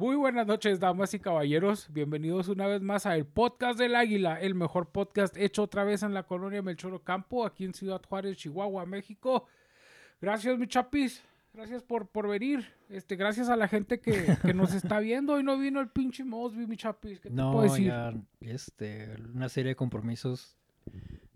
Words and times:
Muy 0.00 0.16
buenas 0.16 0.46
noches, 0.46 0.80
damas 0.80 1.12
y 1.12 1.18
caballeros. 1.20 1.86
Bienvenidos 1.92 2.48
una 2.48 2.66
vez 2.66 2.80
más 2.80 3.04
a 3.04 3.16
el 3.16 3.26
Podcast 3.26 3.78
del 3.78 3.94
Águila, 3.94 4.40
el 4.40 4.54
mejor 4.54 4.88
podcast 4.88 5.36
hecho 5.36 5.64
otra 5.64 5.84
vez 5.84 6.02
en 6.02 6.14
la 6.14 6.22
colonia 6.22 6.62
Melchoro 6.62 7.04
Campo, 7.04 7.44
aquí 7.44 7.66
en 7.66 7.74
Ciudad 7.74 8.00
Juárez, 8.08 8.38
Chihuahua, 8.38 8.86
México. 8.86 9.46
Gracias, 10.18 10.58
mi 10.58 10.66
chapis. 10.66 11.22
Gracias 11.52 11.82
por, 11.82 12.06
por 12.08 12.26
venir. 12.28 12.66
Este, 12.88 13.14
gracias 13.16 13.50
a 13.50 13.56
la 13.56 13.68
gente 13.68 14.00
que, 14.00 14.38
que 14.40 14.54
nos 14.54 14.72
está 14.72 15.00
viendo. 15.00 15.34
Hoy 15.34 15.42
no 15.42 15.58
vino 15.58 15.80
el 15.80 15.90
pinche 15.90 16.24
Mosby, 16.24 16.66
mi 16.66 16.78
chapis. 16.78 17.20
¿Qué 17.20 17.28
te 17.28 17.34
No, 17.36 17.52
puedo 17.52 17.64
decir? 17.64 17.88
ya, 17.88 18.14
este, 18.40 19.14
una 19.34 19.50
serie 19.50 19.72
de 19.72 19.76
compromisos. 19.76 20.56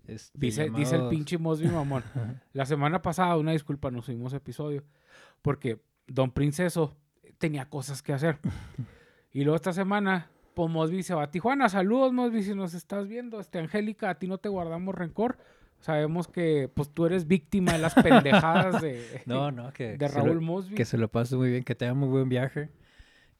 este, 0.07 0.39
Dice, 0.39 0.71
dice 0.71 0.97
el 0.97 1.09
pinche 1.11 1.37
Mosby 1.37 1.69
mamón. 1.69 2.03
La 2.55 2.65
semana 2.65 3.03
pasada, 3.03 3.37
una 3.37 3.53
disculpa, 3.53 3.91
no 3.91 4.01
subimos 4.01 4.33
episodio. 4.33 4.85
Porque 5.43 5.83
Don 6.07 6.31
Princeso 6.31 6.97
tenía 7.45 7.67
cosas 7.67 8.01
que 8.03 8.15
hacer. 8.15 8.39
Y 9.31 9.45
luego 9.45 9.57
esta 9.57 9.75
semana, 9.75 10.31
pues 10.55 10.71
Mosby 10.71 11.03
se 11.03 11.13
va 11.13 11.25
a 11.25 11.31
Tijuana. 11.31 11.69
Saludos, 11.69 12.11
Mosby, 12.15 12.43
si 12.43 12.55
nos 12.55 12.73
estás 12.73 13.07
viendo. 13.07 13.39
Este, 13.39 13.59
Angélica, 13.59 14.09
a 14.09 14.15
ti 14.19 14.27
no 14.27 14.39
te 14.39 14.49
guardamos 14.49 14.95
rencor. 14.95 15.37
Sabemos 15.79 16.27
que 16.27 16.71
pues 16.73 16.89
tú 16.89 17.05
eres 17.05 17.27
víctima 17.27 17.73
de 17.73 17.81
las 17.81 17.93
pendejadas 17.93 18.81
de, 18.81 19.21
No, 19.27 19.51
no, 19.51 19.75
que, 19.75 19.99
de 19.99 20.09
Raúl 20.09 20.37
lo, 20.37 20.41
Mosby. 20.41 20.75
que 20.75 20.87
se 20.87 20.97
lo 20.97 21.09
pase 21.09 21.37
muy 21.37 21.51
bien, 21.51 21.65
que 21.65 21.75
tenga 21.75 21.93
muy 21.93 22.09
buen 22.09 22.31
viaje. 22.31 22.71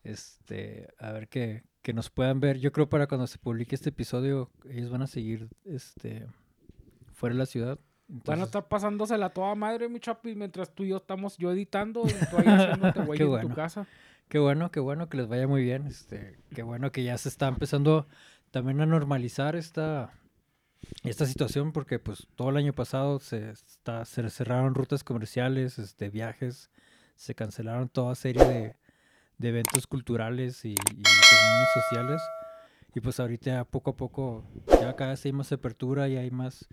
Este, 0.03 0.89
a 0.99 1.11
ver 1.13 1.29
que, 1.29 1.65
que 1.81 1.95
nos 1.95 2.11
puedan 2.11 2.41
ver. 2.41 2.59
Yo 2.59 2.73
creo 2.73 2.91
para 2.91 3.07
cuando 3.07 3.27
se 3.27 3.39
publique 3.39 3.75
este 3.75 3.89
episodio, 3.89 4.51
ellos 4.69 4.91
van 4.91 5.01
a 5.01 5.07
seguir 5.07 5.49
este 5.65 6.27
fuera 7.15 7.33
de 7.33 7.39
la 7.39 7.47
ciudad. 7.47 7.79
Van 8.15 8.21
a 8.21 8.21
Entonces, 8.21 8.47
estar 8.47 8.69
pasándosela 8.69 9.31
toda 9.31 9.57
madre, 9.57 9.89
mi 9.89 9.99
chapis, 9.99 10.37
mientras 10.37 10.73
tú 10.73 10.85
y 10.85 10.91
yo 10.91 10.99
estamos 10.99 11.37
yo 11.37 11.51
editando 11.51 12.03
y 12.07 12.13
tú 12.13 12.37
ahí 12.39 12.47
haciéndote 12.47 13.01
güey 13.07 13.21
en 13.21 13.41
tu 13.41 13.55
casa. 13.55 13.89
Qué 14.29 14.39
bueno, 14.39 14.71
qué 14.71 14.79
bueno 14.79 15.09
que 15.09 15.17
les 15.17 15.27
vaya 15.27 15.49
muy 15.49 15.65
bien. 15.65 15.89
Este, 15.89 16.39
qué 16.55 16.63
bueno 16.63 16.93
que 16.93 17.03
ya 17.03 17.19
se 17.19 17.29
está 17.29 17.49
empezando 17.49 18.07
también 18.53 18.81
a 18.81 18.87
normalizar 18.87 19.57
esta, 19.57 20.13
esta 21.03 21.27
situación 21.27 21.73
porque 21.73 21.99
pues 21.99 22.29
todo 22.37 22.51
el 22.51 22.57
año 22.57 22.73
pasado 22.73 23.19
se, 23.19 23.51
está, 23.51 24.05
se 24.05 24.31
cerraron 24.31 24.77
rutas 24.77 25.03
comerciales, 25.03 25.81
este, 25.81 26.09
viajes, 26.09 26.71
se 27.17 27.35
cancelaron 27.35 27.89
toda 27.89 28.15
serie 28.15 28.45
de, 28.45 28.77
de 29.39 29.49
eventos 29.49 29.89
culturales 29.89 30.65
y, 30.65 30.75
y 30.75 30.77
reuniones 30.77 31.69
sociales. 31.75 32.23
Y 32.95 33.01
pues 33.01 33.19
ahorita 33.19 33.65
poco 33.65 33.91
a 33.91 33.97
poco 33.97 34.45
ya 34.81 34.95
cada 34.95 35.11
vez 35.11 35.25
hay 35.25 35.33
más 35.33 35.51
apertura 35.51 36.09
y 36.09 36.17
hay 36.17 36.31
más, 36.31 36.69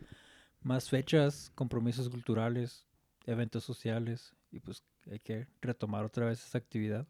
más 0.64 0.90
fechas, 0.90 1.52
compromisos 1.56 2.10
culturales, 2.10 2.88
eventos 3.26 3.64
sociales 3.64 4.36
y 4.52 4.60
pues 4.60 4.84
hay 5.10 5.20
que 5.20 5.48
retomar 5.62 6.06
otra 6.06 6.26
vez 6.26 6.44
esa 6.46 6.58
actividad. 6.58 7.08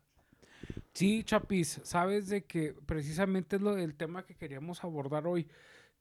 Sí, 0.93 1.23
Chapis, 1.23 1.81
sabes 1.83 2.27
de 2.27 2.45
que 2.45 2.75
precisamente 2.85 3.55
es 3.55 3.61
lo 3.61 3.75
del 3.75 3.95
tema 3.95 4.25
que 4.25 4.35
queríamos 4.35 4.83
abordar 4.83 5.25
hoy, 5.25 5.47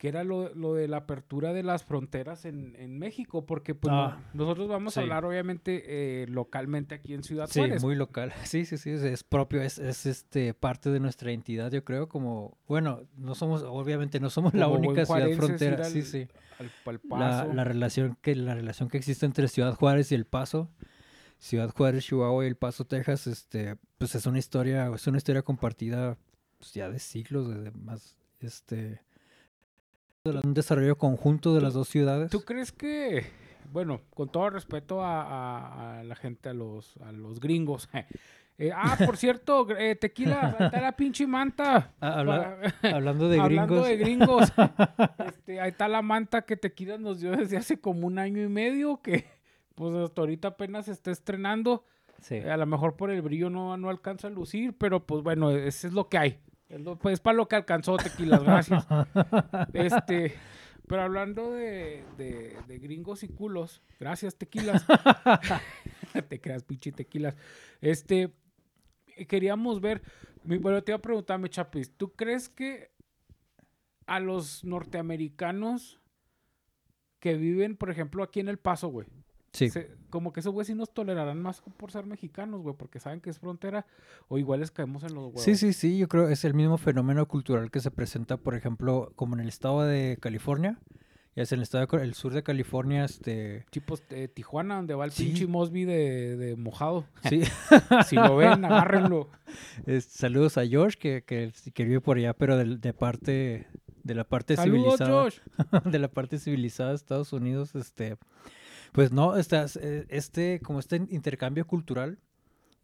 que 0.01 0.09
era 0.09 0.25
lo, 0.25 0.55
lo 0.55 0.73
de 0.73 0.89
la 0.89 0.97
apertura 0.97 1.53
de 1.53 1.63
las 1.63 1.85
fronteras 1.85 2.47
en, 2.47 2.75
en 2.77 2.99
México, 2.99 3.45
porque 3.45 3.75
pues, 3.75 3.93
no- 3.93 4.05
Ah, 4.07 4.19
nosotros 4.33 4.67
vamos 4.67 4.97
a 4.97 5.01
sí. 5.01 5.03
hablar 5.03 5.27
obviamente 5.27 6.23
eh, 6.23 6.27
localmente 6.27 6.95
aquí 6.95 7.13
en 7.13 7.23
Ciudad 7.23 7.49
Sí, 7.51 7.61
Juárez. 7.61 7.83
muy 7.85 7.97
local. 7.97 8.33
Sí, 8.47 8.65
sí, 8.65 8.79
sí, 8.79 8.89
es, 8.93 9.03
es 9.03 9.23
propio, 9.25 9.61
es, 9.61 9.79
es 9.79 10.07
este 10.07 10.55
parte 10.55 10.89
de 10.89 11.01
nuestra 11.01 11.31
identidad, 11.31 11.71
yo 11.71 11.85
creo, 11.85 12.09
como, 12.09 12.57
bueno, 12.67 13.03
no 13.19 13.35
somos, 13.35 13.63
obviamente 13.63 14.21
no 14.21 14.31
somos 14.31 14.55
la 14.55 14.69
Como 14.69 14.79
única 14.79 15.05
ciudad 15.05 15.29
frontera, 15.37 15.85
al- 15.85 15.93
sí, 15.93 16.01
sí. 16.03 16.29
al, 16.59 16.73
al 16.87 17.01
La, 17.11 17.45
la 17.53 17.65
relación 17.65 18.17
que, 18.23 18.35
la 18.35 18.55
relación 18.55 18.89
que 18.89 18.97
existe 18.97 19.27
entre 19.27 19.49
Ciudad 19.49 19.75
Juárez 19.75 20.11
y 20.13 20.15
El 20.15 20.25
Paso, 20.25 20.71
Ciudad 21.39 21.69
Juárez, 21.77 22.07
Chihuahua 22.07 22.45
y 22.45 22.49
El 22.49 22.57
Paso, 22.57 22.87
Texas, 22.87 23.27
este, 23.27 23.77
pues 23.99 24.15
es 24.15 24.25
una 24.25 24.39
historia, 24.39 24.91
es 24.95 25.07
una 25.07 25.19
historia 25.19 25.43
compartida 25.43 26.17
pues, 26.59 26.73
ya 26.73 26.89
de 26.89 26.99
siglos, 27.01 27.51
de, 27.51 27.65
de 27.65 27.71
más, 27.73 28.17
este, 28.41 29.03
de 30.25 30.39
un 30.45 30.53
desarrollo 30.53 30.97
conjunto 30.99 31.55
de 31.55 31.63
las 31.63 31.73
dos 31.73 31.89
ciudades. 31.89 32.31
¿Tú 32.31 32.43
crees 32.43 32.73
que, 32.73 33.25
bueno, 33.73 34.03
con 34.15 34.29
todo 34.29 34.51
respeto 34.51 35.03
a, 35.03 35.23
a- 35.23 36.01
a 36.01 36.05
la 36.05 36.15
gente, 36.15 36.51
a 36.51 36.53
los, 36.53 36.99
a 36.99 37.11
los 37.11 37.41
gringos, 37.41 37.89
eh, 38.59 38.71
ah, 38.75 38.99
por 39.07 39.17
cierto, 39.17 39.67
eh, 39.79 39.97
tequila, 39.97 40.57
está 40.61 40.79
la 40.83 40.93
pinche 40.93 41.27
manta. 41.27 41.93
Ah, 42.03 42.19
habla- 42.21 42.59
Para- 42.83 42.97
hablando 42.97 43.29
de 43.31 43.41
Hablando 43.41 43.83
gringos, 43.83 43.89
de 43.89 43.97
gringos, 43.97 44.53
este, 45.27 45.59
ahí 45.59 45.71
está 45.71 45.89
la 45.89 46.03
manta 46.03 46.43
que 46.43 46.57
Tequila 46.59 46.99
nos 46.99 47.21
dio 47.21 47.31
desde 47.31 47.57
hace 47.57 47.81
como 47.81 48.07
un 48.07 48.19
año 48.19 48.43
y 48.43 48.49
medio, 48.49 49.01
que 49.01 49.25
pues 49.75 49.95
hasta 49.95 50.21
ahorita 50.21 50.49
apenas 50.49 50.85
se 50.85 50.93
está 50.93 51.11
estrenando. 51.11 51.87
sí. 52.21 52.37
A 52.41 52.59
lo 52.59 52.67
mejor 52.67 52.95
por 52.97 53.11
el 53.11 53.23
brillo 53.23 53.49
no, 53.49 53.75
no 53.79 53.89
alcanza 53.89 54.27
a 54.27 54.31
lucir, 54.31 54.75
pero 54.77 55.07
pues 55.07 55.23
bueno, 55.23 55.51
eso 55.51 55.87
es 55.87 55.95
lo 55.95 56.11
que 56.11 56.19
hay. 56.19 56.39
Pues, 57.01 57.21
para 57.21 57.37
lo 57.37 57.49
que 57.49 57.57
alcanzó 57.57 57.97
Tequila, 57.97 58.39
gracias. 58.39 58.87
Este, 59.73 60.35
pero 60.87 61.03
hablando 61.03 61.53
de, 61.53 62.05
de- 62.17 62.57
de 62.67 62.79
gringos 62.79 63.23
y 63.23 63.29
culos, 63.29 63.83
gracias 63.99 64.37
Tequilas. 64.37 64.85
te 66.29 66.41
creas, 66.41 66.63
pinche 66.63 66.93
Tequilas. 66.93 67.37
Este, 67.81 68.33
queríamos 69.29 69.81
ver, 69.81 70.03
bueno, 70.45 70.83
te 70.83 70.93
iba 70.93 70.99
a 70.99 71.03
preguntarme, 71.03 71.49
Chapis, 71.51 71.93
¿tú 71.97 72.13
crees 72.13 72.49
que 72.49 72.91
a 74.07 74.21
los 74.21 74.65
norteamericanos 74.65 76.01
que 77.21 77.35
viven, 77.37 77.77
por 77.77 77.91
ejemplo, 77.91 78.23
aquí 78.23 78.41
en 78.41 78.49
El 78.49 78.59
Paso, 78.59 78.89
güey, 78.89 79.07
Sí. 79.53 79.69
se- 79.71 79.91
como 80.11 80.33
que 80.33 80.41
esos 80.41 80.53
güey 80.53 80.65
sí 80.65 80.75
nos 80.75 80.93
tolerarán 80.95 81.41
más 81.43 81.61
por 81.77 81.91
ser 81.91 82.07
mexicanos, 82.07 82.63
güey, 82.63 82.77
porque 82.77 83.01
saben 83.01 83.21
que 83.21 83.31
es 83.31 83.39
frontera, 83.39 83.85
o 84.29 84.39
igual 84.39 84.61
les 84.61 84.71
caemos 84.71 85.03
en 85.03 85.15
los 85.15 85.25
huevos? 85.27 85.43
Sí, 85.43 85.57
sí, 85.57 85.73
sí, 85.73 85.99
yo 85.99 86.09
creo 86.09 86.27
que 86.29 86.33
es 86.35 86.45
el 86.45 86.55
mismo 86.55 86.79
fenómeno 86.79 87.27
cultural 87.27 87.71
que 87.71 87.81
se 87.81 87.91
presenta, 87.91 88.37
por 88.37 88.55
ejemplo, 88.55 89.13
como 89.17 89.35
en 89.35 89.41
el 89.41 89.49
estado 89.49 89.83
de 89.83 90.19
California, 90.21 90.79
ya 91.37 91.45
es 91.45 91.53
en 91.53 91.59
el 91.61 91.63
estado 91.65 91.87
de, 91.87 92.03
el 92.05 92.15
sur 92.15 92.33
de 92.33 92.43
California, 92.43 93.05
este, 93.05 93.65
Tipos 93.71 94.03
de 94.09 94.27
Tijuana, 94.29 94.77
donde 94.77 94.95
va 94.95 95.05
el 95.05 95.13
Sí. 95.13 95.27
pinche 95.27 95.47
Mosby 95.47 95.85
de, 95.85 96.37
de 96.37 96.57
mojado. 96.57 97.07
sí, 97.29 97.43
Si 98.09 98.17
lo 98.17 98.37
ven, 98.37 98.65
agárrenlo. 98.65 99.29
es- 99.87 100.05
saludos 100.07 100.59
a 100.59 100.67
George 100.67 100.97
que, 100.99 101.23
que, 101.25 101.53
que 101.73 101.85
vive 101.85 102.01
por 102.01 102.17
allá, 102.19 102.35
pero 102.35 102.57
del- 102.57 102.81
de, 102.81 102.93
parte, 102.93 103.67
de 104.03 104.15
la 104.15 104.25
parte 104.25 104.57
Saludos, 104.57 104.97
civilizada, 104.99 105.23
Josh. 105.23 105.39
de 105.93 105.99
la 106.01 106.09
parte 106.09 106.39
civilizada 106.39 106.91
de 106.91 106.97
Estados 106.97 107.33
Unidos, 107.33 107.75
este, 107.77 108.17
pues 108.93 109.13
no, 109.13 109.37
eh, 109.37 110.07
este, 110.09 110.61
como 110.61 110.81
este 110.81 110.97
intercambio 110.97 111.67
cultural 111.67 112.19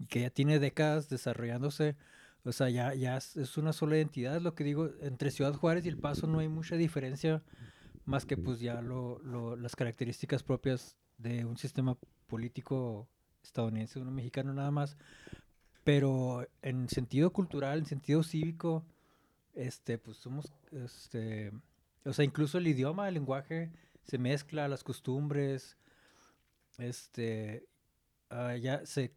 que 0.08 0.22
ya 0.22 0.30
tiene 0.30 0.58
décadas 0.58 1.08
desarrollándose, 1.08 1.96
o 2.44 2.52
sea, 2.52 2.68
ya, 2.68 3.16
es, 3.16 3.56
una 3.56 3.72
sola 3.72 3.96
identidad, 3.96 4.40
lo 4.40 4.54
que 4.54 4.64
digo, 4.64 4.90
entre 5.00 5.30
Ciudad 5.30 5.54
Juárez 5.54 5.84
y 5.84 5.88
El 5.88 5.98
Paso 5.98 6.26
no 6.26 6.38
hay 6.38 6.48
mucha 6.48 6.76
diferencia, 6.76 7.42
más 8.04 8.24
que 8.24 8.36
pues 8.36 8.60
ya 8.60 8.80
las 8.82 9.74
características 9.74 10.42
propias 10.42 10.96
de 11.18 11.44
un 11.44 11.56
sistema 11.56 11.96
político 12.28 13.08
estadounidense, 13.42 13.98
uno 13.98 14.10
mexicano 14.10 14.52
nada 14.52 14.70
más, 14.70 14.96
pero 15.82 16.46
en 16.62 16.88
sentido 16.88 17.32
cultural, 17.32 17.80
en 17.80 17.86
sentido 17.86 18.22
cívico, 18.22 18.84
este, 19.54 19.98
pues 19.98 20.18
somos, 20.18 20.52
este, 20.70 21.50
o 22.04 22.12
sea, 22.12 22.24
incluso 22.24 22.58
el 22.58 22.66
idioma, 22.66 23.08
el 23.08 23.14
lenguaje 23.14 23.72
se 24.04 24.18
mezcla, 24.18 24.68
las 24.68 24.84
costumbres, 24.84 25.76
este, 26.78 27.66
ah, 28.30 28.56
ya 28.56 28.84
se, 28.86 29.12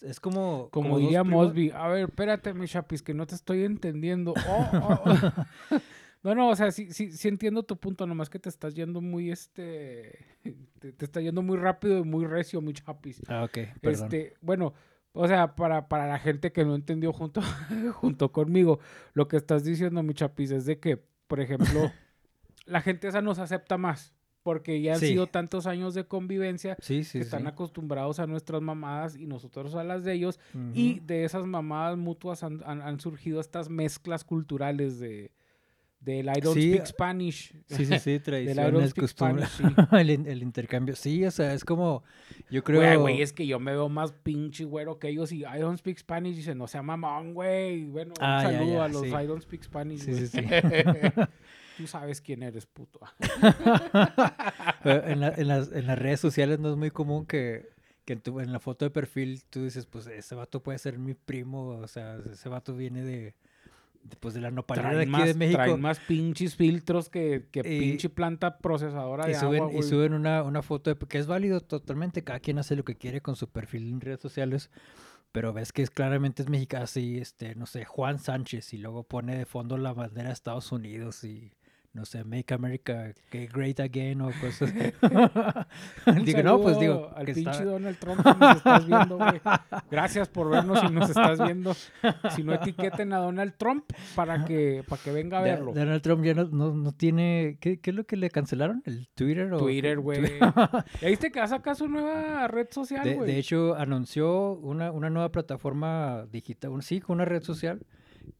es 0.00 0.20
como... 0.20 0.68
Como, 0.70 0.98
diría 0.98 1.24
Mosby, 1.24 1.70
a 1.70 1.88
ver, 1.88 2.08
espérate, 2.08 2.54
mi 2.54 2.66
chapis, 2.66 3.02
que 3.02 3.14
no 3.14 3.26
te 3.26 3.34
estoy 3.34 3.64
entendiendo. 3.64 4.34
Oh, 4.48 4.70
oh, 4.72 5.02
oh. 5.04 5.78
No, 6.22 6.36
no, 6.36 6.50
o 6.50 6.56
sea, 6.56 6.70
sí, 6.70 6.92
sí, 6.92 7.10
sí 7.10 7.26
entiendo 7.26 7.64
tu 7.64 7.76
punto, 7.76 8.06
nomás 8.06 8.30
que 8.30 8.38
te 8.38 8.48
estás 8.48 8.74
yendo 8.74 9.00
muy, 9.00 9.32
este, 9.32 10.24
te, 10.78 10.92
te 10.92 11.04
está 11.04 11.20
yendo 11.20 11.42
muy 11.42 11.56
rápido 11.56 11.98
y 11.98 12.04
muy 12.04 12.26
recio, 12.26 12.60
mi 12.60 12.72
chapis. 12.72 13.20
Ah, 13.26 13.42
ok, 13.42 13.58
perdón. 13.80 14.04
Este, 14.04 14.34
bueno, 14.40 14.72
o 15.12 15.26
sea, 15.26 15.56
para, 15.56 15.88
para 15.88 16.06
la 16.06 16.20
gente 16.20 16.52
que 16.52 16.64
no 16.64 16.76
entendió 16.76 17.12
junto, 17.12 17.42
junto 17.94 18.30
conmigo, 18.30 18.78
lo 19.14 19.26
que 19.26 19.36
estás 19.36 19.64
diciendo, 19.64 20.02
mi 20.04 20.14
chapis, 20.14 20.52
es 20.52 20.64
de 20.64 20.78
que, 20.78 20.96
por 21.26 21.40
ejemplo, 21.40 21.90
la 22.66 22.80
gente 22.80 23.08
esa 23.08 23.20
nos 23.20 23.40
acepta 23.40 23.76
más, 23.76 24.14
porque 24.42 24.80
ya 24.80 24.94
han 24.94 25.00
Sí. 25.00 25.08
sido 25.08 25.26
tantos 25.26 25.66
años 25.66 25.94
de 25.94 26.04
convivencia 26.04 26.76
sí, 26.80 27.04
sí, 27.04 27.18
que 27.18 27.24
están 27.24 27.46
acostumbrados 27.46 28.18
a 28.18 28.26
nuestras 28.26 28.60
mamadas 28.62 29.16
y 29.16 29.26
nosotros 29.26 29.74
a 29.74 29.84
las 29.84 30.04
de 30.04 30.14
ellos, 30.14 30.40
y 30.74 31.00
de 31.00 31.24
esas 31.24 31.46
mamadas 31.46 31.96
mutuas 31.96 32.42
han, 32.42 32.60
han- 32.64 32.82
han 32.82 32.98
surgido 33.00 33.40
estas 33.40 33.68
mezclas 33.68 34.24
culturales 34.24 34.98
de 34.98 35.30
del 36.00 36.26
I 36.26 36.40
don't 36.40 36.58
speak 36.58 36.84
Spanish. 36.86 37.54
Sí, 37.68 37.86
sí, 37.86 37.96
sí, 38.00 38.18
tradiciones, 38.24 38.92
costumbres. 38.92 39.50
El, 39.92 40.10
in- 40.10 40.26
el 40.26 40.42
intercambio. 40.42 40.96
Sí, 40.96 41.24
o 41.24 41.30
sea, 41.30 41.54
es 41.54 41.64
como, 41.64 42.02
yo 42.50 42.64
creo... 42.64 42.80
Güey, 42.80 42.96
güey, 42.96 43.22
es 43.22 43.32
que 43.32 43.46
yo 43.46 43.60
me 43.60 43.70
veo 43.70 43.88
más 43.88 44.10
pinche 44.10 44.64
güero 44.64 44.98
que 44.98 45.10
ellos 45.10 45.30
y 45.30 45.42
I 45.44 45.60
don't 45.60 45.78
speak 45.78 45.98
Spanish. 45.98 46.34
Dice, 46.34 46.56
no 46.56 46.66
sea 46.66 46.82
mamón, 46.82 47.34
güey. 47.34 47.84
Bueno, 47.84 48.14
un 48.18 48.24
Ah, 48.24 48.42
saludo 48.42 48.72
ya, 48.78 48.84
a 48.86 48.88
los. 48.88 49.06
I 49.06 49.26
don't 49.28 49.42
speak 49.42 49.62
Spanish. 49.62 50.00
Sí, 50.00 50.10
güey. 50.10 50.26
sí, 50.26 50.38
sí. 50.40 50.40
Tú 51.82 51.88
sabes 51.88 52.20
quién 52.20 52.42
eres, 52.42 52.66
puto. 52.66 53.00
En, 54.84 55.20
la- 55.20 55.28
en 55.36 55.48
las, 55.48 55.70
en 55.72 55.86
las 55.86 55.98
redes 55.98 56.20
sociales 56.20 56.58
no 56.58 56.70
es 56.70 56.76
muy 56.76 56.90
común 56.90 57.24
que, 57.26 57.68
que 58.04 58.14
en, 58.14 58.20
tu- 58.20 58.40
en 58.40 58.52
la 58.52 58.58
foto 58.58 58.84
de 58.84 58.90
perfil 58.90 59.42
tú 59.48 59.62
dices, 59.64 59.86
pues 59.86 60.06
ese 60.08 60.34
vato 60.34 60.62
puede 60.62 60.78
ser 60.78 60.98
mi 60.98 61.14
primo, 61.14 61.68
o 61.68 61.86
sea, 61.86 62.18
ese 62.32 62.48
vato 62.48 62.74
viene 62.74 63.02
de, 63.04 63.34
pues, 64.18 64.34
de 64.34 64.40
la 64.40 64.50
nopalera 64.50 64.94
de 64.94 65.02
aquí 65.02 65.10
más, 65.10 65.26
de 65.26 65.34
México. 65.34 65.56
traen 65.62 65.80
más 65.80 66.00
pinches 66.00 66.56
filtros 66.56 67.08
que, 67.08 67.46
que 67.52 67.60
Y- 67.60 67.78
pinche 67.80 68.08
planta 68.08 68.58
procesadora 68.58 69.26
Y 69.28 69.34
de 69.34 69.38
suben, 69.38 69.62
agua, 69.62 69.78
y 69.78 69.82
suben 69.84 70.14
una, 70.14 70.42
una 70.42 70.62
foto 70.62 70.92
de, 70.92 71.06
que 71.06 71.18
es 71.18 71.26
válido 71.28 71.60
totalmente, 71.60 72.24
cada 72.24 72.40
quien 72.40 72.58
hace 72.58 72.74
lo 72.74 72.84
que 72.84 72.96
quiere 72.96 73.20
con 73.20 73.36
su 73.36 73.48
perfil 73.48 73.88
en 73.88 74.00
redes 74.00 74.20
sociales, 74.20 74.70
pero 75.30 75.52
ves 75.52 75.72
que 75.72 75.82
es 75.82 75.90
claramente 75.90 76.42
es 76.42 76.48
mexicano, 76.48 76.84
así, 76.84 77.18
este, 77.18 77.54
no 77.54 77.66
sé, 77.66 77.84
Juan 77.84 78.18
Sánchez, 78.18 78.74
y 78.74 78.78
luego 78.78 79.04
pone 79.04 79.36
de 79.38 79.46
fondo 79.46 79.78
la 79.78 79.92
bandera 79.92 80.28
de 80.28 80.34
Estados 80.34 80.72
Unidos 80.72 81.22
y, 81.24 81.52
no 81.94 82.04
sé, 82.06 82.24
Make 82.24 82.54
America 82.54 83.12
Great 83.30 83.78
Again 83.80 84.20
o 84.22 84.30
cosas. 84.40 84.72
Digo, 86.24 86.42
no, 86.42 86.60
pues 86.60 86.78
digo, 86.78 87.10
Al 87.14 87.26
que 87.26 87.34
pinche 87.34 87.50
está- 87.50 87.64
Donald 87.64 87.98
Trump, 87.98 88.20
si 88.22 88.38
nos 88.40 88.56
estás 88.56 88.86
viendo, 88.86 89.16
güey. 89.18 89.40
Gracias 89.90 90.28
por 90.28 90.48
vernos 90.50 90.80
si 90.80 90.88
nos 90.88 91.08
estás 91.10 91.38
viendo. 91.44 91.74
Si 92.34 92.42
no 92.42 92.54
etiqueten 92.54 93.12
a 93.12 93.18
Donald 93.18 93.54
Trump 93.56 93.84
para 94.14 94.44
que, 94.44 94.82
para 94.88 95.02
que 95.02 95.12
venga 95.12 95.38
a 95.38 95.42
verlo. 95.42 95.72
Donald 95.74 96.02
Trump 96.02 96.24
ya 96.24 96.34
no, 96.34 96.44
no, 96.44 96.72
no 96.74 96.92
tiene, 96.92 97.58
¿qué, 97.60 97.78
¿qué 97.80 97.90
es 97.90 97.96
lo 97.96 98.04
que 98.04 98.16
le 98.16 98.30
cancelaron? 98.30 98.82
¿El 98.86 99.08
Twitter? 99.14 99.52
O, 99.52 99.58
Twitter, 99.58 99.98
güey. 100.00 100.38
¿Ya 101.00 101.08
viste 101.08 101.30
que 101.30 101.38
va 101.40 101.44
a 101.44 101.48
sacar 101.48 101.76
su 101.76 101.88
nueva 101.88 102.48
red 102.48 102.68
social, 102.70 103.04
De, 103.04 103.14
güey? 103.14 103.30
de 103.30 103.38
hecho, 103.38 103.74
anunció 103.76 104.52
una, 104.54 104.90
una 104.92 105.10
nueva 105.10 105.30
plataforma 105.30 106.26
digital, 106.30 106.70
un- 106.70 106.82
sí, 106.82 107.00
con 107.00 107.16
una 107.16 107.24
red 107.24 107.42
social. 107.42 107.80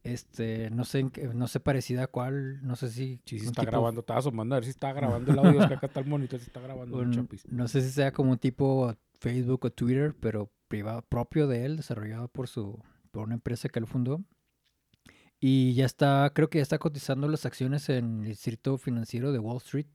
Este, 0.03 0.69
no 0.69 0.83
sé, 0.85 0.99
en 0.99 1.09
qué- 1.11 1.27
no 1.27 1.47
sé 1.47 1.59
parecida 1.59 2.03
a 2.03 2.07
cuál, 2.07 2.65
no 2.65 2.75
sé 2.75 2.89
si. 2.89 3.21
Sí, 3.25 3.37
un 3.39 3.45
está 3.47 3.61
tipo- 3.61 3.71
grabando. 3.71 4.01
Estaba 4.01 4.19
asomando 4.19 4.55
a 4.55 4.57
ver 4.57 4.65
si 4.65 4.71
está 4.71 4.91
grabando 4.93 5.31
el 5.31 5.39
audio. 5.39 5.61
Es 5.61 5.67
que 5.67 5.73
acá 5.75 5.87
está 5.87 5.99
el 5.99 6.07
monitor, 6.07 6.39
si 6.39 6.47
está 6.47 6.59
grabando 6.61 7.01
el 7.01 7.07
un- 7.19 7.29
no 7.49 7.67
sé 7.67 7.81
si 7.81 7.89
sea 7.91 8.11
como 8.11 8.31
un 8.31 8.37
tipo 8.37 8.95
Facebook 9.19 9.65
o 9.65 9.69
Twitter, 9.71 10.15
pero 10.19 10.51
privado, 10.67 11.01
propio 11.03 11.47
de 11.47 11.65
él, 11.65 11.77
desarrollado 11.77 12.27
por 12.27 12.47
su, 12.47 12.79
por 13.11 13.23
una 13.25 13.35
empresa 13.35 13.69
que 13.69 13.79
él 13.79 13.87
fundó. 13.87 14.23
Y 15.39 15.73
ya 15.73 15.85
está, 15.85 16.31
creo 16.33 16.49
que 16.49 16.59
ya 16.59 16.63
está 16.63 16.79
cotizando 16.79 17.27
las 17.27 17.45
acciones 17.45 17.89
en 17.89 18.21
el 18.21 18.27
distrito 18.27 18.77
financiero 18.77 19.31
de 19.31 19.39
Wall 19.39 19.57
Street. 19.57 19.87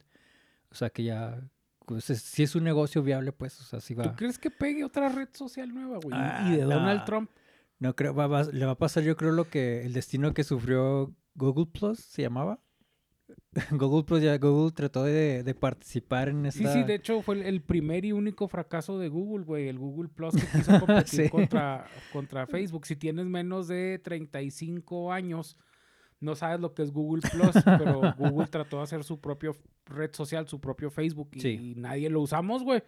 O 0.71 0.75
sea 0.75 0.91
que 0.91 1.05
ya, 1.05 1.41
pues, 1.87 2.11
es- 2.11 2.21
si 2.23 2.43
es 2.43 2.55
un 2.55 2.65
negocio 2.65 3.03
viable, 3.03 3.33
pues, 3.33 3.59
o 3.61 3.65
sea, 3.65 3.81
sí 3.81 3.95
va. 3.95 4.05
¿Tú 4.05 4.15
crees 4.15 4.39
que 4.39 4.51
pegue 4.51 4.85
otra 4.85 5.09
red 5.09 5.29
social 5.33 5.73
nueva, 5.73 5.99
güey? 6.03 6.15
Y- 6.15 6.21
Ah, 6.21 6.45
y 6.53 6.57
de 6.59 6.65
Donald 6.65 7.01
no. 7.01 7.05
Trump. 7.07 7.31
No 7.81 7.95
creo, 7.95 8.15
va- 8.15 8.27
va- 8.27 8.43
le 8.45 8.65
va 8.67 8.73
a 8.73 8.79
pasar 8.79 9.03
yo 9.05 9.17
creo 9.17 9.33
lo 9.33 9.49
que 9.49 9.85
el 9.87 9.93
destino 9.93 10.35
que 10.35 10.45
sufrió 10.45 11.15
Google 11.35 11.67
Plus 11.67 11.99
se 12.01 12.23
llamaba. 12.23 12.61
Google 13.71 14.05
Plus 14.05 14.23
ya 14.23 14.37
Google 14.39 14.73
trató 14.73 15.05
de, 15.05 15.43
de 15.43 15.55
participar 15.55 16.29
en 16.29 16.51
Sí, 16.51 16.61
esta 16.65 16.73
sí, 16.73 16.83
de 16.83 16.95
hecho 16.95 17.21
fue 17.23 17.37
el, 17.37 17.43
el 17.43 17.63
primer 17.63 18.05
y 18.05 18.13
único 18.13 18.49
fracaso 18.49 18.99
de 18.99 19.09
Google, 19.09 19.45
güey. 19.45 19.69
El 19.69 19.79
Google 19.79 20.09
Plus 20.09 20.35
que 20.35 20.47
quiso 20.59 20.79
competir 20.81 21.25
Sí. 21.25 21.29
contra, 21.29 21.87
contra 22.13 22.47
Facebook. 22.47 22.87
Si 22.87 22.97
tienes 22.97 23.27
menos 23.27 23.69
de 23.69 24.01
35 24.03 25.13
años, 25.13 25.57
no 26.21 26.35
sabes 26.35 26.59
lo 26.61 26.75
que 26.75 26.83
es 26.83 26.91
Google 26.91 27.23
Plus, 27.31 27.63
pero 27.65 28.01
Google 28.19 28.47
trató 28.49 28.79
de 28.79 28.83
hacer 28.85 29.05
su 29.05 29.21
propio 29.21 29.55
red 29.87 30.11
social, 30.15 30.49
su 30.49 30.61
propio 30.61 30.91
Facebook 30.91 31.31
y, 31.35 31.41
Sí. 31.41 31.49
y 31.49 31.75
nadie 31.77 32.11
lo 32.11 32.21
usamos, 32.21 32.65
güey. 32.65 32.83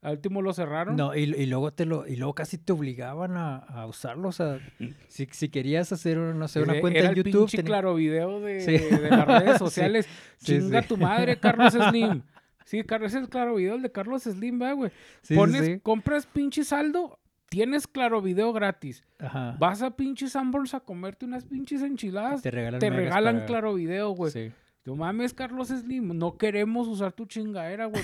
Al 0.00 0.12
último 0.12 0.42
lo 0.42 0.52
cerraron. 0.52 0.94
No, 0.96 1.14
y, 1.16 1.22
y 1.22 1.46
luego 1.46 1.72
te 1.72 1.84
lo 1.84 2.06
y 2.06 2.14
luego 2.16 2.32
casi 2.34 2.56
te 2.56 2.72
obligaban 2.72 3.36
a, 3.36 3.56
a 3.56 3.86
usarlo, 3.86 4.28
o 4.28 4.32
sea, 4.32 4.60
si, 5.08 5.26
si 5.32 5.48
querías 5.48 5.90
hacer 5.92 6.16
no 6.18 6.46
sé, 6.46 6.62
una 6.62 6.80
cuenta 6.80 7.00
era 7.00 7.08
en 7.10 7.18
el 7.18 7.24
YouTube, 7.24 7.40
pinche 7.42 7.56
tenía- 7.58 7.66
claro 7.68 7.94
video 7.96 8.40
de, 8.40 8.60
Sí. 8.60 8.78
de 8.78 9.10
las 9.10 9.26
redes 9.26 9.58
sociales. 9.58 10.06
sí, 10.36 10.58
Chinga 10.60 10.82
sí. 10.82 10.88
tu 10.88 10.96
madre, 10.96 11.38
Carlos 11.40 11.72
Slim. 11.90 12.22
Sí, 12.64 12.84
Carlos, 12.84 13.08
ese 13.10 13.18
es 13.18 13.24
el 13.24 13.30
claro 13.30 13.54
video, 13.56 13.74
el 13.74 13.82
de 13.82 13.90
Carlos 13.90 14.22
Slim, 14.22 14.60
va, 14.62 14.72
güey. 14.72 14.92
Pones, 15.34 15.64
sí. 15.66 15.80
compras 15.80 16.26
pinche 16.26 16.62
saldo, 16.64 17.18
tienes 17.48 17.86
claro 17.88 18.20
video 18.22 18.52
gratis. 18.52 19.02
Ajá. 19.18 19.56
Vas 19.58 19.82
a 19.82 19.96
pinche 19.96 20.28
Sanborns 20.28 20.74
a 20.74 20.80
comerte 20.80 21.24
unas 21.24 21.44
pinches 21.44 21.82
enchiladas. 21.82 22.40
te 22.42 22.50
regalan, 22.52 22.78
Te 22.78 22.90
regalan 22.90 23.34
para- 23.36 23.46
claro 23.46 23.74
video, 23.74 24.10
güey. 24.10 24.30
Sí. 24.30 24.52
No 24.84 24.94
mames, 24.96 25.34
Carlos 25.34 25.68
Slim. 25.68 26.16
No 26.16 26.36
queremos 26.38 26.86
usar 26.88 27.12
tu 27.12 27.26
chingadera, 27.26 27.86
güey. 27.86 28.02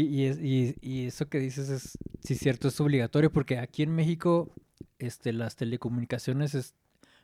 Y, 0.00 0.06
y, 0.06 0.24
es- 0.26 0.38
y- 0.38 0.76
y 0.80 1.06
eso 1.06 1.28
que 1.28 1.38
dices 1.38 1.68
es, 1.68 1.98
sí, 2.22 2.34
cierto, 2.34 2.68
es 2.68 2.80
obligatorio, 2.80 3.30
porque 3.32 3.58
aquí 3.58 3.82
en 3.82 3.94
México 3.94 4.52
este, 4.98 5.32
las 5.32 5.56
telecomunicaciones 5.56 6.54
es, 6.54 6.74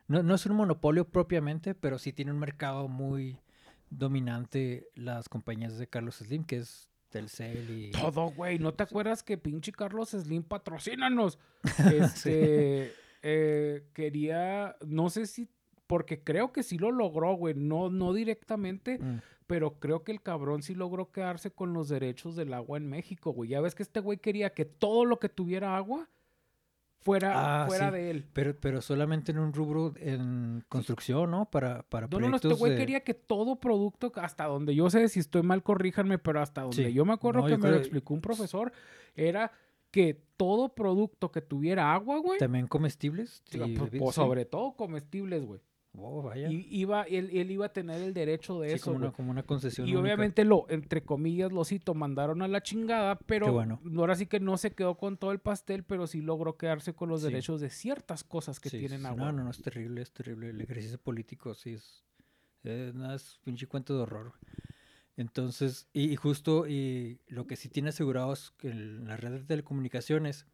no, 0.09 0.23
no 0.23 0.35
es 0.35 0.47
un 0.47 0.57
monopolio 0.57 1.05
propiamente, 1.09 1.75
pero 1.75 1.99
sí 1.99 2.13
tiene 2.13 2.33
un 2.33 2.39
mercado 2.39 2.89
muy 2.89 3.39
dominante 3.91 4.89
las 4.95 5.29
compañías 5.29 5.79
de 5.79 5.87
Carlos 5.87 6.17
Slim, 6.17 6.45
que 6.45 6.57
es 6.57 6.89
Telcel 7.11 7.71
y... 7.71 7.91
Todo, 7.91 8.31
güey. 8.31 8.59
¿No 8.59 8.73
te 8.73 8.83
acuerdas 8.85 9.23
que 9.23 9.37
pinche 9.39 9.71
Carlos 9.73 10.11
Slim 10.11 10.43
patrocínanos? 10.43 11.39
Este, 11.93 12.93
eh, 13.23 13.85
quería, 13.93 14.77
no 14.87 15.11
sé 15.11 15.27
si, 15.27 15.49
porque 15.87 16.23
creo 16.23 16.53
que 16.53 16.63
sí 16.63 16.79
lo 16.79 16.91
logró, 16.91 17.35
güey. 17.35 17.55
No, 17.55 17.91
no 17.91 18.13
directamente, 18.13 18.99
Mm, 18.99 19.19
pero 19.53 19.75
creo 19.79 20.03
que 20.03 20.13
el 20.13 20.23
cabrón 20.23 20.63
sí 20.63 20.75
logró 20.75 21.13
quedarse 21.13 21.51
con 21.51 21.75
los 21.75 21.91
derechos 21.91 22.37
del 22.37 22.55
agua 22.55 22.79
en 22.79 22.89
México, 22.89 23.33
güey. 23.33 23.51
Ya 23.51 23.61
ves 23.61 23.75
que 23.75 23.83
este 23.83 24.01
güey 24.01 24.17
quería 24.17 24.55
que 24.55 24.65
todo 24.65 25.05
lo 25.05 25.19
que 25.19 25.29
tuviera 25.29 25.77
agua 25.77 26.09
fuera, 27.01 27.65
Ah, 27.65 27.67
fuera 27.67 27.89
sí. 27.91 27.97
de 27.97 28.11
él. 28.11 28.27
Pero, 28.33 28.57
pero 28.59 28.81
solamente 28.81 29.31
en 29.33 29.39
un 29.41 29.53
rubro 29.53 29.93
en 29.99 30.65
construcción, 30.71 31.31
¿no? 31.33 31.51
Para, 31.51 31.83
para 31.83 32.07
No, 32.07 32.19
no, 32.19 32.29
no, 32.31 32.37
este 32.37 32.49
proyectos 32.49 32.59
güey 32.61 32.73
de- 32.73 32.79
quería 32.79 33.01
que 33.01 33.13
todo 33.13 33.57
producto, 33.57 34.11
hasta 34.17 34.47
donde 34.47 34.75
yo 34.75 34.89
sé, 34.89 35.07
si 35.11 35.21
estoy 35.21 35.43
mal, 35.43 35.63
corríjanme, 35.63 36.19
pero 36.19 36.41
hasta 36.41 36.63
donde 36.63 36.87
Sí. 36.87 36.93
yo 36.95 37.05
me 37.05 37.13
acuerdo 37.13 37.43
No, 37.43 37.47
que 37.49 37.59
me 37.59 37.71
lo 37.71 37.77
explicó 37.77 38.15
un 38.15 38.23
profesor, 38.23 38.73
era 39.15 39.53
que 39.91 40.19
todo 40.39 40.71
producto 40.71 41.31
que 41.31 41.43
tuviera 41.43 41.93
agua, 41.93 42.17
güey, 42.21 42.39
También 42.39 42.67
comestibles. 42.69 43.43
sí, 43.51 43.59
pues, 43.77 43.91
pues, 43.99 44.15
sobre 44.15 44.47
todo 44.47 44.73
comestibles, 44.73 45.45
güey. 45.45 45.61
Oh, 45.95 46.23
vaya. 46.23 46.49
Y 46.51 46.67
iba, 46.71 47.03
él, 47.03 47.29
él 47.35 47.51
iba 47.51 47.67
a 47.67 47.73
tener 47.73 48.01
el 48.01 48.15
derecho 48.15 48.59
de 48.61 48.71
Sí, 48.71 48.75
eso, 48.77 48.85
como, 48.87 48.97
una, 48.97 49.13
como 49.13 49.31
una 49.31 49.43
concesión. 49.43 49.87
Y 49.87 49.93
única. 49.93 50.03
obviamente 50.03 50.45
lo, 50.45 50.65
entre 50.71 51.05
comillas, 51.05 51.53
lo 51.53 51.65
cito, 51.65 51.93
mandaron 51.95 52.41
a 52.41 52.49
la 52.49 52.63
chingada, 52.63 53.19
pero 53.19 53.53
bueno. 53.53 53.79
ahora 53.99 54.15
sí 54.15 54.27
que 54.27 54.41
no 54.41 54.57
se 54.57 54.73
quedó 54.73 54.97
con 54.97 55.19
todo 55.19 55.33
el 55.33 55.39
pastel, 55.39 55.85
pero 55.85 56.07
sí 56.07 56.23
logró 56.23 56.57
quedarse 56.57 56.95
con 56.95 57.11
los 57.11 57.21
Sí. 57.21 57.27
derechos 57.29 57.61
de 57.61 57.69
ciertas 57.69 58.25
cosas 58.25 58.59
que 58.59 58.71
Sí, 58.71 58.79
tienen 58.79 59.05
agua. 59.05 59.27
No, 59.27 59.33
no, 59.33 59.45
no, 59.45 59.51
es 59.51 59.61
terrible, 59.61 60.01
es 60.01 60.13
terrible. 60.13 60.49
El 60.49 60.63
ejercicio 60.63 60.99
político, 60.99 61.55
sí, 61.55 61.75
es. 61.75 62.05
eh, 62.65 62.93
nada, 62.95 63.17
es 63.17 63.39
pinche 63.45 63.67
cuento 63.67 63.95
de 63.95 64.03
horror. 64.05 64.33
Entonces, 65.17 65.89
y, 65.93 66.11
y 66.11 66.17
justo, 66.17 66.67
y 66.67 67.21
lo 67.29 67.47
que 67.47 67.57
sí 67.57 67.69
tiene 67.69 67.91
asegurado 67.91 68.33
es 68.33 68.51
que 68.57 68.69
el- 68.69 69.05
la 69.05 69.17
red 69.17 69.33
de 69.33 69.45
telecomunicaciones. 69.45 70.47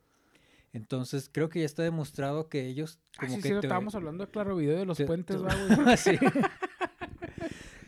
Entonces, 0.72 1.30
creo 1.32 1.48
que 1.48 1.60
ya 1.60 1.66
está 1.66 1.82
demostrado 1.82 2.48
que 2.48 2.66
ellos. 2.66 2.98
Ah, 3.18 3.22
Como 3.26 3.36
sí, 3.36 3.42
que 3.42 3.48
sí, 3.48 3.54
te- 3.54 3.60
estábamos 3.66 3.94
hablando 3.94 4.24
de 4.26 4.30
Claro 4.30 4.56
Video 4.56 4.78
de 4.78 4.84
los 4.86 4.98
te- 4.98 5.06
puentes, 5.06 5.36
te- 5.36 5.42
güey. 5.82 5.96
Sí. 5.96 6.18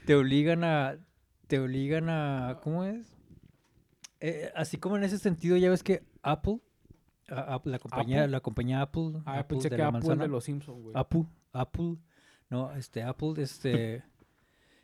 te 0.07 0.15
obligan 0.15 0.65
a. 0.65 0.97
Te 1.47 1.59
obligan 1.59 2.09
a. 2.09 2.59
¿Cómo 2.63 2.85
es? 2.85 3.07
Eh, 4.21 4.53
así 4.55 4.77
como 4.79 4.97
en 4.97 5.05
ese 5.05 5.19
sentido, 5.19 5.57
ya 5.57 5.71
ves 5.71 5.83
que 5.83 6.03
Apple. 6.23 6.61
a- 7.29 7.55
a- 7.57 7.61
la 7.65 7.79
compañía, 7.79 8.21
¿Apple? 8.23 8.31
la 8.33 8.41
compañía 8.41 8.81
Apple. 8.83 9.13
Ah, 9.25 9.39
Apple 9.41 9.57
pensé 9.57 9.69
de 9.71 9.77
que 9.77 9.83
la 9.83 9.89
Apple 9.89 10.01
manzana. 10.01 10.23
de 10.25 10.29
los 10.29 10.45
Simpsons, 10.45 10.83
güey. 10.83 10.93
Apple, 10.97 11.27
Apple, 11.53 11.97
no, 12.49 12.73
este, 12.75 13.03
Apple, 13.05 13.35
este, 13.37 14.03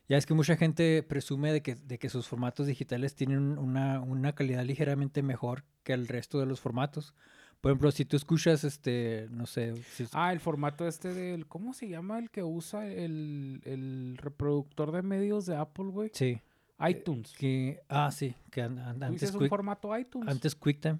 ya 0.09 0.17
es 0.17 0.26
que 0.26 0.35
mucha 0.35 0.57
gente 0.57 1.03
presume 1.03 1.53
de 1.53 1.62
que, 1.62 1.75
de 1.75 1.99
que 1.99 2.09
sus 2.09 2.29
formatos 2.29 2.67
digitales 2.69 3.17
tienen 3.17 3.38
un- 3.38 3.59
una, 3.59 4.00
una 4.00 4.35
calidad 4.35 4.65
ligeramente 4.65 5.23
mejor 5.25 5.65
que 5.83 5.93
el 5.93 6.07
resto 6.07 6.38
de 6.38 6.47
los 6.47 6.61
formatos. 6.61 7.15
Por 7.61 7.73
ejemplo, 7.73 7.91
si 7.91 8.05
tú 8.05 8.17
escuchas, 8.17 8.63
este, 8.65 9.27
no 9.31 9.47
sé, 9.47 9.75
si 9.93 10.05
Ah, 10.13 10.33
el 10.33 10.39
formato 10.41 10.87
este 10.87 11.13
del... 11.13 11.47
¿Cómo 11.47 11.73
se 11.73 11.89
llama 11.89 12.19
el 12.19 12.31
que 12.31 12.43
usa 12.45 12.87
el, 12.87 13.61
el 13.65 14.17
reproductor 14.21 14.93
de 14.93 15.03
medios 15.03 15.47
de 15.47 15.57
Apple, 15.57 15.87
güey? 15.87 16.11
sí, 16.13 16.41
iTunes. 16.89 17.33
que, 17.33 17.81
ah, 17.89 18.11
sí, 18.13 18.35
que 18.51 18.63
an- 18.63 18.79
antes, 19.03 19.33
un 19.35 19.41
Quick- 19.41 19.49
formato 19.49 19.97
iTunes. 19.99 20.29
antes 20.29 20.55
QuickTime. 20.55 20.99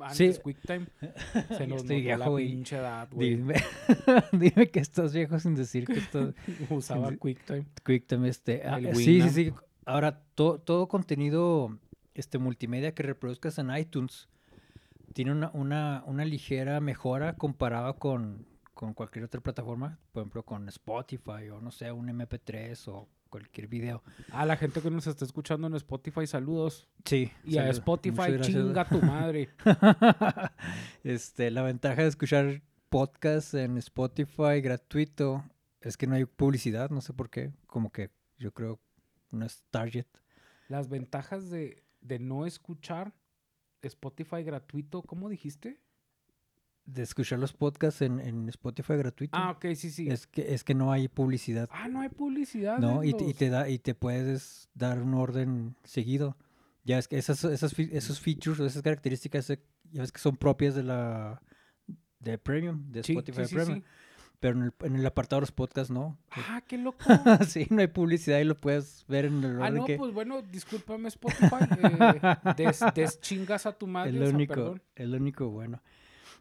Antes 0.00 0.36
sí. 0.36 0.42
QuickTime. 0.42 0.86
Se 1.58 1.66
nos 1.66 1.82
estoy 1.82 2.02
la 2.04 2.16
viejo 2.16 2.38
y- 2.40 2.48
pinche 2.48 2.76
edad, 2.76 3.08
güey. 3.12 3.30
Dime, 3.36 3.54
dime 4.32 4.70
que 4.70 4.80
estás 4.80 5.12
viejo 5.12 5.38
sin 5.40 5.54
decir 5.54 5.84
que 5.86 5.98
estás... 5.98 6.32
Usaba. 6.70 7.14
QuickTime. 7.16 7.66
QuickTime, 7.84 8.28
este. 8.28 8.62
ah, 8.64 8.78
eh, 8.80 8.94
sí, 8.94 9.20
sí, 9.22 9.30
sí. 9.30 9.52
Ahora, 9.84 10.22
to- 10.34 10.58
todo 10.60 10.88
contenido 10.88 11.76
este, 12.14 12.38
multimedia 12.38 12.94
que 12.94 13.02
reproduzcas 13.02 13.58
en 13.58 13.76
iTunes 13.76 14.28
tiene 15.16 15.32
una, 15.32 15.50
una, 15.54 16.02
una 16.04 16.26
ligera 16.26 16.78
mejora 16.78 17.36
comparada 17.36 17.94
con, 17.94 18.46
con 18.74 18.92
cualquier 18.92 19.24
otra 19.24 19.40
plataforma. 19.40 19.98
Por 20.12 20.20
ejemplo, 20.20 20.42
con 20.44 20.68
Spotify 20.68 21.48
o 21.50 21.58
no 21.62 21.70
sé, 21.70 21.90
un 21.90 22.08
MP3 22.08 22.86
o 22.88 23.08
cualquier 23.30 23.66
video. 23.66 24.02
A 24.30 24.44
la 24.44 24.58
gente 24.58 24.82
que 24.82 24.90
nos 24.90 25.06
está 25.06 25.24
escuchando 25.24 25.68
en 25.68 25.74
Spotify, 25.76 26.26
saludos. 26.26 26.86
Sí. 27.06 27.32
Y 27.44 27.56
a. 27.56 27.70
Spotify, 27.70 28.38
chinga 28.42 28.86
tu 28.86 29.00
madre. 29.00 29.48
este, 31.02 31.50
la 31.50 31.62
ventaja 31.62 32.02
de 32.02 32.08
escuchar 32.08 32.60
podcast 32.90 33.54
en 33.54 33.78
Spotify 33.78 34.60
gratuito 34.60 35.46
es 35.80 35.96
que 35.96 36.06
no 36.06 36.14
hay 36.14 36.26
publicidad, 36.26 36.90
no 36.90 37.00
sé 37.00 37.14
por 37.14 37.30
qué. 37.30 37.54
Como 37.66 37.90
que 37.90 38.10
yo 38.36 38.52
creo 38.52 38.78
no 39.30 39.46
es 39.46 39.64
target. 39.70 40.08
Las 40.68 40.90
ventajas 40.90 41.48
de, 41.48 41.82
de 42.02 42.18
no 42.18 42.44
escuchar 42.44 43.14
Spotify 43.86 44.42
gratuito, 44.42 45.02
¿cómo 45.02 45.28
dijiste? 45.28 45.80
De 46.84 47.02
escuchar 47.02 47.38
los 47.40 47.52
podcasts 47.52 48.02
en, 48.02 48.20
en 48.20 48.48
Spotify 48.48 48.94
gratuito. 48.96 49.36
Ah, 49.36 49.50
ok, 49.52 49.74
sí, 49.74 49.90
sí. 49.90 50.08
Es 50.08 50.26
que, 50.28 50.54
es 50.54 50.62
que 50.62 50.74
no 50.74 50.92
hay 50.92 51.08
publicidad. 51.08 51.68
Ah, 51.72 51.88
no 51.88 52.00
hay 52.00 52.08
publicidad. 52.08 52.78
No, 52.78 53.02
y, 53.02 53.12
te- 53.12 53.24
y 53.24 53.34
te 53.34 53.48
da, 53.50 53.68
y 53.68 53.78
te 53.80 53.94
puedes 53.94 54.68
dar 54.74 55.02
un 55.02 55.14
orden 55.14 55.76
seguido. 55.82 56.36
Ya 56.84 56.98
es 56.98 57.08
que 57.08 57.18
esas, 57.18 57.42
esas, 57.42 57.76
esos 57.76 58.20
features, 58.20 58.60
esas 58.60 58.82
características, 58.82 59.48
ya 59.48 60.00
ves 60.02 60.12
que 60.12 60.20
son 60.20 60.36
propias 60.36 60.76
de 60.76 60.84
la 60.84 61.42
de 62.20 62.38
Premium, 62.38 62.90
de 62.92 63.02
Sí, 63.02 63.12
Spotify 63.14 63.42
sí, 63.42 63.48
sí, 63.48 63.54
Premium. 63.56 63.78
sí. 63.80 63.84
Pero 64.40 64.56
en 64.58 64.62
el, 64.64 64.72
en 64.82 64.96
el 64.96 65.06
apartado 65.06 65.38
de 65.40 65.42
los 65.42 65.52
podcasts 65.52 65.90
no. 65.90 66.18
Ah, 66.30 66.62
qué 66.66 66.76
loco. 66.78 66.98
sí, 67.48 67.66
no 67.70 67.80
hay 67.80 67.86
publicidad 67.86 68.38
y 68.40 68.44
lo 68.44 68.60
puedes 68.60 69.04
ver 69.08 69.24
en 69.26 69.42
el 69.42 69.62
ah, 69.62 69.70
no, 69.70 69.84
que 69.86 69.96
pues 69.96 70.12
bueno, 70.12 70.42
discúlpame 70.42 71.08
Spotify. 71.08 71.56
eh, 71.82 72.20
des, 72.56 72.80
deschingas 72.94 73.66
a 73.66 73.72
tu 73.72 73.86
madre. 73.86 74.10
es 74.10 74.16
lo 74.16 74.28
único, 74.28 74.54
perdón. 74.54 74.82
es 74.94 75.08
lo 75.08 75.16
único 75.16 75.48
bueno. 75.50 75.82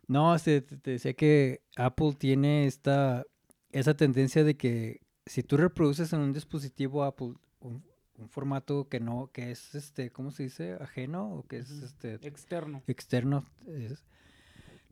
No, 0.07 0.35
este, 0.35 0.61
te, 0.61 0.77
te 0.77 0.91
decía 0.91 1.13
que 1.13 1.61
Apple 1.77 2.13
tiene 2.17 2.67
esta 2.67 3.23
esa 3.71 3.95
tendencia 3.95 4.43
de 4.43 4.55
que 4.55 5.01
si 5.25 5.41
tú 5.43 5.57
reproduces 5.57 6.13
en 6.13 6.19
un 6.19 6.31
dispositivo 6.33 7.03
Apple 7.03 7.33
un, 7.59 7.83
un 8.17 8.29
formato 8.29 8.87
que 8.87 8.99
no, 8.99 9.29
que 9.33 9.51
es 9.51 9.73
este, 9.75 10.11
¿cómo 10.11 10.31
se 10.31 10.43
dice? 10.43 10.77
ajeno 10.79 11.33
o 11.33 11.43
que 11.47 11.57
es 11.59 11.69
este 11.71 12.15
Externo. 12.27 12.83
externo, 12.87 13.45
es- 13.67 14.03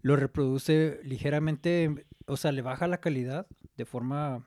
lo 0.04 0.16
reproduce 0.16 1.00
ligeramente, 1.04 2.06
o 2.28 2.38
sea, 2.38 2.52
le 2.52 2.62
baja 2.62 2.86
la 2.88 3.00
calidad 3.02 3.48
de 3.78 3.86
forma 3.86 4.46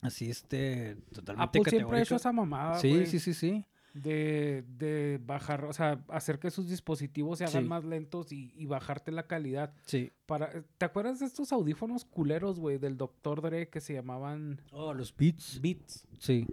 así, 0.00 0.30
este, 0.30 0.96
totalmente 1.12 1.58
Apple 1.58 1.70
siempre 1.70 1.98
ha 1.98 2.02
hecho 2.02 2.14
categórica. 2.14 2.16
esa 2.16 2.32
mamada. 2.32 2.78
Sí, 2.78 2.90
güey, 2.90 3.06
sí, 3.06 3.18
sí, 3.18 3.34
sí. 3.34 3.64
De, 3.94 4.64
de 4.68 5.18
bajar, 5.24 5.64
o 5.64 5.72
sea, 5.72 6.04
hacer 6.08 6.38
que 6.38 6.50
sus 6.52 6.68
dispositivos 6.68 7.38
se 7.38 7.44
hagan 7.46 7.64
Sí. 7.64 7.68
más 7.68 7.84
lentos 7.84 8.30
y, 8.30 8.52
y 8.54 8.66
bajarte 8.66 9.10
la 9.10 9.26
calidad. 9.26 9.74
Sí. 9.86 10.12
Para, 10.26 10.62
¿Te 10.76 10.84
acuerdas 10.84 11.18
de 11.18 11.26
estos 11.26 11.50
audífonos 11.52 12.04
culeros, 12.04 12.60
güey, 12.60 12.78
del 12.78 12.96
Dr. 12.96 13.42
Dre 13.42 13.68
que 13.68 13.80
se 13.80 13.94
llamaban 13.94 14.60
Oh, 14.70 14.94
los 14.94 15.16
beats. 15.16 15.60
Beats? 15.60 16.06
Sí. 16.20 16.46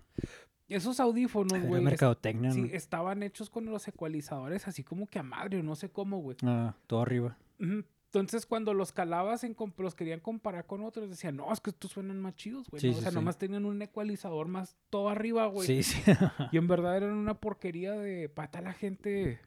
Esos 0.67 0.99
audífonos, 0.99 1.61
güey, 1.61 1.81
es- 1.81 1.85
mercadotecnia. 1.85 2.51
sí, 2.51 2.69
estaban 2.73 3.21
hechos 3.23 3.49
con 3.49 3.65
los 3.65 3.87
ecualizadores 3.87 4.67
así 4.67 4.83
como 4.83 5.07
que 5.07 5.19
a 5.19 5.23
madre, 5.23 5.59
o 5.59 5.63
no 5.63 5.75
sé 5.75 5.89
cómo, 5.89 6.19
güey. 6.19 6.37
Ah, 6.43 6.75
todo 6.87 7.01
arriba. 7.01 7.37
Entonces, 7.59 8.45
cuando 8.45 8.73
los 8.73 8.91
calabas, 8.93 9.43
en 9.43 9.55
los 9.77 9.93
querían 9.93 10.21
comparar 10.21 10.65
con 10.65 10.83
otros, 10.83 11.09
decían, 11.09 11.35
no, 11.35 11.51
es 11.51 11.59
que 11.59 11.71
estos 11.71 11.91
suenan 11.91 12.19
más 12.21 12.35
chidos, 12.35 12.67
güey. 12.69 12.79
Sí, 12.79 12.87
¿no? 12.87 12.93
sí, 12.93 12.99
o 12.99 13.01
sea, 13.01 13.11
sí. 13.11 13.15
nomás 13.15 13.37
tenían 13.37 13.65
un 13.65 13.81
ecualizador 13.81 14.47
más 14.47 14.75
todo 14.89 15.09
arriba, 15.09 15.47
güey. 15.47 15.67
Sí, 15.67 15.83
sí. 15.83 16.01
Y 16.51 16.57
en 16.57 16.67
verdad 16.67 16.95
eran 16.97 17.11
una 17.13 17.33
porquería 17.35 17.91
de 17.93 18.29
pata 18.29 18.61
la 18.61 18.73
gente. 18.73 19.39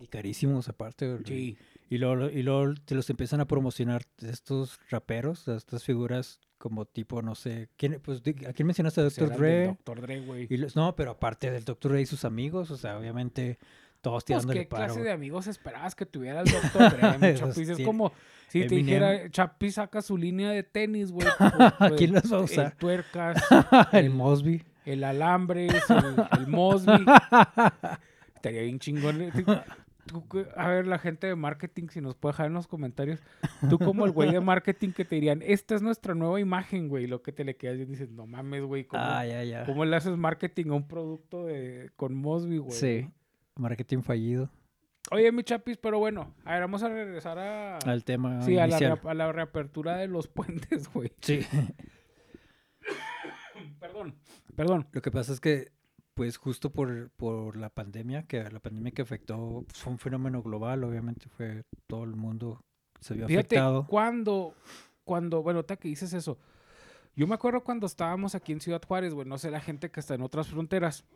Y 0.00 0.06
carísimos 0.08 0.68
aparte. 0.68 1.18
Sí. 1.24 1.56
Y 1.88 1.98
luego, 1.98 2.30
y 2.30 2.42
luego 2.42 2.74
te 2.84 2.94
los 2.94 3.08
empiezan 3.10 3.40
a 3.40 3.46
promocionar 3.46 4.02
estos 4.22 4.78
raperos, 4.90 5.48
estas 5.48 5.84
figuras 5.84 6.40
como 6.58 6.84
tipo, 6.84 7.22
no 7.22 7.34
sé, 7.34 7.68
¿quién, 7.76 8.00
pues, 8.02 8.20
¿a 8.46 8.52
quién 8.52 8.66
mencionaste? 8.66 9.00
Pues 9.02 9.16
del 9.16 9.30
Dre. 9.30 9.66
Dr. 9.66 10.00
Dre, 10.02 10.20
güey. 10.20 10.48
No, 10.74 10.94
pero 10.94 11.12
aparte 11.12 11.50
del 11.50 11.64
Dr. 11.64 11.92
Dre 11.92 12.02
y 12.02 12.06
sus 12.06 12.24
amigos, 12.24 12.70
o 12.70 12.76
sea, 12.76 12.98
obviamente 12.98 13.58
todos 14.02 14.22
Pues, 14.22 14.26
tirándole 14.26 14.60
¿qué 14.60 14.66
paro. 14.66 14.84
clase 14.86 15.02
de 15.02 15.10
amigos 15.10 15.46
esperabas 15.46 15.94
que 15.94 16.06
tuviera 16.06 16.40
el 16.42 16.46
Dr. 16.50 17.18
Dre, 17.18 17.34
Chapis? 17.38 17.68
Es 17.70 17.80
como 17.80 18.12
si 18.48 18.66
te 18.66 18.74
dijera, 18.76 19.28
Chapi 19.30 19.70
saca 19.70 20.00
su 20.02 20.16
línea 20.16 20.50
de 20.50 20.62
tenis, 20.62 21.10
güey. 21.12 21.26
¿A 21.38 21.90
quién 21.96 22.12
los 22.14 22.30
va 22.32 22.36
a 22.36 22.38
El 22.40 22.44
usar? 22.44 22.76
tuercas, 22.76 23.42
el 23.92 24.04
el- 24.06 24.10
Mosby. 24.10 24.62
el 24.84 25.02
alambres, 25.04 25.72
el, 25.90 26.40
el 26.40 26.46
Mosby. 26.46 27.04
Estaría 28.36 28.62
bien 28.62 28.78
chingón. 28.78 29.30
Tú, 30.10 30.24
A 30.56 30.68
ver, 30.68 30.88
la 30.88 30.98
gente 30.98 31.28
de 31.28 31.36
marketing, 31.36 31.86
si 31.88 32.00
nos 32.00 32.16
puede 32.16 32.32
dejar 32.32 32.46
en 32.46 32.54
los 32.54 32.66
comentarios. 32.66 33.22
Tú 33.68 33.78
como 33.78 34.04
el 34.06 34.10
güey 34.10 34.32
de 34.32 34.40
marketing 34.40 34.90
que 34.90 35.04
te 35.04 35.14
dirían, 35.14 35.40
esta 35.42 35.76
es 35.76 35.82
nuestra 35.82 36.16
nueva 36.16 36.40
imagen, 36.40 36.88
güey. 36.88 37.06
Lo 37.06 37.22
que 37.22 37.30
te 37.30 37.44
le 37.44 37.56
quedas 37.56 37.78
y 37.78 37.84
dices, 37.84 38.10
no 38.10 38.26
mames, 38.26 38.64
güey. 38.64 38.84
¿cómo, 38.84 39.00
Ah, 39.04 39.24
ya, 39.24 39.44
ya. 39.44 39.64
¿Cómo 39.64 39.84
le 39.84 39.94
haces 39.94 40.16
marketing 40.16 40.70
a 40.70 40.74
un 40.74 40.88
producto 40.88 41.46
de, 41.46 41.90
con 41.94 42.14
Mosby, 42.14 42.58
güey? 42.58 42.72
Sí, 42.72 43.08
marketing 43.54 44.02
fallido. 44.02 44.50
Oye, 45.12 45.30
mi 45.32 45.44
chapis, 45.44 45.76
pero 45.76 45.98
bueno, 45.98 46.34
a 46.44 46.52
ver, 46.54 46.60
vamos 46.62 46.82
a 46.82 46.88
regresar 46.88 47.38
a... 47.38 47.78
Al 47.78 48.04
tema 48.04 48.42
sí, 48.42 48.54
la, 48.54 48.64
a 48.64 49.14
la 49.14 49.32
reapertura 49.32 49.96
de 49.96 50.08
los 50.08 50.28
puentes, 50.28 50.92
güey. 50.92 51.12
Sí. 51.20 51.40
Perdón, 53.78 54.14
perdón. 54.56 54.86
Lo 54.92 55.02
que 55.02 55.10
pasa 55.10 55.32
es 55.32 55.40
que, 55.40 55.72
pues 56.20 56.36
justo 56.36 56.70
por, 56.70 57.08
por 57.16 57.56
la 57.56 57.70
pandemia, 57.70 58.24
que 58.24 58.42
la 58.50 58.60
pandemia 58.60 58.92
que 58.92 59.00
afectó, 59.00 59.64
pues, 59.66 59.78
fue 59.78 59.90
un 59.94 59.98
fenómeno 59.98 60.42
global, 60.42 60.84
obviamente 60.84 61.30
fue 61.30 61.64
todo 61.86 62.04
el 62.04 62.14
mundo 62.14 62.60
se 63.00 63.14
vio 63.14 63.26
Fíjate, 63.26 63.56
afectado. 63.56 63.86
cuando, 63.88 64.52
cuando, 65.02 65.42
bueno, 65.42 65.60
ahorita 65.60 65.78
que 65.78 65.88
dices 65.88 66.12
eso, 66.12 66.36
yo 67.16 67.26
me 67.26 67.34
acuerdo 67.36 67.64
cuando 67.64 67.86
estábamos 67.86 68.34
aquí 68.34 68.52
en 68.52 68.60
Ciudad 68.60 68.82
Juárez, 68.86 69.14
güey, 69.14 69.26
no 69.26 69.38
sé 69.38 69.50
la 69.50 69.60
gente 69.62 69.90
que 69.90 69.98
está 70.00 70.14
en 70.14 70.20
otras 70.20 70.48
fronteras, 70.48 71.06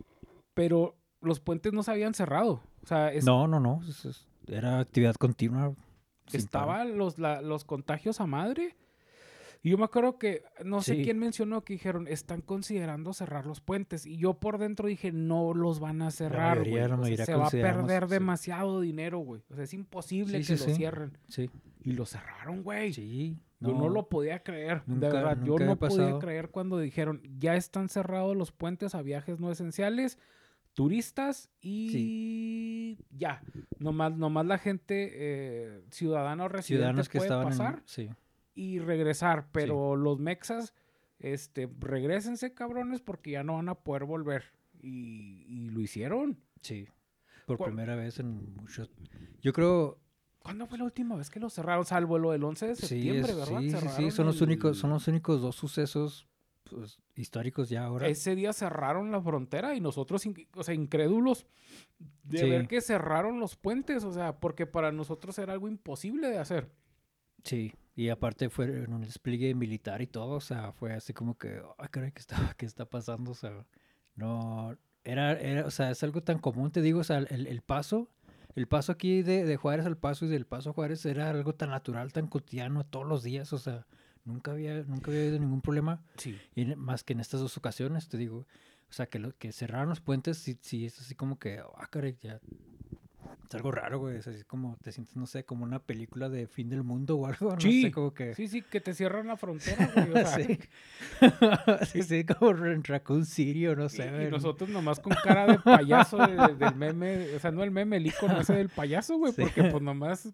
pero 0.55 0.97
los 1.21 1.39
puentes 1.39 1.75
no 1.75 1.83
se 1.83 1.91
habían 1.91 2.15
cerrado. 2.15 2.63
O 2.83 2.87
sea, 2.87 3.13
es- 3.13 3.27
No, 3.27 3.47
no, 3.47 3.61
no, 3.61 3.83
era 4.47 4.79
actividad 4.81 5.17
continua. 5.17 5.75
estaban 6.33 6.97
los, 6.97 7.19
la- 7.19 7.43
los 7.43 7.67
contagios 7.67 8.23
a 8.23 8.27
madre. 8.27 8.75
Y 9.65 9.71
yo 9.71 9.79
me 9.79 9.85
acuerdo 9.85 10.19
que, 10.19 10.43
no 10.63 10.83
sé 10.83 10.95
Sí. 10.97 11.03
quién 11.05 11.19
mencionó 11.19 11.65
que 11.65 11.73
dijeron, 11.73 12.07
están 12.07 12.43
considerando 12.43 13.13
cerrar 13.15 13.47
los 13.47 13.61
puentes. 13.63 14.05
Y 14.05 14.19
yo 14.19 14.35
por 14.35 14.59
dentro 14.59 14.87
dije, 14.89 15.11
no 15.11 15.55
los 15.55 15.81
van 15.81 16.03
a 16.03 16.11
cerrar, 16.11 16.59
güey. 16.59 16.73
mayoría, 16.73 16.89
la 16.89 16.95
O 16.95 16.99
sea, 16.99 17.03
mayoría 17.03 17.25
se 17.25 17.35
va 17.35 17.47
a 17.47 17.51
perder 17.51 18.05
sí. 18.05 18.11
demasiado 18.11 18.81
dinero, 18.83 19.19
güey. 19.21 19.43
O 19.51 19.55
sea, 19.55 19.65
es 19.65 19.73
imposible 19.75 20.43
Sí, 20.45 20.53
que 20.53 20.59
sí, 20.59 20.65
lo 20.67 20.71
sí. 20.71 20.77
cierren. 20.77 21.19
Sí, 21.29 21.51
Y 21.83 21.93
lo 21.93 22.05
cerraron, 22.07 22.63
güey. 22.63 22.93
sí. 22.93 23.39
Yo 23.61 23.73
no 23.73 23.89
lo 23.89 24.11
podía 24.11 24.43
creer, 24.43 24.83
nunca- 24.87 25.07
de 25.09 25.13
verdad. 25.15 25.39
Yo 25.43 25.59
no 25.59 25.77
podía 25.77 26.19
creer 26.19 26.51
cuando 26.51 26.79
dijeron, 26.79 27.23
ya 27.39 27.57
están 27.57 27.89
cerrados 27.89 28.37
los 28.37 28.53
puentes 28.53 28.95
a 28.95 29.01
viajes 29.01 29.41
no 29.41 29.51
esenciales, 29.51 30.19
turistas 30.75 31.51
y 31.63 32.99
ya. 33.11 33.43
Nomás, 33.79 34.15
nomás 34.17 34.45
la 34.47 34.59
gente 34.59 35.11
eh, 35.15 35.81
ciudadana 35.91 36.45
o 36.45 36.49
residente 36.49 36.83
Ciudadanos 36.83 37.09
que 37.09 37.19
estaban 37.19 37.45
pasar 37.49 37.75
en... 37.77 37.83
Sí, 37.87 38.11
y 38.55 38.79
regresar, 38.79 39.49
pero 39.53 39.97
los 39.97 40.19
mexas, 40.21 40.75
este, 41.19 41.69
regresense 41.81 42.55
cabrones 42.55 43.01
porque 43.01 43.33
ya 43.33 43.43
no 43.45 43.55
van 43.55 43.69
a 43.69 43.75
poder 43.75 44.05
volver. 44.05 44.45
Y, 44.83 45.45
y 45.49 45.71
lo 45.71 45.81
hicieron. 45.81 46.39
sí. 46.61 46.89
Por 47.47 47.59
primera 47.63 47.95
vez 47.95 48.19
en 48.21 48.55
muchos... 48.57 48.91
Yo 49.43 49.53
creo... 49.53 49.99
¿Cuándo 50.39 50.67
fue 50.67 50.79
la 50.79 50.85
última 50.85 51.15
vez 51.15 51.29
que 51.29 51.39
lo 51.41 51.51
cerraron? 51.51 51.85
Salvo 51.85 52.19
lo 52.19 52.33
del 52.33 52.43
11 52.43 52.69
de 52.69 52.75
Sí, 52.77 52.87
septiembre, 52.87 53.33
es- 53.33 53.37
¿verdad? 53.39 53.59
sí, 53.61 53.71
sí, 53.71 53.89
sí, 53.97 54.11
son 54.11 54.25
los 54.27 54.41
únicos, 54.41 54.79
son 54.79 54.89
los 54.91 55.07
únicos 55.09 55.43
dos 55.43 55.55
sucesos 55.55 56.27
pues, 56.71 56.99
históricos 57.15 57.69
ya 57.69 57.85
ahora. 57.85 58.09
Ese 58.09 58.35
día 58.35 58.55
cerraron 58.55 59.11
la 59.13 59.21
frontera 59.21 59.75
y 59.75 59.81
nosotros, 59.83 60.25
o 60.57 60.63
sea, 60.65 60.75
incrédulos 60.75 61.47
de 62.23 62.39
Sí. 62.39 62.49
ver 62.49 62.67
que 62.67 62.81
cerraron 62.81 63.41
los 63.41 63.57
puentes, 63.57 64.05
o 64.05 64.13
sea, 64.15 64.41
porque 64.41 64.65
para 64.65 64.91
nosotros 64.91 65.39
era 65.39 65.53
algo 65.53 65.69
imposible 65.69 66.29
de 66.31 66.39
hacer. 66.39 66.71
Sí, 67.45 67.73
y 67.95 68.09
aparte 68.09 68.49
fue 68.51 68.65
en 68.85 68.93
un 68.93 69.03
despliegue 69.03 69.55
militar 69.55 70.03
y 70.03 70.07
todo, 70.07 70.31
o 70.37 70.41
sea, 70.41 70.73
fue 70.73 70.93
así 70.95 71.13
como 71.13 71.37
que, 71.39 71.61
ay, 71.79 71.89
caray, 71.91 72.13
¿qué 72.13 72.21
está, 72.21 72.37
qué 72.59 72.67
está 72.67 72.85
pasando? 72.87 73.31
O 73.33 73.35
sea, 73.35 73.65
no, 74.17 74.77
era, 75.05 75.33
era, 75.39 75.67
o 75.67 75.71
sea, 75.71 75.91
es 75.91 76.03
algo 76.03 76.23
tan 76.23 76.39
común, 76.39 76.71
te 76.71 76.81
digo, 76.83 77.01
o 77.01 77.05
sea, 77.05 77.19
el, 77.19 77.47
el 77.47 77.63
paso, 77.63 78.09
el 78.57 78.67
paso 78.67 78.93
aquí 78.93 79.23
de, 79.23 79.45
de 79.45 79.57
Juárez 79.57 79.85
al 79.87 79.97
paso 79.99 80.25
y 80.25 80.29
del 80.29 80.47
paso 80.47 80.71
a 80.71 80.73
Juárez 80.73 81.05
era 81.07 81.31
algo 81.31 81.55
tan 81.55 81.71
natural, 81.71 82.13
tan 82.13 82.27
cotidiano 82.29 82.85
todos 82.85 83.07
los 83.07 83.23
días, 83.23 83.53
o 83.53 83.59
sea, 83.59 83.87
nunca 84.25 84.53
había, 84.53 84.83
nunca 84.85 85.11
había 85.11 85.23
habido 85.23 85.39
ningún 85.39 85.61
problema, 85.61 86.03
Sí. 86.17 86.37
y 86.55 86.65
más 86.77 87.05
que 87.05 87.13
en 87.13 87.21
estas 87.21 87.41
dos 87.41 87.57
ocasiones, 87.59 88.09
te 88.09 88.17
digo, 88.17 88.47
o 88.89 88.93
sea, 88.93 89.07
que, 89.07 89.19
lo, 89.19 89.37
que 89.37 89.53
cerraron 89.53 89.89
los 89.89 90.01
puentes, 90.01 90.39
sí, 90.39 90.57
sí, 90.63 90.87
es 90.87 91.01
así 91.01 91.15
como 91.15 91.39
que, 91.39 91.59
ah, 91.59 91.87
caray, 91.91 92.17
ya, 92.21 92.41
es 93.49 93.55
algo 93.55 93.71
raro, 93.71 93.99
güey, 93.99 94.17
es 94.17 94.27
así 94.27 94.43
como, 94.45 94.77
te 94.83 94.91
sientes, 94.93 95.17
no 95.17 95.27
sé, 95.27 95.45
como 95.45 95.65
una 95.65 95.79
película 95.79 96.29
de 96.29 96.47
fin 96.47 96.69
del 96.69 96.83
mundo 96.83 97.17
o 97.19 97.27
algo, 97.27 97.53
no 97.55 97.61
Sí, 97.61 97.83
sé, 97.83 97.91
como 97.93 98.13
que... 98.15 98.35
Sí, 98.35 98.49
sí, 98.49 98.63
que 98.63 98.81
te 98.81 98.95
cierran 98.95 99.27
la 99.27 99.37
frontera, 99.37 99.91
güey. 99.95 100.11
O 100.25 100.27
sea, 100.27 100.27
sí. 100.39 100.59
sí, 101.93 102.03
sí, 102.03 102.25
como 102.25 102.51
en 102.67 102.83
Raccoon 102.85 103.25
City 103.25 103.67
o 103.67 103.77
no 103.77 103.89
sé. 103.89 104.07
y, 104.27 104.31
nosotros 104.31 104.69
nomás 104.71 105.01
con 105.01 105.13
cara 105.23 105.47
de 105.47 105.59
payaso 105.59 106.19
de- 106.19 106.55
del 106.55 106.75
meme, 106.75 107.35
o 107.37 107.39
sea, 107.39 107.51
no 107.51 107.63
el 107.63 107.71
meme, 107.71 107.97
el 107.99 108.07
icono 108.07 108.41
ese 108.41 108.55
del 108.55 108.69
payaso, 108.69 109.17
güey, 109.19 109.33
Sí. 109.33 109.43
porque 109.43 109.65
pues 109.65 109.83
nomás, 109.83 110.27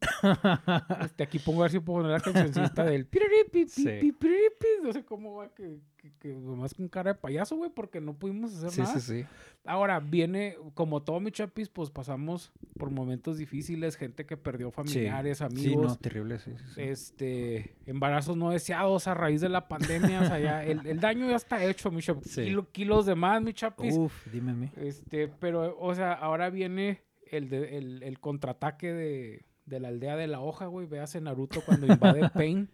este, 1.03 1.23
aquí 1.23 1.39
pongo 1.39 1.61
a 1.61 1.65
ver 1.65 1.73
si 1.73 1.81
puedo 1.81 2.03
poner 2.03 2.13
la 2.13 2.21
cancioncita 2.21 2.85
del 2.85 3.07
piriripi, 3.11 3.69
Sí. 3.69 3.85
pi, 3.85 4.13
piriripi, 4.13 4.67
no 4.83 4.93
sé 4.93 5.05
cómo 5.05 5.35
va, 5.37 5.49
que, 5.55 5.79
que, 6.01 6.11
que 6.19 6.29
nomás 6.35 6.73
con 6.73 6.89
cara 6.89 7.13
de 7.13 7.19
payaso, 7.19 7.57
güey, 7.57 7.71
porque 7.71 8.01
no 8.01 8.15
pudimos 8.15 8.55
hacer 8.57 8.71
Sí, 8.71 8.81
nada. 8.81 8.99
sí, 8.99 9.21
sí. 9.21 9.27
Ahora 9.67 10.01
viene, 10.01 10.57
como 10.73 11.03
todo 11.03 11.21
mi 11.21 11.31
chapis, 11.31 11.69
pues 11.69 11.91
pasamos 11.91 12.53
por 12.79 12.91
momentos 12.91 13.37
difíciles, 13.37 13.97
gente 13.97 14.25
que 14.25 14.39
perdió 14.39 14.69
Sí, 14.69 14.75
familiares, 14.77 15.39
Sí, 15.39 15.45
amigos. 15.45 15.87
no, 15.87 15.97
terrible, 15.97 16.39
sí, 16.39 16.53
sí, 16.57 16.65
sí. 16.75 16.81
Este, 16.83 17.77
embarazos 17.85 18.37
no 18.37 18.51
deseados 18.51 19.07
a 19.09 19.15
raíz 19.15 19.43
de 19.43 19.51
la 19.51 19.69
pandemia, 19.69 20.23
o 20.23 20.25
sea, 20.27 20.39
ya 20.39 20.65
el, 20.65 20.87
el 20.87 21.01
daño 21.01 21.29
ya 21.29 21.37
está 21.37 21.63
hecho, 21.65 21.91
mi 21.91 22.01
chap- 22.01 22.23
Sí. 22.25 22.45
kilo- 22.45 22.71
kilos 22.73 23.05
de 23.05 23.15
más, 23.15 23.43
mi 23.43 23.53
chapis. 23.53 23.95
Uf, 23.97 24.27
dime 24.33 24.53
a 24.53 24.55
mí. 24.55 24.71
Este, 24.77 25.29
pero, 25.29 25.77
o 25.79 25.95
sea, 25.95 26.15
ahora 26.15 26.49
viene 26.49 27.03
el, 27.31 27.51
de- 27.51 27.77
el, 27.77 28.03
el 28.03 28.19
contraataque 28.21 28.93
de, 28.95 29.45
de 29.67 29.81
la 29.81 29.89
aldea 29.89 30.17
de 30.17 30.27
la 30.29 30.41
hoja, 30.41 30.65
güey. 30.67 30.87
Veas 30.87 31.15
en 31.15 31.25
Naruto 31.25 31.61
cuando 31.61 31.87
invade 31.87 32.29
Pain. 32.35 32.69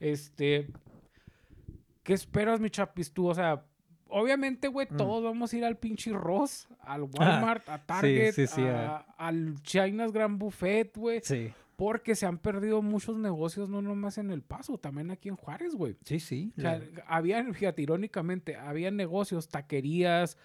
Este, 0.00 0.68
¿qué 2.02 2.12
esperas, 2.14 2.60
mi 2.60 2.70
chapis, 2.70 3.12
tú? 3.12 3.28
O 3.28 3.34
sea, 3.34 3.64
obviamente, 4.08 4.68
güey, 4.68 4.86
Mm. 4.90 4.96
todos 4.96 5.22
vamos 5.24 5.52
a 5.52 5.56
ir 5.56 5.64
al 5.64 5.78
pinche 5.78 6.12
Ross, 6.12 6.68
al 6.80 7.02
Walmart, 7.02 7.68
a 7.68 7.78
Target, 7.78 8.32
sí, 8.32 8.46
sí, 8.46 8.62
a- 8.62 8.98
al 9.16 9.54
China's 9.62 10.12
Grand 10.12 10.38
Buffet, 10.38 10.96
güey. 10.96 11.20
Sí, 11.22 11.52
Porque 11.74 12.14
se 12.14 12.26
han 12.26 12.38
perdido 12.38 12.80
muchos 12.80 13.16
negocios, 13.16 13.68
no 13.68 13.82
nomás 13.82 14.16
en 14.18 14.30
El 14.30 14.42
Paso, 14.42 14.78
también 14.78 15.10
aquí 15.10 15.28
en 15.30 15.36
Juárez, 15.36 15.74
güey. 15.74 15.96
sí, 16.04 16.20
sí. 16.20 16.52
O 16.56 16.60
sea, 16.60 16.78
la- 16.78 17.02
habían, 17.08 17.54
fíjate, 17.54 17.82
irónicamente, 17.82 18.54
había 18.56 18.90
negocios, 18.92 19.48
taquerías, 19.48 20.36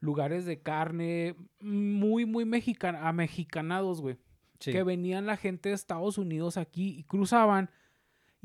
lugares 0.00 0.46
de 0.46 0.60
carne, 0.62 1.34
muy, 1.60 2.24
muy 2.24 2.44
mexicana, 2.46 3.12
mexicanados, 3.12 4.00
güey. 4.00 4.16
sí. 4.58 4.72
Que 4.72 4.82
venían 4.84 5.26
la 5.26 5.36
gente 5.36 5.68
de 5.68 5.74
Estados 5.74 6.16
Unidos 6.16 6.56
aquí 6.56 6.96
y 6.98 7.02
cruzaban. 7.02 7.68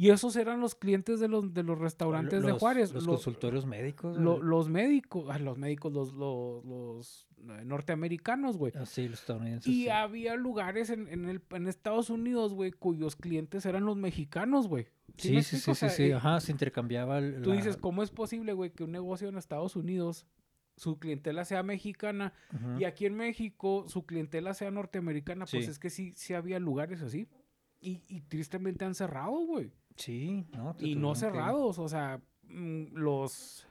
Y 0.01 0.09
esos 0.09 0.35
eran 0.35 0.59
los 0.59 0.73
clientes 0.73 1.19
de 1.19 1.27
los, 1.27 1.53
de 1.53 1.61
los 1.61 1.77
restaurantes 1.77 2.41
de 2.41 2.49
Los- 2.49 2.59
Juárez. 2.59 2.91
Los 2.91 3.03
Lo- 3.05 3.11
consultorios 3.13 3.67
médicos. 3.67 4.17
lo- 4.17 4.41
los 4.41 4.67
médicos, 4.67 5.27
ah, 5.29 5.37
los 5.37 5.59
médicos, 5.59 5.93
los, 5.93 6.13
los, 6.13 6.65
los, 6.65 7.27
eh, 7.49 7.63
norteamericanos, 7.65 8.57
güey. 8.57 8.73
Ah, 8.75 8.87
sí, 8.87 9.07
los 9.07 9.19
estadounidenses. 9.19 9.67
Y 9.71 9.83
sí. 9.83 9.89
había 9.89 10.35
lugares 10.35 10.89
en, 10.89 11.07
en, 11.07 11.29
el, 11.29 11.39
en 11.51 11.67
Estados 11.67 12.09
Unidos, 12.09 12.53
güey, 12.55 12.71
cuyos 12.71 13.15
clientes 13.15 13.63
eran 13.67 13.85
los 13.85 13.95
mexicanos, 13.95 14.67
güey. 14.67 14.87
Sí, 15.17 15.43
sí, 15.43 15.57
sí? 15.59 15.69
O 15.69 15.75
sí, 15.75 15.79
sea, 15.81 15.89
sí, 15.89 16.03
eh, 16.05 16.13
Ajá, 16.15 16.39
se 16.39 16.51
intercambiaba. 16.51 17.19
el- 17.19 17.43
Tú 17.43 17.51
la- 17.51 17.57
dices, 17.57 17.77
¿cómo 17.77 18.01
es 18.01 18.09
posible, 18.09 18.53
güey, 18.53 18.71
que 18.71 18.83
un 18.83 18.91
negocio 18.91 19.29
en 19.29 19.37
Estados 19.37 19.75
Unidos 19.75 20.25
su 20.77 20.97
clientela 20.97 21.45
sea 21.45 21.61
mexicana 21.61 22.33
y 22.79 22.85
aquí 22.85 23.05
en 23.05 23.13
México 23.15 23.85
su 23.87 24.07
clientela 24.07 24.55
sea 24.55 24.71
norteamericana? 24.71 25.45
Pues 25.45 25.65
Sí. 25.65 25.69
es 25.71 25.77
que 25.77 25.91
sí, 25.91 26.13
sí 26.15 26.33
había 26.33 26.59
lugares 26.59 27.03
así. 27.03 27.27
Y, 27.79 28.01
y 28.07 28.21
tristemente 28.21 28.83
han 28.85 28.95
cerrado, 28.95 29.37
güey. 29.45 29.71
Sí, 29.97 30.45
no. 30.51 30.75
Y 30.79 30.95
no 30.95 31.15
cerrados, 31.15 31.77
o 31.79 31.87
sea, 31.89 32.19
mm, 32.43 32.95
los... 32.95 33.65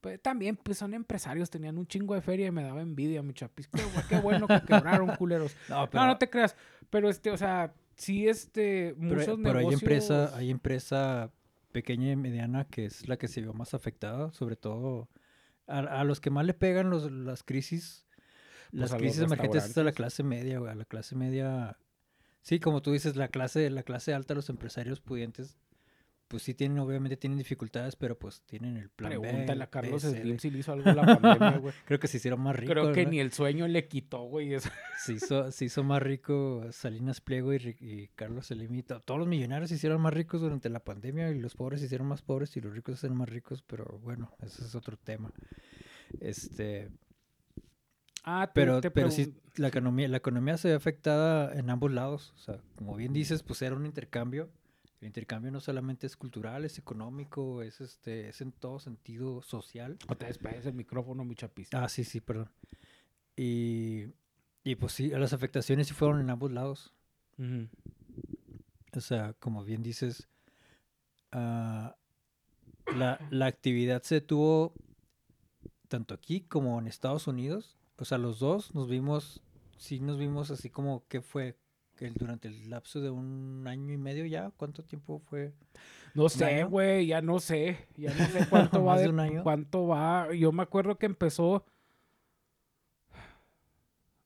pues, 0.00 0.20
también, 0.22 0.56
pues 0.56 0.78
son 0.78 0.94
empresarios, 0.94 1.50
tenían 1.50 1.78
un 1.78 1.86
chingo 1.86 2.14
de 2.14 2.20
feria 2.22 2.46
y 2.46 2.50
me 2.50 2.62
daba 2.62 2.80
envidia, 2.82 3.22
mi 3.22 3.32
chapis. 3.34 3.68
Qué, 3.68 3.82
bu- 3.82 4.06
qué 4.08 4.16
bueno 4.20 4.46
que 4.46 4.60
quebraron, 4.66 5.08
culeros. 5.18 5.56
No, 5.68 5.88
pero, 5.90 6.02
No, 6.04 6.08
no 6.10 6.18
te 6.18 6.28
creas. 6.30 6.56
Pero 6.90 7.08
este, 7.08 7.30
o 7.30 7.36
sea, 7.36 7.74
sí, 7.96 8.28
este, 8.28 8.94
pero- 8.98 9.14
muchos 9.16 9.38
pero 9.42 9.58
hay 9.58 9.64
negocios... 9.66 9.82
empresa, 9.82 10.36
hay 10.36 10.50
empresa 10.50 11.30
pequeña 11.72 12.10
y 12.12 12.16
mediana 12.16 12.64
que 12.64 12.86
es 12.86 13.08
la 13.08 13.16
que 13.18 13.28
se 13.28 13.40
vio 13.42 13.52
más 13.52 13.74
afectada, 13.74 14.32
sobre 14.32 14.56
todo 14.56 15.08
a, 15.66 15.78
a 15.80 16.04
los 16.04 16.20
que 16.20 16.30
más 16.30 16.46
le 16.46 16.54
pegan 16.54 16.88
los, 16.90 17.10
las 17.10 17.42
crisis, 17.42 18.06
Pues 18.70 18.80
las 18.92 18.94
crisis 18.94 19.20
emergentes 19.22 19.66
es 19.66 19.76
a 19.76 19.84
la 19.84 19.92
clase 19.92 20.22
media, 20.22 20.58
güey, 20.58 20.70
a 20.72 20.74
la 20.74 20.84
clase 20.86 21.14
media. 21.16 21.76
Sí, 22.40 22.60
como 22.60 22.80
tú 22.80 22.92
dices, 22.92 23.16
la 23.16 23.28
clase, 23.28 23.68
la 23.70 23.82
clase 23.82 24.14
alta, 24.14 24.32
los 24.34 24.48
empresarios 24.48 25.00
pudientes, 25.00 25.58
pues 26.28 26.42
sí 26.42 26.54
tienen, 26.54 26.78
obviamente 26.78 27.16
tienen 27.16 27.38
dificultades, 27.38 27.94
pero 27.96 28.18
pues 28.18 28.42
tienen 28.42 28.76
el 28.76 28.88
plan 28.90 29.10
B, 29.12 29.18
Pregúntale 29.20 29.62
a 29.64 29.70
Carlos 29.70 30.02
B, 30.02 30.20
Slim 30.22 30.38
si 30.38 30.50
le 30.50 30.58
hizo 30.58 30.72
algo 30.72 30.90
a 30.90 30.94
la 30.94 31.18
pandemia, 31.18 31.58
güey. 31.58 31.72
Creo 31.86 31.98
que 32.00 32.08
se 32.08 32.16
hicieron 32.16 32.40
más 32.40 32.56
ricos. 32.56 32.72
Creo 32.72 32.92
que 32.92 33.04
¿no? 33.04 33.10
ni 33.10 33.20
el 33.20 33.32
sueño 33.32 33.68
le 33.68 33.86
quitó, 33.88 34.22
güey. 34.24 34.54
eso. 34.54 34.68
Se 35.04 35.12
hizo, 35.14 35.50
se 35.52 35.64
hizo 35.66 35.84
más 35.84 36.02
rico 36.02 36.66
Salinas 36.72 37.20
Pliego 37.20 37.52
y, 37.54 38.10
Carlos 38.14 38.46
Slim 38.46 38.74
y 38.74 38.82
to- 38.82 39.00
Todos 39.00 39.18
los 39.20 39.28
millonarios 39.28 39.68
se 39.70 39.76
hicieron 39.76 40.00
más 40.00 40.12
ricos 40.14 40.40
durante 40.40 40.68
la 40.68 40.80
pandemia 40.80 41.30
y 41.30 41.38
los 41.38 41.54
pobres 41.54 41.80
se 41.80 41.86
hicieron 41.86 42.06
más 42.08 42.22
pobres 42.22 42.56
y 42.56 42.60
los 42.60 42.72
ricos 42.74 42.94
se 42.94 42.98
hicieron 43.06 43.18
más 43.18 43.28
ricos, 43.28 43.62
pero 43.62 43.98
bueno, 44.02 44.32
ese 44.42 44.64
es 44.64 44.74
otro 44.74 44.96
tema. 44.96 45.32
Este, 46.20 46.90
Ah, 48.28 48.48
te- 48.48 48.52
pero, 48.60 48.80
te 48.80 48.90
pero 48.90 49.10
sí, 49.12 49.34
la 49.56 49.68
economía, 49.68 50.08
la 50.08 50.16
economía 50.16 50.56
se 50.56 50.68
ve 50.68 50.74
afectada 50.74 51.52
en 51.56 51.70
ambos 51.70 51.92
lados. 51.92 52.32
O 52.34 52.38
sea, 52.38 52.58
como 52.74 52.96
bien 52.96 53.12
dices, 53.12 53.44
pues 53.44 53.62
era 53.62 53.76
un 53.76 53.86
intercambio. 53.86 54.50
El 55.00 55.08
intercambio 55.08 55.52
no 55.52 55.60
solamente 55.60 56.06
es 56.06 56.16
cultural, 56.16 56.64
es 56.64 56.78
económico, 56.78 57.62
es 57.62 57.80
este, 57.80 58.28
es 58.28 58.40
en 58.40 58.52
todo 58.52 58.78
sentido 58.78 59.42
social. 59.42 59.98
No 60.08 60.16
te 60.16 60.26
despegues 60.26 60.64
el 60.66 60.74
micrófono, 60.74 61.24
mi 61.24 61.34
chapis. 61.34 61.68
Ah, 61.74 61.88
sí, 61.88 62.02
sí, 62.04 62.20
perdón. 62.20 62.50
Y, 63.36 64.06
y 64.64 64.76
pues 64.76 64.92
sí, 64.92 65.08
las 65.10 65.34
afectaciones 65.34 65.88
sí 65.88 65.94
fueron 65.94 66.20
en 66.20 66.30
ambos 66.30 66.50
lados. 66.50 66.94
O 68.94 69.00
sea, 69.00 69.34
como 69.34 69.64
bien 69.64 69.82
dices, 69.82 70.28
ah, 71.32 71.94
la, 72.94 73.20
la 73.30 73.46
actividad 73.46 74.02
se 74.02 74.16
detuvo 74.16 74.72
tanto 75.88 76.14
aquí 76.14 76.40
como 76.40 76.78
en 76.78 76.86
Estados 76.86 77.26
Unidos. 77.26 77.76
O 77.98 78.06
sea, 78.06 78.16
los 78.16 78.38
dos 78.38 78.74
nos 78.74 78.88
vimos, 78.88 79.42
sí 79.76 80.00
nos 80.00 80.16
vimos 80.18 80.50
así 80.50 80.70
como 80.70 81.06
que 81.08 81.20
fue 81.20 81.58
el, 82.00 82.14
durante 82.14 82.48
el 82.48 82.68
lapso 82.68 83.00
de 83.00 83.10
un 83.10 83.64
año 83.66 83.92
y 83.92 83.96
medio 83.96 84.26
ya. 84.26 84.50
¿Cuánto 84.56 84.82
tiempo 84.84 85.18
fue? 85.20 85.54
No 86.14 86.28
sé, 86.28 86.64
güey, 86.64 87.06
ya 87.06 87.22
no 87.22 87.38
sé. 87.40 87.88
Ya 87.96 88.12
no 88.14 88.26
sé 88.26 88.46
cuánto 88.50 88.84
va 88.84 88.92
¿Más 88.92 89.00
de 89.00 89.04
de, 89.04 89.12
un 89.12 89.20
año? 89.20 89.42
cuánto 89.42 89.86
va. 89.86 90.32
Yo 90.34 90.52
me 90.52 90.62
acuerdo 90.62 90.98
que 90.98 91.06
empezó. 91.06 91.64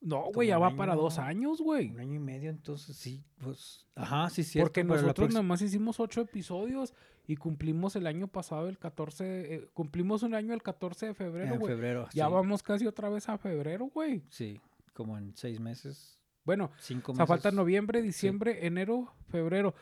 No, 0.01 0.31
güey, 0.33 0.47
ya 0.47 0.57
va 0.57 0.75
para 0.75 0.95
dos 0.95 1.19
año, 1.19 1.49
años, 1.49 1.61
güey. 1.61 1.91
Un 1.91 1.99
año 1.99 2.15
y 2.15 2.19
medio, 2.19 2.49
entonces 2.49 2.95
sí, 2.97 3.23
pues, 3.37 3.85
ajá, 3.93 4.31
sí, 4.31 4.43
cierto. 4.43 4.65
Porque 4.69 4.83
nosotros 4.83 5.31
nomás 5.31 5.61
hicimos 5.61 5.99
ocho 5.99 6.21
episodios 6.21 6.95
y 7.27 7.35
cumplimos 7.35 7.95
el 7.95 8.07
año 8.07 8.27
pasado 8.27 8.67
el 8.67 8.79
14, 8.79 9.53
eh, 9.55 9.69
cumplimos 9.73 10.23
un 10.23 10.33
año 10.33 10.55
el 10.55 10.63
14 10.63 11.05
de 11.07 11.13
febrero, 11.13 11.59
güey. 11.59 11.73
febrero, 11.75 12.07
Ya 12.15 12.25
sí, 12.25 12.33
vamos 12.33 12.63
casi 12.63 12.87
otra 12.87 13.09
vez 13.09 13.29
a 13.29 13.37
febrero, 13.37 13.85
güey. 13.93 14.23
sí, 14.29 14.59
como 14.93 15.19
en 15.19 15.35
seis 15.37 15.59
meses, 15.59 16.19
Bueno, 16.43 16.71
cinco 16.79 17.11
o 17.11 17.15
meses. 17.15 17.17
sea, 17.17 17.27
falta 17.27 17.51
noviembre, 17.51 18.01
diciembre, 18.01 18.65
enero, 18.65 19.13
febrero. 19.29 19.75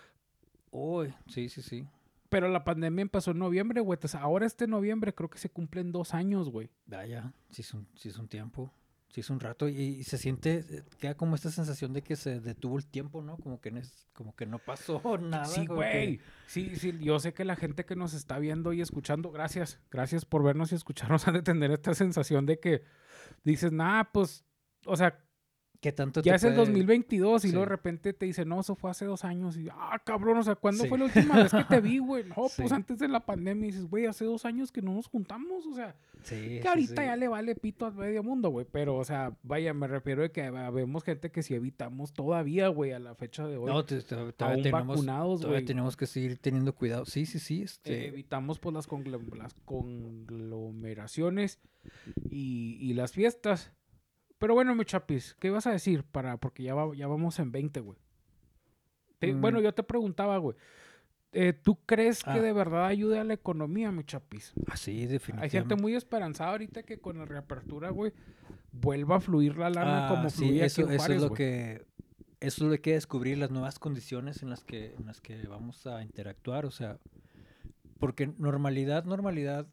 Uy, 0.72 1.14
sí, 1.28 1.50
sí, 1.50 1.62
sí. 1.62 1.88
Pero 2.30 2.48
la 2.48 2.64
pandemia 2.64 3.02
empezó 3.02 3.32
en 3.32 3.40
noviembre, 3.40 3.82
güey. 3.82 3.96
Entonces, 3.96 4.20
ahora 4.20 4.46
este 4.46 4.68
noviembre 4.68 5.14
creo 5.16 5.30
que 5.30 5.40
se 5.40 5.50
cumplen 5.50 5.92
dos 5.92 6.14
años, 6.14 6.50
güey. 6.50 6.70
Vaya, 6.86 7.34
sí 7.50 7.62
es 7.64 7.74
un, 7.74 7.88
sí 7.96 8.10
es 8.10 8.18
un 8.20 8.28
tiempo, 8.28 8.72
sí 9.10 9.22
es 9.22 9.32
un 9.32 9.40
rato 9.40 9.68
y, 9.68 9.76
y 9.82 10.04
se 10.04 10.20
siente, 10.20 10.64
eh, 10.70 10.84
queda 11.00 11.16
como 11.16 11.34
esta 11.34 11.50
sensación 11.50 11.92
de 11.94 12.04
que 12.04 12.16
se 12.16 12.40
detuvo 12.40 12.78
el 12.78 12.86
tiempo, 12.86 13.24
¿no? 13.24 13.38
Como 13.38 13.60
que, 13.60 13.72
no 13.72 13.80
es- 13.80 14.08
como 14.14 14.36
que 14.36 14.46
no 14.46 14.60
pasó 14.60 15.02
nada. 15.18 15.46
Sí, 15.46 15.62
que- 15.62 15.74
güey. 15.74 16.20
Sí, 16.46 16.76
sí, 16.76 16.94
yo 17.00 17.20
sé 17.20 17.34
que 17.34 17.46
la 17.46 17.56
gente 17.56 17.86
que 17.86 17.96
nos 17.96 18.14
está 18.14 18.38
viendo 18.38 18.74
y 18.74 18.82
escuchando, 18.82 19.32
gracias, 19.32 19.80
gracias 19.90 20.24
por 20.26 20.44
vernos 20.44 20.72
y 20.72 20.76
escucharnos, 20.76 21.24
han 21.28 21.34
de 21.34 21.42
tener 21.42 21.72
esta 21.72 21.96
sensación 21.96 22.46
de 22.46 22.60
que 22.60 22.84
dices, 23.44 23.72
nah, 23.72 24.04
pues, 24.04 24.46
o 24.86 24.96
sea, 24.96 25.18
¿Qué 25.82 25.94
tanto 25.94 26.22
ya 26.22 26.34
te 26.34 26.36
es 26.36 26.44
el 26.44 26.50
puede- 26.56 26.66
2022 26.68 27.46
y 27.46 27.48
Sí. 27.48 27.54
luego 27.54 27.66
de 27.66 27.70
repente 27.70 28.12
te 28.12 28.26
dicen, 28.26 28.50
no, 28.50 28.60
eso 28.60 28.76
fue 28.76 28.92
hace 28.92 29.06
dos 29.06 29.24
años. 29.24 29.56
Y, 29.56 29.70
ah, 29.72 29.98
cabrón, 30.06 30.38
o 30.38 30.44
sea, 30.44 30.56
¿cuándo 30.56 30.84
Sí. 30.84 30.90
fue 30.90 30.98
la 31.00 31.06
última 31.06 31.38
vez 31.38 31.54
que 31.54 31.64
te 31.64 31.80
vi, 31.80 32.00
güey? 32.00 32.26
No, 32.26 32.36
pues 32.58 32.72
antes 32.74 33.00
de 33.00 33.08
la 33.08 33.22
pandemia. 33.26 33.70
Y 33.70 33.72
dices, 33.72 33.90
güey, 33.90 34.06
hace 34.06 34.26
dos 34.26 34.44
años 34.44 34.74
que 34.74 34.82
no 34.82 34.94
nos 34.94 35.08
juntamos, 35.08 35.66
o 35.66 35.74
sea, 35.74 35.96
que 36.28 36.62
ahorita 36.68 37.06
ya 37.06 37.16
le 37.16 37.30
vale 37.30 37.56
pito 37.56 37.86
a 37.86 37.92
medio 37.92 38.22
mundo, 38.24 38.50
güey. 38.50 38.66
Pero, 38.70 38.98
o 38.98 39.06
sea, 39.06 39.38
vaya, 39.42 39.74
me 39.74 39.88
refiero 39.88 40.22
de 40.22 40.32
que 40.32 40.50
vemos 40.52 41.06
gente 41.06 41.32
que 41.32 41.44
si 41.44 41.56
evitamos 41.56 42.12
todavía, 42.12 42.68
güey, 42.68 42.92
a 42.92 43.00
la 43.00 43.16
fecha 43.16 43.48
de 43.48 43.56
hoy. 43.56 43.68
No, 43.72 43.86
todavía, 43.86 44.34
tenemos, 44.64 44.88
vacunados, 44.88 45.40
todavía 45.40 45.60
güey. 45.60 45.66
tenemos 45.66 45.96
que 45.96 46.08
seguir 46.08 46.40
teniendo 46.40 46.76
cuidado. 46.76 47.06
Sí, 47.06 47.26
sí, 47.26 47.40
sí. 47.40 47.62
Eh, 47.62 47.64
Este, 47.64 48.08
evitamos 48.08 48.60
pues 48.60 48.74
las 48.76 48.86
conglomeraciones 49.64 51.60
y, 52.30 52.78
y 52.82 52.94
las 52.94 53.14
fiestas. 53.14 53.72
Pero 54.40 54.54
bueno, 54.56 54.74
mi 54.74 54.86
chapis, 54.86 55.36
¿qué 55.40 55.48
ibas 55.48 55.68
a 55.68 55.72
decir? 55.72 56.04
para 56.04 56.38
Porque 56.38 56.64
ya, 56.64 56.74
va- 56.74 56.96
ya 56.96 57.08
vamos 57.08 57.38
en 57.40 57.52
20, 57.52 57.80
güey. 57.82 57.98
Te- 59.20 59.34
Mm. 59.34 59.42
Bueno, 59.42 59.60
yo 59.62 59.74
te 59.74 59.84
preguntaba, 59.84 60.38
güey. 60.38 60.56
eh, 61.32 61.54
¿Tú 61.54 61.78
crees 61.86 62.24
que 62.24 62.32
Ah. 62.32 62.42
de 62.42 62.52
verdad 62.54 62.86
ayude 62.88 63.20
a 63.20 63.24
la 63.24 63.36
economía, 63.36 63.92
mi 63.92 64.04
chapis? 64.04 64.52
ah, 64.68 64.76
sí, 64.76 65.02
Hay 65.02 65.08
definitivamente. 65.08 65.60
gente 65.60 65.76
muy 65.76 65.94
esperanzada 65.94 66.50
ahorita 66.52 66.82
que 66.82 67.00
con 67.00 67.20
la 67.20 67.26
reapertura, 67.26 67.92
güey, 67.92 68.14
vuelva 68.72 69.18
a 69.18 69.20
fluir 69.20 69.56
la 69.58 69.70
lana 69.70 70.08
Ah, 70.08 70.10
como 70.10 70.30
sí, 70.32 70.46
fluía 70.46 70.66
eso, 70.66 70.82
aquí 70.82 70.90
en 70.90 70.96
eso 70.96 71.02
Juárez, 71.04 71.16
es 71.18 71.22
lo 71.22 71.28
güey. 71.30 71.38
que 71.38 71.86
eso 72.40 72.64
es 72.66 72.72
lo 72.72 72.72
que 72.72 72.82
que 72.82 72.94
descubrir 72.94 73.38
las 73.38 73.52
nuevas 73.52 73.78
condiciones 73.78 74.42
en 74.42 74.50
las 74.50 74.64
que 74.64 74.96
en 74.96 75.06
las 75.06 75.20
que 75.22 75.46
vamos 75.48 75.86
a 75.86 76.02
interactuar 76.02 76.66
o 76.66 76.72
sea 76.72 76.98
porque 78.00 78.28
normalidad 78.38 79.04
normalidad 79.04 79.68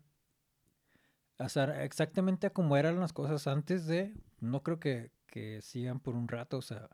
o 1.38 1.48
sea 1.48 1.84
exactamente 1.84 2.50
como 2.50 2.76
eran 2.76 2.98
las 2.98 3.12
cosas 3.12 3.46
antes 3.46 3.86
de 3.86 4.12
no 4.40 4.62
creo 4.62 4.78
que, 4.78 5.10
que 5.26 5.60
sigan 5.62 6.00
por 6.00 6.14
un 6.14 6.28
rato 6.28 6.58
o 6.58 6.62
sea 6.62 6.88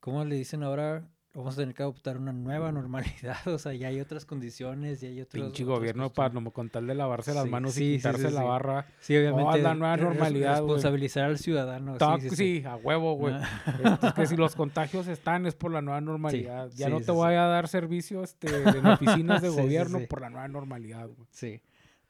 cómo 0.00 0.24
le 0.24 0.36
dicen 0.36 0.62
ahora 0.62 1.08
vamos 1.36 1.54
a 1.54 1.60
tener 1.60 1.74
que 1.74 1.82
adoptar 1.82 2.16
una 2.16 2.32
nueva 2.32 2.72
normalidad, 2.72 3.46
o 3.46 3.58
sea, 3.58 3.74
ya 3.74 3.88
hay 3.88 4.00
otras 4.00 4.24
condiciones, 4.24 5.02
ya 5.02 5.08
hay 5.08 5.20
otros... 5.20 5.44
Pinche 5.44 5.64
gobierno 5.64 6.10
para 6.10 6.32
no 6.32 6.50
con 6.50 6.70
tal 6.70 6.86
de 6.86 6.94
lavarse 6.94 7.34
las 7.34 7.44
Sí, 7.44 7.50
manos 7.50 7.74
sí, 7.74 7.84
y 7.84 7.96
quitarse 7.96 8.28
sí, 8.28 8.34
la 8.34 8.42
barra. 8.42 8.86
Sí, 9.00 9.16
obviamente. 9.16 9.60
la 9.60 9.74
nueva 9.74 9.96
res- 9.96 10.04
normalidad. 10.06 10.52
Responsabilizar 10.56 11.24
al 11.24 11.38
ciudadano. 11.38 11.98
Sí, 12.34 12.64
a 12.64 12.76
huevo, 12.76 13.14
güey. 13.14 13.34
Ah. 13.34 13.98
Es 14.02 14.12
que 14.14 14.26
si 14.26 14.36
los 14.36 14.56
contagios 14.56 15.06
están 15.08 15.46
es 15.46 15.54
por 15.54 15.70
la 15.70 15.82
nueva 15.82 16.00
normalidad. 16.00 16.70
ya 16.74 16.88
no 16.88 17.00
te 17.00 17.12
voy 17.12 17.34
a 17.34 17.42
dar 17.42 17.68
servicio 17.68 18.22
este, 18.24 18.48
en 18.48 18.86
oficinas 18.86 19.42
de 19.42 19.50
gobierno 19.50 20.00
por 20.08 20.22
la 20.22 20.30
nueva 20.30 20.48
normalidad, 20.48 21.06
güey. 21.06 21.28
Sí. 21.30 21.60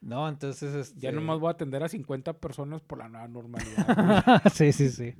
No, 0.01 0.27
entonces... 0.29 0.73
Este... 0.75 0.99
Ya 0.99 1.11
nomás 1.11 1.39
voy 1.39 1.47
a 1.49 1.51
atender 1.51 1.83
a 1.83 1.89
50 1.89 2.33
personas 2.39 2.81
por 2.81 2.99
la 2.99 3.09
nueva 3.09 3.27
normalidad. 3.27 4.41
sí, 4.53 4.71
sí, 4.71 4.89
sí. 4.89 5.15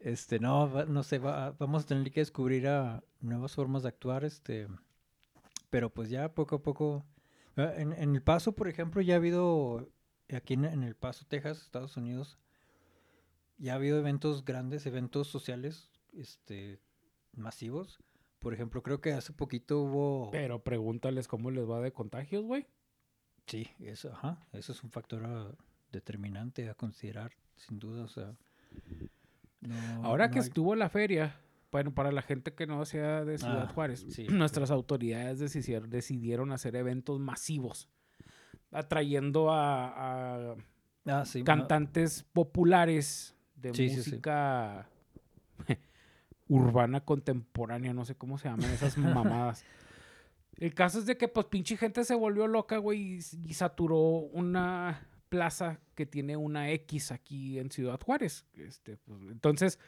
Este, 0.00 0.38
no, 0.38 0.70
va- 0.72 0.84
no 0.84 1.02
sé, 1.02 1.18
va- 1.18 1.52
vamos 1.58 1.84
a 1.84 1.86
tener 1.86 2.10
que 2.10 2.20
descubrir 2.20 2.68
a 2.68 3.02
nuevas 3.20 3.54
formas 3.54 3.82
de 3.82 3.88
actuar, 3.88 4.24
este, 4.24 4.68
pero 5.70 5.90
pues 5.90 6.10
ya 6.10 6.34
poco 6.34 6.56
a 6.56 6.62
poco, 6.62 7.04
ah, 7.56 7.72
en, 7.76 7.92
en 7.92 8.14
El 8.14 8.22
Paso, 8.22 8.52
por 8.52 8.68
ejemplo, 8.68 9.00
ya 9.00 9.14
ha 9.14 9.16
habido, 9.16 9.88
aquí 10.34 10.54
en, 10.54 10.64
en 10.66 10.82
El 10.82 10.94
Paso, 10.94 11.24
Texas, 11.26 11.62
Estados 11.62 11.96
Unidos, 11.96 12.38
ya 13.56 13.72
ha 13.72 13.76
habido 13.76 13.98
eventos 13.98 14.44
grandes, 14.44 14.84
eventos 14.86 15.28
sociales, 15.28 15.90
este, 16.12 16.80
masivos. 17.32 17.98
Por 18.40 18.52
ejemplo, 18.52 18.82
creo 18.82 19.00
que 19.00 19.12
hace 19.14 19.32
poquito 19.32 19.80
hubo... 19.80 20.30
Pero 20.30 20.62
pregúntales 20.62 21.28
cómo 21.28 21.50
les 21.50 21.68
va 21.68 21.80
de 21.80 21.92
contagios, 21.92 22.44
güey. 22.44 22.66
Sí, 23.46 23.68
eso, 23.80 24.12
ajá, 24.12 24.38
eso 24.52 24.72
es 24.72 24.82
un 24.82 24.90
factor 24.90 25.22
ah, 25.26 25.50
determinante 25.92 26.68
a 26.70 26.74
considerar, 26.74 27.32
sin 27.56 27.78
duda, 27.78 28.04
o 28.04 28.08
sea... 28.08 28.34
no- 29.60 30.04
Ahora 30.04 30.26
no 30.26 30.32
que 30.32 30.38
hay- 30.40 30.46
estuvo 30.46 30.74
la 30.74 30.88
feria, 30.88 31.36
bueno, 31.70 31.92
para 31.94 32.10
la 32.12 32.22
gente 32.22 32.54
que 32.54 32.66
no 32.66 32.84
sea 32.84 33.24
de 33.24 33.38
Ciudad 33.38 33.66
Ah, 33.68 33.72
Juárez, 33.74 34.06
sí, 34.10 34.26
nuestras 34.28 34.70
autoridades 34.70 35.38
decidieron, 35.40 35.90
decidieron 35.90 36.52
hacer 36.52 36.74
eventos 36.76 37.20
masivos, 37.20 37.88
atrayendo 38.72 39.50
a, 39.52 40.52
a 40.52 40.56
Ah, 41.06 41.24
sí, 41.26 41.42
cantantes 41.44 42.22
populares 42.32 43.34
de 43.56 43.72
música 43.98 44.88
urbana 46.48 47.00
contemporánea, 47.04 47.92
no 47.92 48.04
sé 48.04 48.14
cómo 48.14 48.38
se 48.38 48.48
llaman 48.48 48.70
esas 48.70 48.96
mamadas. 48.98 49.64
El 50.58 50.74
caso 50.74 50.98
es 51.00 51.06
de 51.06 51.16
que, 51.16 51.28
pues, 51.28 51.46
pinche 51.46 51.76
gente 51.76 52.04
se 52.04 52.14
volvió 52.14 52.46
loca, 52.46 52.78
güey, 52.78 53.14
y, 53.16 53.18
y 53.48 53.54
saturó 53.54 53.98
una 54.00 55.08
plaza 55.28 55.80
que 55.94 56.06
tiene 56.06 56.36
una 56.36 56.70
X 56.70 57.10
aquí 57.12 57.58
en 57.58 57.70
Ciudad 57.70 58.00
Juárez. 58.00 58.44
Este, 58.54 58.96
pues, 58.98 59.20
entonces, 59.30 59.78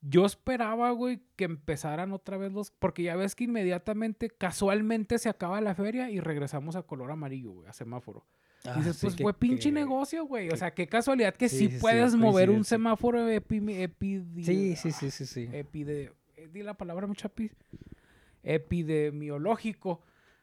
yo 0.00 0.24
esperaba, 0.26 0.90
güey, 0.92 1.22
que 1.36 1.44
empezaran 1.44 2.12
otra 2.12 2.36
vez 2.38 2.52
los... 2.52 2.70
Porque 2.70 3.02
ya 3.02 3.16
ves 3.16 3.34
que 3.34 3.44
inmediatamente, 3.44 4.30
casualmente, 4.30 5.18
se 5.18 5.28
acaba 5.28 5.60
la 5.60 5.74
feria 5.74 6.10
y 6.10 6.20
regresamos 6.20 6.76
a 6.76 6.82
color 6.82 7.10
amarillo, 7.10 7.50
güey, 7.52 7.68
a 7.68 7.72
semáforo. 7.72 8.26
ah, 8.64 8.72
Y 8.76 8.78
dices, 8.78 8.96
sí, 8.96 9.06
pues 9.06 9.16
fue 9.16 9.34
pinche 9.34 9.68
negocio, 9.74 10.24
güey. 10.26 10.48
O 10.50 10.56
sea, 10.56 10.72
qué 10.74 10.86
casualidad 10.86 11.34
que 11.34 11.48
Sí, 11.48 11.56
sí, 11.58 11.66
sí, 11.68 11.72
sí, 11.74 11.78
puedes 11.80 12.14
mover 12.16 12.48
un 12.50 12.64
semáforo 12.64 13.28
epi, 13.28 13.60
epi- 13.60 14.44
Sí, 14.44 14.76
sí, 14.76 14.92
sí, 14.92 15.10
sí, 15.10 15.26
sí. 15.26 15.46
epide- 15.52 16.12
eh, 16.36 16.48
di 16.52 16.62
la 16.62 16.74
palabra, 16.74 17.06
mi 17.06 17.14
chapi. 17.14 17.50
Epidemiológico. 18.44 20.00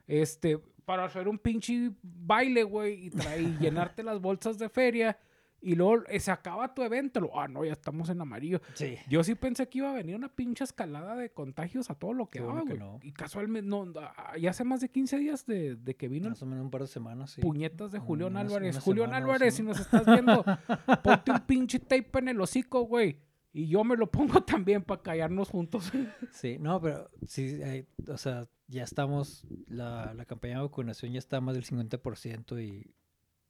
Este, 0.08 0.58
para 0.86 1.06
hacer 1.06 1.28
un 1.28 1.38
pinche 1.40 1.92
baile, 2.02 2.64
güey, 2.64 3.06
y, 3.06 3.10
traer, 3.12 3.42
y 3.42 3.58
llenarte 3.60 4.04
las 4.04 4.20
bolsas 4.20 4.58
de 4.58 4.70
feria. 4.70 5.18
Y 5.64 5.76
luego 5.76 6.04
eh, 6.08 6.20
se 6.20 6.32
acaba 6.32 6.74
tu 6.74 6.82
evento. 6.82 7.20
lo- 7.20 7.40
Ah, 7.40 7.48
no, 7.48 7.64
ya 7.64 7.74
estamos 7.74 8.10
en 8.10 8.20
amarillo. 8.20 8.60
Sí. 8.74 8.98
Yo 9.08 9.24
sí 9.24 9.36
pensé 9.36 9.70
que 9.70 9.78
iba 9.78 9.92
a 9.92 9.94
venir 9.94 10.16
una 10.16 10.28
pinche 10.28 10.64
escalada 10.64 11.16
de 11.16 11.30
contagios 11.30 11.92
a 11.92 11.94
todo 11.94 12.14
lo 12.14 12.28
que 12.28 12.40
daba, 12.40 12.62
güey. 12.62 12.80
no. 12.80 13.00
Y 13.04 13.12
casualmente, 13.12 13.70
no, 13.70 13.86
ah, 13.96 14.34
ya 14.40 14.50
hace 14.50 14.64
más 14.64 14.82
de 14.82 14.90
15 14.90 15.20
días 15.20 15.46
de, 15.46 15.76
de 15.76 15.96
que 15.96 16.08
vino 16.08 16.30
Más 16.30 16.42
o 16.42 16.48
menos 16.48 16.64
un 16.66 16.72
par 16.72 16.82
de 16.82 16.88
semanas, 16.88 17.30
sí. 17.32 17.42
puñetas 17.42 17.92
de 17.92 18.00
Julián 18.00 18.38
Álvarez. 18.38 18.80
Julián 18.80 19.14
Álvarez, 19.14 19.54
si 19.54 19.62
nos 19.62 19.80
estás 19.80 20.04
viendo, 20.08 20.44
ponte 21.04 21.30
un 21.32 21.40
pinche 21.42 21.78
tape 21.78 22.10
en 22.20 22.30
el 22.30 22.42
hocico, 22.42 22.82
güey. 22.82 23.18
Y 23.54 23.68
yo 23.68 23.84
me 23.84 23.98
lo 23.98 24.10
pongo 24.10 24.42
también 24.44 24.84
para 24.84 25.02
callarnos 25.02 25.50
juntos. 25.50 25.92
Sí, 26.32 26.58
no, 26.60 26.82
pero 26.82 27.10
sí, 27.28 27.60
o 28.08 28.18
sea, 28.18 28.48
ya 28.68 28.84
estamos, 28.84 29.46
la, 29.68 30.14
la 30.14 30.26
campaña 30.26 30.56
de 30.56 30.62
vacunación 30.62 31.12
ya 31.12 31.20
está 31.20 31.42
más 31.42 31.56
del 31.56 31.66
50% 31.66 32.64
y, 32.64 32.96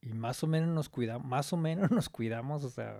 y 0.00 0.12
más 0.12 0.42
o 0.42 0.46
menos 0.46 0.68
nos 0.70 0.88
cuidamos, 0.88 1.26
más 1.26 1.52
o 1.52 1.56
menos 1.56 1.90
nos 1.90 2.08
cuidamos, 2.08 2.64
o 2.64 2.70
sea, 2.70 2.98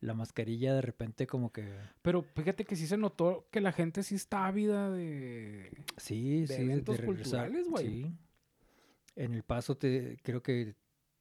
la 0.00 0.14
mascarilla 0.14 0.74
de 0.74 0.82
repente 0.82 1.26
como 1.26 1.52
que... 1.52 1.74
Pero 2.02 2.22
fíjate 2.22 2.64
que 2.64 2.76
sí 2.76 2.86
se 2.86 2.96
notó 2.96 3.48
que 3.50 3.60
la 3.60 3.72
gente 3.72 4.02
sí 4.02 4.14
está 4.14 4.46
ávida 4.46 4.90
de... 4.90 5.70
Sí, 5.96 6.42
de 6.42 6.56
sí, 6.56 6.62
eventos 6.62 6.98
regresar, 6.98 7.48
culturales, 7.48 7.68
güey. 7.68 7.86
Sí. 7.86 8.12
En 9.16 9.34
el 9.34 9.42
paso 9.42 9.76
te, 9.76 10.18
creo 10.22 10.42
que 10.42 10.76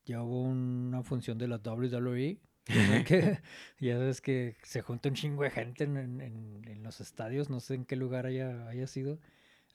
ya 0.05 0.21
hubo 0.21 0.41
una 0.43 1.03
función 1.03 1.37
de 1.37 1.47
la 1.47 1.57
WWE. 1.57 2.39
Ya 2.67 2.85
sabes 2.85 3.05
que, 3.07 3.39
ya 3.79 3.97
sabes 3.97 4.21
que 4.21 4.55
se 4.63 4.81
junta 4.81 5.09
un 5.09 5.15
chingo 5.15 5.43
de 5.43 5.49
gente 5.51 5.83
en, 5.85 5.97
en- 5.97 6.21
en- 6.21 6.83
los 6.83 7.01
estadios, 7.01 7.49
no 7.49 7.59
sé 7.59 7.75
en 7.75 7.85
qué 7.85 7.95
lugar 7.97 8.25
haya, 8.25 8.67
haya 8.69 8.87
sido. 8.87 9.19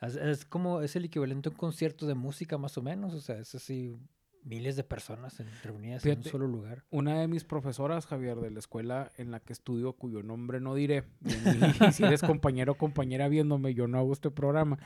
Es, 0.01 0.17
es 0.17 0.45
como, 0.47 0.81
es 0.81 0.97
el 0.97 1.05
equivalente 1.05 1.49
a 1.49 1.53
un 1.53 1.57
concierto 1.59 2.07
de 2.07 2.15
música 2.15 2.57
más 2.59 2.79
o 2.79 2.83
menos, 2.83 3.13
o 3.15 3.21
sea, 3.21 3.39
es 3.39 3.55
así, 3.55 3.97
miles 4.45 4.75
de 4.77 4.83
personas 4.83 5.39
en- 5.41 5.47
reunidas 5.63 6.05
en 6.05 6.11
un 6.11 6.17
Fíjate, 6.17 6.31
solo 6.31 6.47
lugar. 6.49 6.85
Una 6.91 7.21
de 7.21 7.29
mis 7.29 7.45
profesoras, 7.45 8.07
Javier, 8.07 8.39
de 8.39 8.51
la 8.51 8.59
escuela 8.59 9.13
en 9.19 9.31
la 9.31 9.41
que 9.41 9.53
estudio, 9.53 9.93
cuyo 9.93 10.23
nombre 10.23 10.59
no 10.61 10.75
diré, 10.75 11.05
y, 11.25 11.29
y 11.89 11.93
si 11.93 12.03
eres 12.05 12.23
compañero 12.23 12.73
o 12.73 12.77
compañera 12.77 13.29
viéndome, 13.29 13.75
yo 13.75 13.87
no 13.87 13.99
hago 13.99 14.13
este 14.13 14.31
programa. 14.31 14.79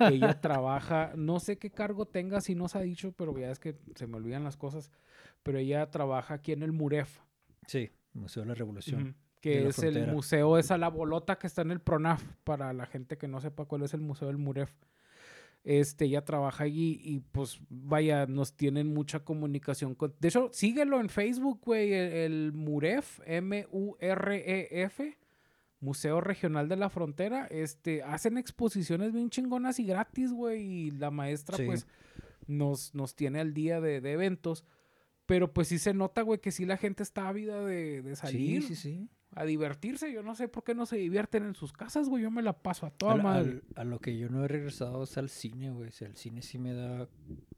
Ella 0.00 0.40
trabaja, 0.40 1.12
no 1.16 1.40
sé 1.40 1.58
qué 1.58 1.70
cargo 1.70 2.06
tenga, 2.06 2.40
si 2.40 2.54
nos 2.54 2.76
ha 2.76 2.80
dicho, 2.80 3.12
pero 3.12 3.36
ya 3.36 3.50
es 3.50 3.58
que 3.58 3.76
se 3.96 4.06
me 4.06 4.16
olvidan 4.16 4.44
las 4.44 4.56
cosas, 4.56 4.90
pero 5.42 5.58
ella 5.58 5.90
trabaja 5.90 6.34
aquí 6.34 6.52
en 6.52 6.62
el 6.62 6.72
MUREF, 6.72 7.18
Sí, 7.66 7.90
Museo 8.12 8.42
de 8.42 8.48
la 8.48 8.54
Revolución. 8.54 9.16
Que 9.40 9.68
es 9.68 9.78
el 9.80 10.08
museo, 10.08 10.58
esa 10.58 10.76
la 10.76 10.88
bolota 10.88 11.38
que 11.38 11.46
está 11.46 11.62
en 11.62 11.70
el 11.70 11.80
PRONAF, 11.80 12.22
para 12.42 12.72
la 12.72 12.86
gente 12.86 13.16
que 13.16 13.28
no 13.28 13.40
sepa 13.40 13.66
cuál 13.66 13.82
es 13.82 13.94
el 13.94 14.00
museo 14.00 14.28
del 14.28 14.38
MUREF. 14.38 14.72
Este, 15.62 16.04
ella 16.04 16.24
trabaja 16.24 16.64
allí 16.64 17.00
y 17.02 17.20
pues 17.20 17.60
vaya, 17.68 18.26
nos 18.26 18.56
tienen 18.56 18.92
mucha 18.92 19.24
comunicación. 19.24 19.94
Con... 19.94 20.14
De 20.20 20.28
hecho, 20.28 20.48
síguelo 20.52 21.00
en 21.00 21.08
Facebook, 21.08 21.60
güey, 21.64 21.92
el, 21.92 22.12
el 22.12 22.52
MUREF, 22.52 23.20
M-U-R-E-F, 23.26 25.18
Museo 25.80 26.20
Regional 26.20 26.68
de 26.68 26.76
la 26.76 26.88
Frontera. 26.88 27.46
Este, 27.46 28.02
hacen 28.02 28.38
exposiciones 28.38 29.12
bien 29.12 29.30
chingonas 29.30 29.78
y 29.78 29.86
gratis, 29.86 30.32
güey, 30.32 30.62
y 30.62 30.90
la 30.92 31.10
maestra 31.10 31.56
Sí. 31.56 31.64
pues 31.66 31.86
nos, 32.46 32.94
nos 32.94 33.14
tiene 33.14 33.40
al 33.40 33.52
día 33.52 33.80
de, 33.80 34.00
de 34.00 34.12
eventos. 34.12 34.64
Pero 35.26 35.52
pues 35.52 35.68
sí 35.68 35.78
se 35.78 35.92
nota, 35.92 36.22
güey, 36.22 36.40
que 36.40 36.52
sí 36.52 36.64
la 36.64 36.76
gente 36.76 37.02
está 37.02 37.28
ávida 37.28 37.64
de, 37.64 38.00
de 38.02 38.16
salir 38.16 38.62
Sí, 38.62 38.74
sí, 38.74 38.76
sí. 38.76 39.08
a 39.32 39.44
divertirse. 39.44 40.12
Yo 40.12 40.22
no 40.22 40.34
sé 40.36 40.46
por 40.48 40.62
qué 40.64 40.74
no 40.74 40.86
se 40.86 40.96
divierten 40.96 41.44
en 41.44 41.54
sus 41.54 41.72
casas, 41.72 42.08
güey. 42.08 42.22
Yo 42.22 42.30
me 42.30 42.42
la 42.42 42.52
paso 42.62 42.86
a 42.86 42.90
toda 42.90 43.16
madre. 43.16 43.50
al- 43.50 43.62
a 43.74 43.84
lo 43.84 43.98
que 43.98 44.16
yo 44.16 44.28
no 44.28 44.44
he 44.44 44.48
regresado 44.48 45.02
es 45.02 45.18
al 45.18 45.28
cine, 45.28 45.70
güey. 45.72 45.88
O 45.88 45.92
sea, 45.92 46.06
el 46.08 46.16
cine 46.16 46.42
sí 46.42 46.58
me 46.58 46.72
da, 46.72 47.08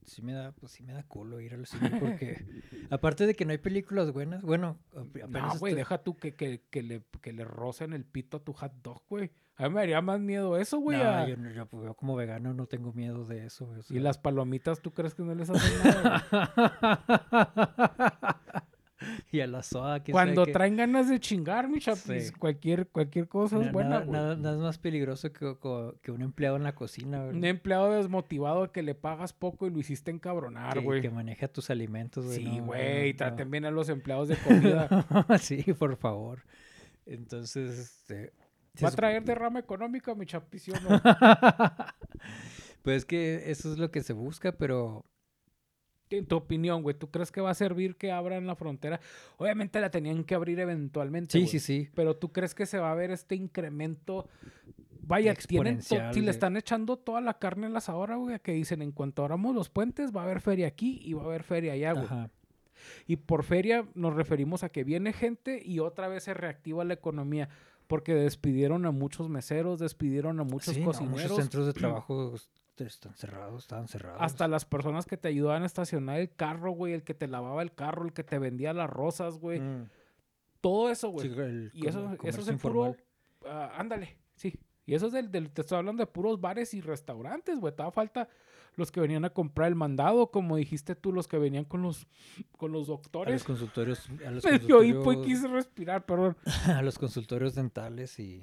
sí 0.04 0.22
me 0.22 0.32
da, 0.32 0.52
pues 0.52 0.72
sí 0.72 0.82
me 0.82 0.92
da 0.92 1.02
culo 1.02 1.40
ir 1.40 1.54
al 1.54 1.66
cine 1.66 1.98
porque, 2.00 2.44
aparte 2.90 3.26
de 3.26 3.34
que 3.34 3.44
no 3.44 3.52
hay 3.52 3.58
películas 3.58 4.12
buenas, 4.12 4.42
bueno, 4.42 4.78
ap- 4.96 5.16
apenas 5.24 5.54
No, 5.54 5.58
güey, 5.60 5.72
estoy- 5.72 5.74
deja 5.74 5.98
tú 5.98 6.16
que, 6.16 6.34
que, 6.34 6.62
que 6.70 6.82
le, 6.82 7.02
que 7.20 7.32
le 7.32 7.44
rocen 7.44 7.92
el 7.92 8.04
pito 8.04 8.38
a 8.38 8.40
tu 8.40 8.52
hot 8.52 8.72
dog, 8.82 9.02
güey. 9.08 9.30
A 9.60 9.68
mí 9.68 9.74
me 9.74 9.80
haría 9.80 10.00
más 10.00 10.20
miedo 10.20 10.56
eso, 10.56 10.78
güey. 10.78 10.98
No, 10.98 11.04
a- 11.04 11.28
yo, 11.28 11.36
no- 11.36 11.50
yo, 11.50 11.66
pues, 11.66 11.84
yo 11.84 11.94
como 11.94 12.14
vegano 12.14 12.54
no 12.54 12.66
tengo 12.66 12.92
miedo 12.92 13.24
de 13.24 13.44
eso, 13.46 13.66
güey. 13.66 13.80
o 13.80 13.82
Y 13.90 13.98
las 13.98 14.16
palomitas, 14.18 14.80
¿tú 14.80 14.92
crees 14.92 15.14
que 15.14 15.22
no 15.24 15.34
les 15.34 15.50
hacen 15.50 15.72
nada? 15.84 16.24
y 19.32 19.40
a 19.40 19.46
la 19.46 19.62
soda, 19.62 20.02
Cuando 20.04 20.46
traen 20.46 20.76
ganas 20.76 21.08
de 21.08 21.20
chingar, 21.20 21.68
mi 21.68 21.80
chapis, 21.80 22.28
Sí. 22.28 22.32
cualquier, 22.32 22.88
cualquier 22.88 23.28
cosa 23.28 23.60
es 23.62 23.72
buena, 23.72 24.04
nada, 24.04 24.34
es 24.34 24.58
más 24.58 24.78
peligroso 24.78 25.32
que, 25.32 26.10
un 26.10 26.22
empleado 26.22 26.56
en 26.56 26.62
la 26.62 26.74
cocina, 26.74 27.24
güey. 27.24 27.36
Un 27.36 27.44
empleado 27.44 27.92
desmotivado 27.92 28.72
que 28.72 28.82
le 28.82 28.94
pagas 28.94 29.32
poco 29.32 29.66
y 29.66 29.70
lo 29.70 29.78
hiciste 29.78 30.10
encabronar, 30.10 30.80
güey. 30.80 31.00
que 31.00 31.10
maneja 31.10 31.48
tus 31.48 31.70
alimentos, 31.70 32.24
güey. 32.26 32.38
Sí, 32.38 32.58
no, 32.58 32.66
güey, 32.66 33.12
no, 33.12 33.16
traten 33.16 33.50
bien 33.50 33.64
a 33.64 33.70
los 33.70 33.88
empleados 33.88 34.28
de 34.28 34.36
comida. 34.36 34.88
sí, 35.40 35.62
por 35.78 35.96
favor. 35.96 36.42
Entonces, 37.06 37.78
este... 37.78 38.32
Va 38.82 38.88
a 38.88 38.92
traer 38.92 39.24
derrama 39.24 39.58
económica, 39.58 40.14
mi 40.14 40.24
chapis, 40.24 40.62
¿sí 40.62 40.70
o 40.70 40.80
no? 40.88 41.02
Pues 42.82 42.98
es 42.98 43.04
que 43.04 43.50
eso 43.50 43.72
es 43.72 43.78
lo 43.78 43.90
que 43.90 44.02
se 44.02 44.12
busca, 44.12 44.52
pero 44.52 45.04
En 46.10 46.26
tu 46.26 46.36
opinión, 46.36 46.82
güey, 46.82 46.94
¿tú 46.96 47.10
crees 47.10 47.30
que 47.32 47.40
va 47.40 47.50
a 47.50 47.54
servir 47.54 47.96
que 47.96 48.10
abran 48.12 48.46
la 48.46 48.54
frontera? 48.56 49.00
Obviamente 49.36 49.80
la 49.80 49.90
tenían 49.90 50.24
que 50.24 50.34
abrir 50.34 50.58
eventualmente. 50.60 51.32
sí, 51.32 51.38
güey, 51.40 51.48
sí, 51.50 51.60
sí. 51.60 51.88
Pero 51.94 52.16
tú 52.16 52.32
crees 52.32 52.54
que 52.54 52.66
se 52.66 52.78
va 52.78 52.90
a 52.92 52.94
ver 52.94 53.10
este 53.10 53.34
incremento. 53.34 54.26
Vaya, 55.02 55.34
tienen 55.34 55.80
si 55.82 56.20
le 56.20 56.30
están 56.30 56.56
echando 56.58 56.96
toda 56.98 57.20
la 57.22 57.34
carne 57.38 57.66
en 57.66 57.72
las 57.72 57.88
ahora, 57.88 58.16
güey, 58.16 58.38
que 58.40 58.52
dicen 58.52 58.82
en 58.82 58.92
cuanto 58.92 59.22
abramos 59.22 59.54
los 59.54 59.70
puentes, 59.70 60.14
va 60.14 60.20
a 60.20 60.24
haber 60.24 60.40
feria 60.40 60.66
aquí 60.66 61.00
y 61.02 61.14
va 61.14 61.22
a 61.22 61.26
haber 61.26 61.42
feria 61.44 61.72
allá, 61.72 61.92
güey. 61.92 62.04
Ajá. 62.04 62.30
Y 63.06 63.16
por 63.16 63.42
feria 63.42 63.86
nos 63.94 64.14
referimos 64.14 64.64
a 64.64 64.68
que 64.68 64.84
viene 64.84 65.12
gente 65.12 65.60
y 65.64 65.78
otra 65.80 66.08
vez 66.08 66.24
se 66.24 66.34
reactiva 66.34 66.84
la 66.84 66.94
economía. 66.94 67.48
porque 67.86 68.12
despidieron 68.14 68.84
a 68.84 68.90
muchos 68.90 69.30
meseros, 69.30 69.78
despidieron 69.78 70.38
a 70.40 70.44
muchos 70.44 70.74
Sí, 70.74 70.80
no, 70.80 70.86
cocineros. 70.88 71.22
muchos 71.22 71.36
centros 71.38 71.66
de 71.66 71.72
trabajo 71.80 72.34
están 72.86 73.14
cerrados, 73.14 73.64
estaban 73.64 73.88
cerrados. 73.88 74.20
Hasta 74.22 74.46
las 74.48 74.64
personas 74.64 75.06
que 75.06 75.16
te 75.16 75.28
ayudaban 75.28 75.62
a 75.62 75.66
estacionar 75.66 76.18
el 76.20 76.30
carro, 76.30 76.70
güey, 76.72 76.92
el 76.92 77.02
que 77.02 77.14
te 77.14 77.26
lavaba 77.28 77.62
el 77.62 77.72
carro, 77.74 78.04
el 78.04 78.12
que 78.12 78.24
te 78.24 78.38
vendía 78.38 78.72
las 78.72 78.88
rosas, 78.88 79.38
güey. 79.38 79.60
Mm, 79.60 79.88
Todo 80.60 80.90
eso, 80.90 81.08
güey. 81.10 81.28
sí, 81.28 81.70
y 81.74 81.86
eso, 81.86 82.16
eso 82.24 82.40
es 82.40 82.48
el 82.48 82.58
puro... 82.58 82.94
ah, 83.46 83.72
ándale, 83.76 84.16
sí. 84.36 84.58
Y 84.86 84.94
eso 84.94 85.06
es 85.08 85.12
del, 85.12 85.30
del- 85.30 85.50
Te 85.50 85.60
estoy 85.60 85.76
hablando 85.78 86.00
de 86.02 86.06
puros 86.06 86.40
bares 86.40 86.72
y 86.72 86.80
restaurantes, 86.80 87.58
güey. 87.60 87.74
Todavía 87.74 87.92
falta 87.92 88.28
los 88.74 88.90
que 88.90 89.00
venían 89.00 89.24
a 89.26 89.30
comprar 89.30 89.68
el 89.68 89.74
mandado, 89.74 90.30
como 90.30 90.56
dijiste 90.56 90.94
tú, 90.94 91.12
los 91.12 91.28
que 91.28 91.36
venían 91.36 91.64
con 91.66 91.82
los, 91.82 92.06
con 92.56 92.72
los 92.72 92.88
A 92.88 92.92
los 92.92 93.02
doctores. 93.02 93.44
consultorios, 93.44 94.08
a 94.26 94.30
los 94.30 94.44
Me 94.44 94.58
dio 94.58 94.82
hipo 94.82 95.12
y 95.12 95.20
quise 95.22 95.46
respirar, 95.48 96.06
perdón. 96.06 96.36
a 96.74 96.80
los 96.82 96.98
consultorios 96.98 97.54
dentales 97.54 98.18
y 98.18 98.42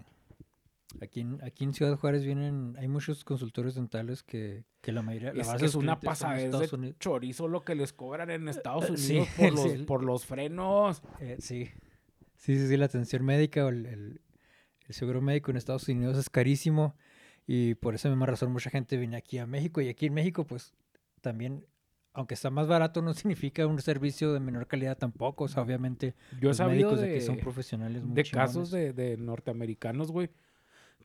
aquí 1.01 1.21
en, 1.21 1.43
aquí 1.43 1.63
en 1.63 1.73
Ciudad 1.73 1.97
Juárez 1.97 2.23
vienen, 2.25 2.75
hay 2.79 2.87
muchos 2.87 3.23
consultorios 3.23 3.75
dentales 3.75 4.23
que, 4.23 4.63
que 4.81 4.91
la 4.91 5.01
mayoría, 5.01 5.33
la 5.33 5.41
Es 5.41 5.53
que 5.59 5.65
es 5.65 5.75
una 5.75 5.99
pasadez 5.99 6.51
de 6.51 6.95
chorizo 6.99 7.47
lo 7.47 7.63
que 7.63 7.75
les 7.75 7.93
cobran 7.93 8.29
en 8.29 8.47
Estados 8.47 8.89
Eh, 8.89 8.97
sí, 8.97 9.11
Unidos 9.13 9.29
por, 9.37 9.53
los, 9.55 9.71
sí, 9.71 9.77
por 9.85 10.03
los 10.03 10.25
frenos. 10.25 11.01
Eh, 11.19 11.37
sí. 11.39 11.65
sí, 12.35 12.57
sí, 12.57 12.67
sí, 12.67 12.77
la 12.77 12.85
atención 12.85 13.23
médica 13.25 13.65
o 13.65 13.69
el, 13.69 13.85
el- 13.85 14.21
el 14.87 14.93
seguro 14.93 15.19
médico 15.19 15.49
en 15.49 15.57
Estados 15.57 15.87
Unidos 15.89 16.15
es 16.15 16.29
carísimo 16.29 16.95
y 17.47 17.73
por 17.73 17.95
esa 17.95 18.07
misma 18.09 18.27
razón 18.27 18.51
mucha 18.51 18.69
gente 18.69 18.97
viene 18.97 19.17
aquí 19.17 19.39
a 19.39 19.47
México 19.47 19.81
y 19.81 19.89
aquí 19.89 20.05
en 20.05 20.13
México 20.13 20.45
pues 20.45 20.73
también, 21.21 21.65
aunque 22.13 22.35
está 22.35 22.51
más 22.51 22.67
barato 22.67 23.01
no 23.01 23.13
significa 23.15 23.65
un 23.65 23.81
servicio 23.81 24.31
de 24.31 24.39
menor 24.39 24.67
calidad 24.67 24.95
tampoco, 24.95 25.45
o 25.45 25.47
sea, 25.47 25.63
obviamente 25.63 26.13
Yo 26.39 26.49
los 26.49 26.59
médicos 26.59 27.01
de, 27.01 27.07
de, 27.07 27.15
aquí 27.15 27.25
son 27.25 27.37
profesionales 27.37 28.03
muy 28.03 28.13
de 28.13 28.23
casos 28.29 28.69
chingones. 28.69 28.95
de, 28.95 29.07
de 29.09 29.17
norteamericanos, 29.17 30.11
güey, 30.11 30.29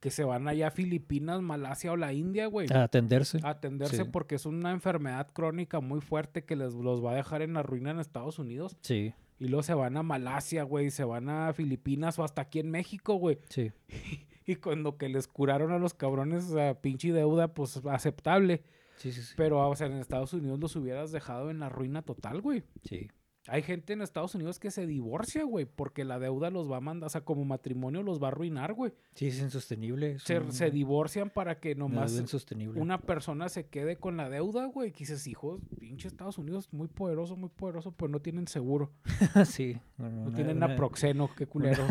que 0.01 0.11
se 0.11 0.25
van 0.25 0.49
allá 0.49 0.69
a 0.69 0.71
Filipinas, 0.71 1.43
Malasia 1.43 1.93
o 1.93 1.97
la 1.97 2.13
India, 2.13 2.47
güey. 2.47 2.67
a 2.73 2.85
atenderse. 2.85 3.39
a 3.43 3.51
atenderse 3.51 4.05
sí. 4.05 4.11
porque 4.11 4.35
es 4.35 4.47
una 4.47 4.73
enfermedad 4.73 5.29
crónica 5.33 5.81
muy 5.81 6.01
fuerte 6.01 6.45
que 6.45 6.57
les 6.57 6.75
los 6.75 7.05
va 7.05 7.13
a 7.13 7.15
dejar 7.15 7.43
en 7.43 7.53
la 7.53 7.63
ruina 7.63 7.91
en 7.91 8.01
Estados 8.01 8.39
Unidos. 8.39 8.77
Sí, 8.81 9.13
Y 9.39 9.49
luego 9.49 9.63
se 9.63 9.75
van 9.75 9.97
a 9.97 10.03
Malasia, 10.03 10.63
güey, 10.65 10.91
se 10.91 11.05
van 11.05 11.29
a 11.29 11.53
Filipinas 11.53 12.19
o 12.19 12.25
hasta 12.25 12.43
aquí 12.43 12.59
en 12.61 12.71
México, 12.71 13.15
güey. 13.15 13.39
sí. 13.49 13.71
Y 14.47 14.57
cuando 14.57 14.97
que 14.97 15.09
les 15.09 15.29
curaron 15.29 15.71
a 15.71 15.79
los 15.79 15.95
cabrones, 15.95 16.45
o 16.51 16.55
sea, 16.55 16.75
pinche 16.81 17.13
deuda, 17.13 17.55
pues 17.55 17.77
aceptable. 17.87 18.65
Sí, 18.97 19.13
sí, 19.13 19.23
sí. 19.23 19.35
Pero, 19.37 19.69
o 19.69 19.77
sea, 19.77 19.87
en 19.87 19.93
Estados 19.93 20.33
Unidos 20.33 20.59
los 20.59 20.75
hubieras 20.75 21.13
dejado 21.13 21.51
en 21.51 21.61
la 21.61 21.69
ruina 21.69 22.03
total, 22.03 22.41
güey. 22.41 22.65
sí. 22.83 23.09
Hay 23.49 23.63
gente 23.63 23.95
en 23.95 24.03
Estados 24.03 24.35
Unidos 24.35 24.59
que 24.59 24.71
se 24.71 24.87
divorcia, 24.87 25.45
güey, 25.45 25.65
porque 25.65 26.05
la 26.05 26.19
deuda 26.19 26.51
los 26.51 26.71
va 26.71 26.77
a 26.77 26.81
mandar, 26.81 27.07
o 27.07 27.11
sea, 27.11 27.23
como 27.23 27.45
matrimonio 27.47 28.03
los 28.03 28.23
va 28.23 28.27
a 28.27 28.31
arruinar, 28.33 28.75
güey. 28.75 28.93
Sí, 29.15 29.29
es 29.29 29.41
insostenible. 29.41 30.13
es 30.13 30.23
Se, 30.25 30.39
un- 30.39 30.53
se 30.53 30.71
divorcian 30.71 31.31
para 31.31 31.59
que 31.59 31.75
nomás 31.75 32.13
insostenible. 32.19 32.81
una 32.81 33.01
persona 33.01 33.49
se 33.49 33.67
quede 33.67 33.97
con 33.97 34.19
la 34.19 34.29
deuda, 34.29 34.67
güey. 34.67 34.93
Que 34.93 35.01
dices, 35.01 35.27
hijos, 35.27 35.61
pinche 35.79 36.07
Estados 36.07 36.37
Unidos, 36.37 36.69
muy 36.73 36.87
poderoso, 36.89 37.35
muy 37.35 37.49
poderoso, 37.49 37.93
pues 37.93 38.13
no 38.13 38.21
tienen 38.21 38.47
seguro. 38.47 38.93
sí. 39.47 39.79
bueno, 39.97 40.17
No 40.17 40.27
una- 40.29 40.37
tienen 40.37 40.57
una- 40.59 40.69
naproxeno, 40.69 41.31
qué 41.35 41.47
culero. 41.47 41.83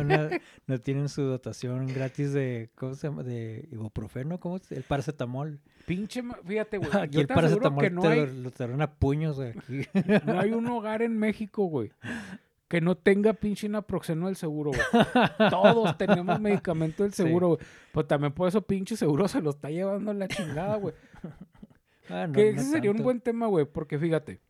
una- 0.00 0.30
no 0.66 0.80
tienen 0.80 1.08
su 1.08 1.22
dotación 1.22 1.86
gratis 1.86 2.32
de, 2.32 2.70
¿cómo 2.74 2.94
se 2.94 3.06
llama? 3.08 3.22
De 3.22 3.68
ibuprofeno, 3.70 4.40
¿cómo 4.40 4.56
es? 4.56 4.70
El 4.72 4.82
paracetamol. 4.82 5.60
Pinche, 5.88 6.22
fíjate, 6.44 6.78
güey. 6.78 6.90
Aquí 7.02 7.14
Yo 7.16 7.20
el 7.22 7.26
te 7.26 7.32
aseguro 7.32 7.76
que 7.76 7.88
te 7.88 7.90
no 7.90 8.02
lo, 8.02 8.08
hay, 8.08 8.26
lo 8.42 8.50
te 8.50 8.68
dan 8.68 8.82
a 8.82 8.90
puños, 8.92 9.40
aquí. 9.40 9.82
no 10.24 10.38
hay 10.38 10.52
un 10.52 10.66
hogar 10.68 11.02
en 11.02 11.18
México, 11.18 11.64
güey, 11.64 11.90
que 12.68 12.80
no 12.80 12.96
tenga 12.96 13.32
pinche 13.32 13.68
naproxeno 13.68 14.26
del 14.26 14.36
seguro, 14.36 14.70
güey. 14.70 15.50
Todos 15.50 15.96
tenemos 15.96 16.38
medicamento 16.40 17.02
del 17.02 17.14
seguro, 17.14 17.48
güey. 17.48 17.60
Pues 17.92 18.06
también 18.06 18.32
por 18.32 18.46
eso 18.48 18.62
pinche 18.62 18.96
seguro 18.96 19.26
se 19.26 19.40
lo 19.40 19.50
está 19.50 19.70
llevando 19.70 20.12
la 20.12 20.28
chingada, 20.28 20.76
güey. 20.76 20.94
Ah, 22.10 22.26
no, 22.26 22.32
que 22.32 22.52
no 22.52 22.60
ese 22.60 22.70
sería 22.70 22.90
un 22.90 23.02
buen 23.02 23.20
tema, 23.20 23.46
güey, 23.46 23.64
porque 23.66 23.98
fíjate, 23.98 24.40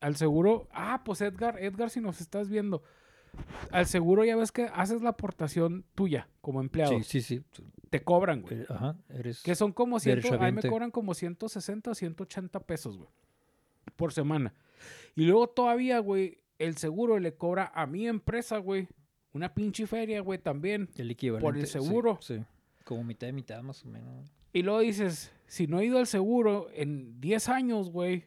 al 0.00 0.16
seguro, 0.16 0.68
ah, 0.72 1.02
pues 1.04 1.20
Edgar, 1.20 1.58
Edgar, 1.62 1.90
si 1.90 2.00
nos 2.00 2.20
estás 2.20 2.48
viendo, 2.48 2.82
al 3.70 3.86
seguro 3.86 4.24
ya 4.24 4.36
ves 4.36 4.52
que 4.52 4.64
haces 4.74 5.02
la 5.02 5.10
aportación 5.10 5.84
tuya 5.94 6.28
como 6.40 6.60
empleado, 6.60 6.96
Sí, 7.02 7.20
sí, 7.20 7.22
sí. 7.22 7.42
te 7.90 8.02
cobran, 8.02 8.42
güey. 8.42 8.60
eh, 8.60 8.66
Ajá, 8.68 8.96
eres... 9.08 9.42
Que 9.42 9.54
son 9.54 9.72
como 9.72 9.98
100, 10.00 10.20
a 10.34 10.46
mí 10.46 10.52
me 10.52 10.62
cobran 10.62 10.90
como 10.90 11.14
160 11.14 11.90
o 11.90 11.94
180 11.94 12.60
pesos, 12.60 12.96
güey, 12.98 13.08
por 13.96 14.12
semana. 14.12 14.54
Y 15.16 15.24
luego 15.26 15.48
todavía, 15.48 15.98
güey, 16.00 16.38
el 16.58 16.76
seguro 16.76 17.18
le 17.18 17.34
cobra 17.36 17.70
a 17.74 17.86
mi 17.86 18.06
empresa, 18.06 18.58
güey, 18.58 18.88
una 19.32 19.54
pinche 19.54 19.86
feria, 19.86 20.20
güey, 20.20 20.38
también. 20.38 20.88
el 20.96 21.10
equivalente. 21.10 21.66
sí, 21.66 21.72
seguro. 21.72 22.18
Sí, 22.20 22.40
Como 22.84 23.02
mitad 23.04 23.26
de 23.26 23.32
mitad, 23.32 23.62
más 23.62 23.84
o 23.84 23.88
menos. 23.88 24.30
Y 24.52 24.62
luego 24.62 24.80
dices, 24.80 25.32
si 25.46 25.66
no 25.66 25.80
he 25.80 25.86
ido 25.86 25.98
al 25.98 26.06
seguro 26.06 26.68
en 26.72 27.20
10 27.20 27.48
años, 27.48 27.90
güey, 27.90 28.26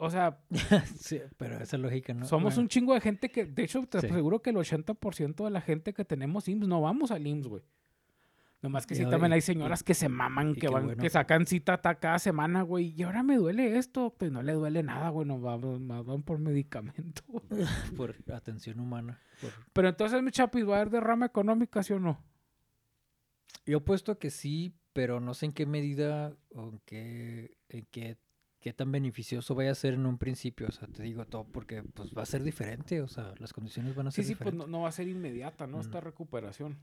o 0.00 0.10
sea, 0.10 0.38
sí, 0.96 1.20
pero 1.36 1.58
esa 1.58 1.76
lógica, 1.78 2.12
¿no? 2.14 2.26
Somos 2.26 2.54
Bueno, 2.54 2.62
un 2.62 2.68
chingo 2.68 2.94
de 2.94 3.00
gente 3.00 3.30
que, 3.30 3.44
de 3.46 3.62
hecho, 3.64 3.86
te 3.86 4.00
Sí. 4.00 4.06
aseguro 4.08 4.40
que 4.42 4.50
el 4.50 4.56
80% 4.56 5.44
de 5.44 5.50
la 5.50 5.60
gente 5.60 5.92
que 5.94 6.04
tenemos 6.04 6.48
IMSS 6.48 6.66
no 6.68 6.80
vamos 6.80 7.10
al 7.10 7.26
IMSS, 7.26 7.46
güey. 7.48 7.62
Nomás 8.62 8.86
que 8.86 8.94
sí, 8.94 9.06
también 9.06 9.32
y- 9.32 9.36
hay 9.36 9.40
señoras 9.40 9.82
que 9.82 9.94
se 9.94 10.10
maman, 10.10 10.54
que 10.54 10.68
van, 10.68 10.84
bueno. 10.84 11.00
que 11.02 11.08
sacan 11.08 11.46
cita 11.46 11.80
ta- 11.80 11.94
cada 11.94 12.18
semana, 12.18 12.60
güey. 12.60 12.92
Y 12.94 13.04
ahora 13.04 13.22
me 13.22 13.36
duele 13.36 13.78
esto. 13.78 14.14
Pues 14.18 14.30
no 14.30 14.42
le 14.42 14.52
duele 14.52 14.82
nada, 14.82 15.08
güey. 15.08 15.26
No 15.26 15.40
van, 15.40 15.88
van- 15.88 16.04
van 16.06 16.22
por 16.22 16.38
medicamento. 16.38 17.22
Por 17.96 18.14
atención 18.34 18.78
humana. 18.80 19.18
por- 19.40 19.50
Pero 19.72 19.88
entonces, 19.88 20.22
mi 20.22 20.30
chapis, 20.30 20.68
¿va 20.68 20.74
a 20.76 20.80
haber 20.82 20.90
derrama 20.90 21.24
económica, 21.24 21.82
sí 21.82 21.94
o 21.94 21.98
no? 22.00 22.22
Yo 23.64 23.78
apuesto 23.78 24.18
que 24.18 24.28
sí, 24.30 24.74
pero 24.92 25.20
no 25.20 25.32
sé 25.32 25.46
en 25.46 25.52
qué 25.52 25.64
medida 25.64 26.34
o 26.54 26.68
en 26.70 26.80
qué, 26.84 27.56
en 27.70 27.86
qué, 27.90 28.18
qué 28.60 28.72
tan 28.72 28.92
beneficioso 28.92 29.54
vaya 29.54 29.72
a 29.72 29.74
ser 29.74 29.94
en 29.94 30.06
un 30.06 30.18
principio. 30.18 30.68
O 30.68 30.72
sea, 30.72 30.86
te 30.88 31.02
digo 31.02 31.24
todo 31.26 31.44
porque 31.44 31.82
pues 31.82 32.10
va 32.16 32.22
a 32.22 32.26
ser 32.26 32.42
diferente. 32.42 33.00
O 33.00 33.08
sea, 33.08 33.34
las 33.38 33.52
condiciones 33.52 33.94
van 33.94 34.08
a 34.08 34.10
Sí, 34.10 34.16
ser 34.16 34.24
sí, 34.26 34.34
pues 34.34 34.38
diferentes. 34.38 34.66
no, 34.68 34.78
no 34.78 34.82
va 34.82 34.88
a 34.88 34.92
ser 34.92 35.08
inmediata, 35.08 35.66
¿no? 35.66 35.78
Mm. 35.78 35.80
Esta 35.80 36.00
recuperación. 36.00 36.78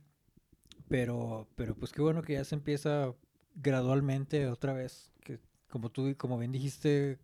Pero, 0.89 1.47
pero 1.55 1.75
pues 1.75 1.91
qué 1.91 2.01
bueno 2.01 2.21
que 2.21 2.33
ya 2.33 2.43
se 2.43 2.55
empieza 2.55 3.13
gradualmente 3.55 4.47
otra 4.47 4.73
vez. 4.73 5.11
Que 5.21 5.39
como 5.69 5.89
tú, 5.91 6.15
como 6.17 6.37
bien 6.37 6.51
dijiste, 6.51 7.19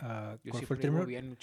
Yo 0.00 0.38
¿cuál 0.50 0.66
fue 0.66 0.76
el 0.76 0.80
término? 0.80 1.06
bien. 1.06 1.36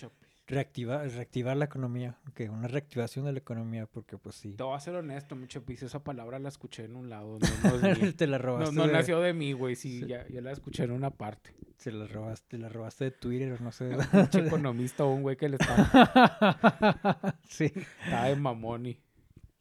Reactivar, 0.50 1.08
reactivar 1.10 1.56
la 1.56 1.66
economía. 1.66 2.18
Que 2.34 2.50
una 2.50 2.68
reactivación 2.68 3.26
de 3.26 3.34
la 3.34 3.40
economía, 3.40 3.86
porque 3.86 4.18
pues 4.18 4.36
sí. 4.36 4.54
Te 4.56 4.64
voy 4.64 4.76
a 4.76 4.80
ser 4.80 4.96
honesto, 4.96 5.36
mi 5.36 5.48
chapis. 5.48 5.84
Esa 5.84 6.04
palabra 6.04 6.40
la 6.40 6.50
escuché 6.50 6.86
en 6.86 6.96
un 6.96 7.08
lado. 7.10 7.38
No, 7.40 7.70
no 7.80 7.88
es 7.88 8.00
mía. 8.02 8.14
te 8.18 8.26
la 8.28 8.40
No, 8.40 8.44
robaste. 8.44 8.76
no 8.76 8.88
de, 8.88 8.94
nació 8.94 9.20
de 9.22 9.34
mí, 9.34 9.54
güey. 9.54 9.76
Sí, 9.76 10.00
Sí. 10.02 10.08
ya, 10.08 10.28
ya 10.28 10.42
la 10.42 10.52
escuché 10.52 10.84
en 10.84 10.92
una 10.92 11.12
parte. 11.12 11.54
Se 11.78 11.92
la 11.92 12.08
robaste, 12.08 12.58
la 12.58 12.68
robaste 12.68 13.06
de 13.06 13.12
Twitter 13.12 13.54
o 13.54 13.64
no 13.64 13.72
sé. 13.72 13.90
dónde. 13.90 14.04
economista 14.48 15.06
o 15.06 15.14
un 15.14 15.22
güey 15.22 15.38
que 15.38 15.48
le 15.50 15.58
está, 15.58 17.36
sí. 17.48 17.72
está 18.04 18.26
de 18.26 18.36
mamón 18.36 18.86
y... 18.88 19.00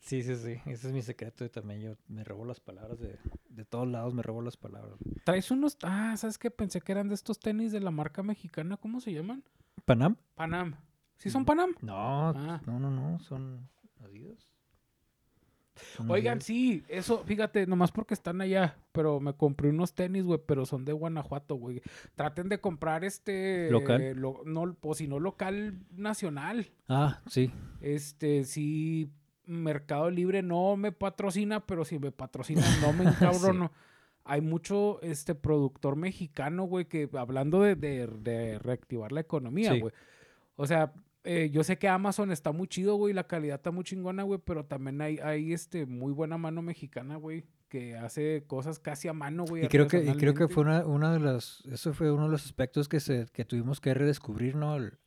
Sí, 0.09 0.23
sí, 0.23 0.37
sí. 0.37 0.59
Ese 0.65 0.89
es 0.89 0.93
mi 0.95 1.03
secreto 1.03 1.45
y 1.45 1.51
también 1.51 1.81
yo 1.83 1.97
me 2.09 2.25
robo 2.25 2.47
las 2.47 2.61
palabras 2.61 2.99
de, 2.99 3.19
de 3.51 3.65
todos 3.67 3.87
lados, 3.87 4.15
me 4.15 4.23
robo 4.23 4.41
las 4.41 4.57
palabras. 4.57 4.95
Traes 5.25 5.51
unos... 5.51 5.77
Ah, 5.83 6.15
¿sabes 6.17 6.39
qué? 6.39 6.51
Pensé 6.51 6.81
que 6.81 6.93
eran 6.93 7.09
de 7.09 7.15
estos 7.15 7.39
tenis 7.39 7.73
de 7.73 7.81
la 7.81 7.91
marca 7.91 8.23
mexicana. 8.23 8.79
¿Cómo 8.79 9.01
se 9.01 9.13
llaman? 9.13 9.45
¿Panam? 9.85 10.17
Panam. 10.35 10.77
¿Sí 11.19 11.29
son 11.29 11.43
Mm. 11.43 11.45
Panam? 11.45 11.71
No, 11.83 12.29
Ah. 12.31 12.63
no, 12.65 12.79
no, 12.81 12.91
no, 12.91 13.19
son 13.21 13.69
Adidas. 14.03 14.49
Son 15.97 16.11
Oigan, 16.11 16.33
Adidas. 16.39 16.45
sí, 16.45 16.83
eso, 16.89 17.23
fíjate, 17.25 17.67
nomás 17.67 17.93
porque 17.93 18.15
están 18.15 18.41
allá, 18.41 18.79
pero 18.93 19.21
me 19.21 19.35
compré 19.35 19.69
unos 19.71 19.93
tenis, 19.95 20.25
güey, 20.25 20.41
pero 20.45 20.65
son 20.67 20.85
de 20.85 20.93
Guanajuato, 20.93 21.55
güey. 21.57 21.83
Traten 22.17 22.49
de 22.49 22.61
comprar 22.61 23.05
este... 23.05 23.71
¿Local? 23.71 24.15
lo- 24.17 24.43
no, 24.47 24.77
o 24.81 24.95
si 24.95 25.07
no, 25.07 25.21
local 25.21 25.79
nacional. 25.91 26.67
Ah, 26.89 27.21
sí. 27.27 27.53
Este, 27.81 28.45
sí, 28.45 29.11
Mercado 29.49 30.11
Libre 30.11 30.43
no 30.43 30.77
me 30.77 30.93
patrocina, 30.93 31.65
pero 31.67 31.85
si 31.85 31.99
me 31.99 32.13
patrocina 32.13 32.63
no 32.81 32.93
me 32.93 33.05
encabrono. 33.11 33.73
Hay 34.25 34.41
mucho 34.43 35.01
este 35.03 35.35
productor 35.35 35.97
mexicano, 35.97 36.65
güey, 36.65 36.85
que 36.85 37.09
hablando 37.15 37.63
de, 37.63 37.75
de- 37.77 38.07
de 38.07 38.59
reactivar 38.59 39.11
la 39.11 39.21
economía, 39.21 39.73
Sí. 39.73 39.81
güey. 39.81 39.93
O 40.57 40.67
sea, 40.67 40.93
eh, 41.25 41.49
yo 41.51 41.65
sé 41.65 41.79
que 41.79 41.89
Amazon 41.89 42.31
está 42.31 42.53
muy 42.53 42.69
chido, 42.69 42.97
güey, 42.97 43.15
la 43.15 43.27
calidad 43.27 43.57
está 43.57 43.71
muy 43.71 43.85
chingona, 43.85 44.23
güey, 44.25 44.39
pero 44.45 44.65
también 44.67 45.01
hay, 45.01 45.19
hay 45.19 45.53
este 45.53 45.87
muy 45.87 46.13
buena 46.13 46.37
mano 46.37 46.61
mexicana, 46.63 47.17
güey, 47.17 47.45
que 47.69 47.97
hace 47.97 48.45
cosas 48.47 48.79
casi 48.79 49.09
a 49.09 49.13
mano, 49.13 49.45
güey. 49.47 49.65
Y 49.65 49.69
creo 49.69 49.87
que, 49.87 50.05
y 50.05 50.13
creo 50.15 50.35
que 50.35 50.49
fue 50.49 50.63
una, 50.65 50.87
una 50.87 51.13
de 51.13 51.21
las, 51.21 51.63
eso 51.71 51.93
fue 51.95 52.11
uno 52.13 52.25
de 52.25 52.31
los 52.33 52.45
aspectos 52.45 52.89
que 52.89 53.01
se, 53.01 53.27
que 53.33 53.45
tuvimos 53.47 53.81
que 53.81 53.95
redescubrir, 53.95 54.57
¿no? 54.57 54.77
El- 54.77 54.99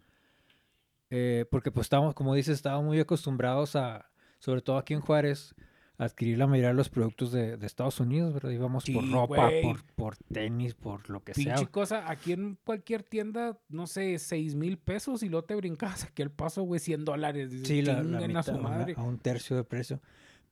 eh, 1.09 1.45
porque 1.51 1.71
pues 1.71 1.85
estábamos, 1.85 2.13
como 2.15 2.33
dices, 2.35 2.55
estábamos 2.55 2.85
muy 2.87 2.99
acostumbrados 2.99 3.75
a, 3.75 4.09
sobre 4.41 4.61
todo 4.61 4.77
aquí 4.77 4.93
en 4.93 4.99
Juárez, 4.99 5.55
adquirir 5.97 6.39
la 6.39 6.47
mayoría 6.47 6.69
de 6.69 6.73
los 6.73 6.89
productos 6.89 7.31
de, 7.31 7.57
de 7.57 7.65
Estados 7.67 7.99
Unidos, 7.99 8.33
¿verdad? 8.33 8.49
Íbamos 8.49 8.85
por 8.85 9.03
Sí, 9.03 9.11
ropa, 9.11 9.49
por, 9.61 9.83
por 9.95 10.17
tenis, 10.17 10.73
por 10.73 11.07
lo 11.11 11.23
que 11.23 11.33
Pinche 11.33 11.57
sea. 11.57 11.67
cosa, 11.67 12.09
aquí 12.09 12.31
en 12.33 12.57
cualquier 12.63 13.03
tienda, 13.03 13.59
no 13.69 13.85
sé, 13.85 14.17
seis 14.17 14.55
mil 14.55 14.77
pesos 14.79 15.21
y 15.21 15.29
luego 15.29 15.45
te 15.45 15.53
brincabas 15.55 16.03
aquí 16.05 16.23
al 16.23 16.31
paso, 16.31 16.63
güey, 16.63 16.79
100 16.79 17.05
dólares. 17.05 17.51
Dices, 17.51 17.67
Sí, 17.67 17.81
la, 17.83 18.01
la 18.01 18.01
"Chinguen 18.19 18.35
a 18.37 18.43
su 18.43 18.51
mitad, 18.53 18.65
una- 18.89 18.93
a 18.97 19.03
un 19.03 19.19
tercio 19.19 19.55
de 19.55 19.63
precio. 19.63 20.01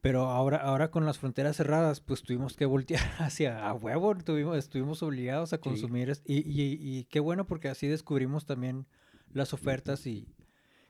Pero 0.01 0.27
ahora, 0.27 0.57
ahora 0.57 0.91
con 0.91 1.05
las 1.05 1.17
fronteras 1.17 1.57
cerradas, 1.57 1.99
pues 1.99 2.21
tuvimos 2.21 2.55
que 2.55 2.65
voltear 2.65 3.01
hacia 3.19 3.67
a 3.67 3.73
huevo, 3.73 4.15
tuvimos, 4.15 4.55
estuvimos 4.55 5.01
obligados 5.03 5.51
a 5.51 5.57
consumir. 5.57 6.09
es- 6.11 6.21
Y, 6.25 6.37
y, 6.47 6.77
y 6.79 7.05
qué 7.05 7.19
bueno 7.19 7.45
porque 7.47 7.67
así 7.69 7.87
descubrimos 7.87 8.45
también 8.45 8.85
las 9.33 9.51
ofertas 9.53 10.05
y, 10.07 10.27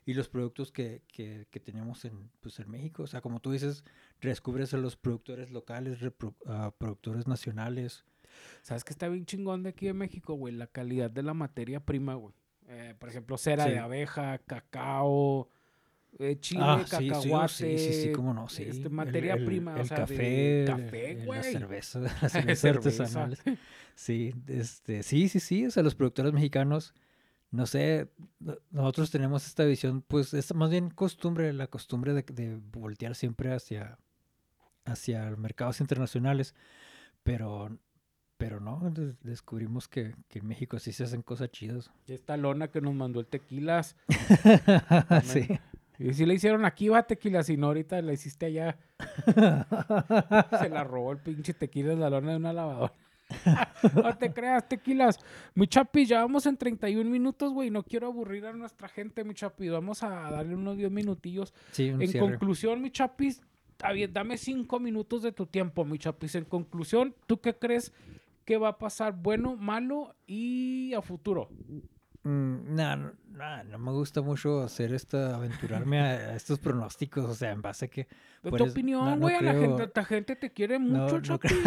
y 0.09 0.13
los 0.13 0.27
productos 0.29 0.71
que, 0.71 1.01
que, 1.07 1.45
que 1.51 1.59
tenemos 1.59 2.03
en, 2.05 2.29
pues, 2.39 2.59
en 2.59 2.69
México. 2.69 3.03
O 3.03 3.07
sea, 3.07 3.21
como 3.21 3.39
tú 3.39 3.51
dices, 3.51 3.83
descubres 4.21 4.73
a 4.73 4.77
los 4.77 4.95
productores 4.95 5.51
locales, 5.51 5.99
repro- 6.01 6.33
productores 6.77 7.27
nacionales. 7.27 8.05
¿Sabes 8.61 8.83
qué 8.83 8.91
está 8.93 9.07
bien 9.07 9.25
chingón 9.25 9.63
de 9.63 9.69
aquí 9.69 9.85
de 9.87 9.93
México, 9.93 10.33
güey? 10.35 10.53
La 10.55 10.67
calidad 10.67 11.11
de 11.11 11.23
la 11.23 11.33
materia 11.33 11.79
prima, 11.79 12.15
güey. 12.15 12.33
Eh, 12.67 12.95
por 12.99 13.09
ejemplo, 13.09 13.37
cera 13.37 13.65
Sí. 13.65 13.71
de 13.71 13.79
abeja, 13.79 14.37
cacao, 14.39 15.49
eh, 16.17 16.37
chile, 16.39 16.61
Ah, 16.63 16.83
sí, 16.85 17.07
cacahuate. 17.09 17.47
sí, 17.53 17.77
sí, 17.77 18.01
sí, 18.03 18.11
cómo 18.11 18.33
no, 18.33 18.47
sí. 18.49 18.63
este, 18.63 18.89
materia 18.89 19.33
el- 19.35 19.45
prima, 19.45 19.75
o 19.75 19.77
el 19.79 19.87
sea, 19.87 19.97
café, 19.97 20.15
de 20.15 20.65
café, 20.65 21.11
el- 21.11 21.25
güey. 21.25 21.39
la 21.53 21.59
cerveza, 21.59 21.99
las 21.99 22.31
cervezas 22.31 22.59
Cerveza. 22.59 22.89
artesanales. 23.23 23.43
Sí, 23.95 24.33
este, 24.47 25.03
sí, 25.03 25.29
sí, 25.29 25.39
sí, 25.39 25.65
o 25.65 25.71
sea, 25.71 25.83
los 25.83 25.93
productores 25.95 26.31
mexicanos, 26.33 26.93
no 27.51 27.65
sé, 27.65 28.09
no- 28.39 28.57
nosotros 28.71 29.09
tenemos 29.11 29.45
esta 29.47 29.63
visión, 29.65 30.01
pues 30.07 30.33
es 30.33 30.53
más 30.53 30.69
bien 30.69 30.89
costumbre, 30.89 31.51
la 31.53 31.67
costumbre 31.67 32.13
de, 32.13 32.23
de 32.23 32.55
voltear 32.71 33.15
siempre 33.15 33.53
hacia, 33.53 33.97
hacia 34.85 35.29
mercados 35.35 35.81
internacionales, 35.81 36.53
pero, 37.23 37.77
pero 38.37 38.59
no, 38.59 38.89
des- 38.91 39.19
descubrimos 39.23 39.87
que, 39.87 40.15
que 40.27 40.39
en 40.39 40.47
México 40.47 40.77
sí 40.79 40.93
se 40.93 41.03
hacen 41.03 41.21
cosas 41.23 41.49
chidas. 41.51 41.91
Esta 42.07 42.37
lona 42.37 42.69
que 42.69 42.81
nos 42.81 42.93
mandó 42.93 43.19
el 43.19 43.25
tequilas. 43.27 43.95
sí. 45.23 45.47
Y 45.97 46.13
si 46.13 46.25
le 46.25 46.33
hicieron 46.35 46.63
aquí, 46.63 46.87
va 46.87 47.03
tequila, 47.03 47.43
si 47.43 47.57
no, 47.57 47.67
ahorita 47.67 48.01
la 48.01 48.13
hiciste 48.13 48.45
allá. 48.45 48.77
Se 50.59 50.69
la 50.69 50.83
robó 50.85 51.11
el 51.11 51.17
pinche 51.17 51.53
tequila 51.53 51.93
la 51.95 52.09
lona 52.09 52.31
de 52.31 52.37
una 52.37 52.53
lavadora. 52.53 52.93
no 53.95 54.17
te 54.17 54.31
creas, 54.33 54.67
tequilas. 54.67 55.19
Mi 55.53 55.67
chapi, 55.67 56.05
ya 56.05 56.21
vamos 56.21 56.45
en 56.45 56.57
31 56.57 57.09
minutos, 57.09 57.53
güey. 57.53 57.69
No 57.69 57.83
quiero 57.83 58.07
aburrir 58.07 58.45
a 58.45 58.53
nuestra 58.53 58.87
gente, 58.87 59.23
mi 59.23 59.33
chapi. 59.33 59.69
Vamos 59.69 60.03
a 60.03 60.09
darle 60.31 60.55
unos 60.55 60.77
10 60.77 60.91
minutillos. 60.91 61.53
Sí, 61.71 61.91
un 61.91 62.01
En 62.01 62.07
cierre. 62.09 62.27
conclusión, 62.27 62.81
mi 62.81 62.91
chapis, 62.91 63.41
dame 64.11 64.37
5 64.37 64.79
minutos 64.79 65.21
de 65.21 65.31
tu 65.31 65.45
tiempo, 65.45 65.85
mi 65.85 65.97
chapis. 65.97 66.35
En 66.35 66.45
conclusión, 66.45 67.15
¿tú 67.27 67.39
qué 67.39 67.55
crees 67.55 67.93
que 68.45 68.57
va 68.57 68.69
a 68.69 68.77
pasar 68.79 69.13
bueno, 69.13 69.55
malo 69.55 70.15
y 70.25 70.93
a 70.93 71.01
futuro? 71.01 71.49
Mm, 72.23 72.75
No, 72.75 72.95
no, 72.97 73.63
no, 73.63 73.77
me 73.79 73.91
gusta 73.91 74.21
mucho 74.21 74.61
hacer 74.63 74.93
esta, 74.93 75.35
aventurarme 75.35 75.99
a, 76.01 76.35
estos 76.35 76.59
pronósticos, 76.59 77.23
o 77.25 77.33
sea, 77.33 77.51
en 77.51 77.61
base 77.61 77.85
a 77.85 77.87
que... 77.87 78.07
De 78.43 78.49
Por 78.49 78.57
tu 78.59 78.63
eso- 78.65 78.71
opinión, 78.73 79.05
no 79.11 79.17
güey, 79.17 79.35
a 79.35 79.41
la 79.41 79.53
gente, 79.53 79.89
la 79.93 80.05
gente 80.05 80.35
te 80.35 80.51
quiere 80.51 80.79
mucho, 80.79 81.37
creo. 81.39 81.57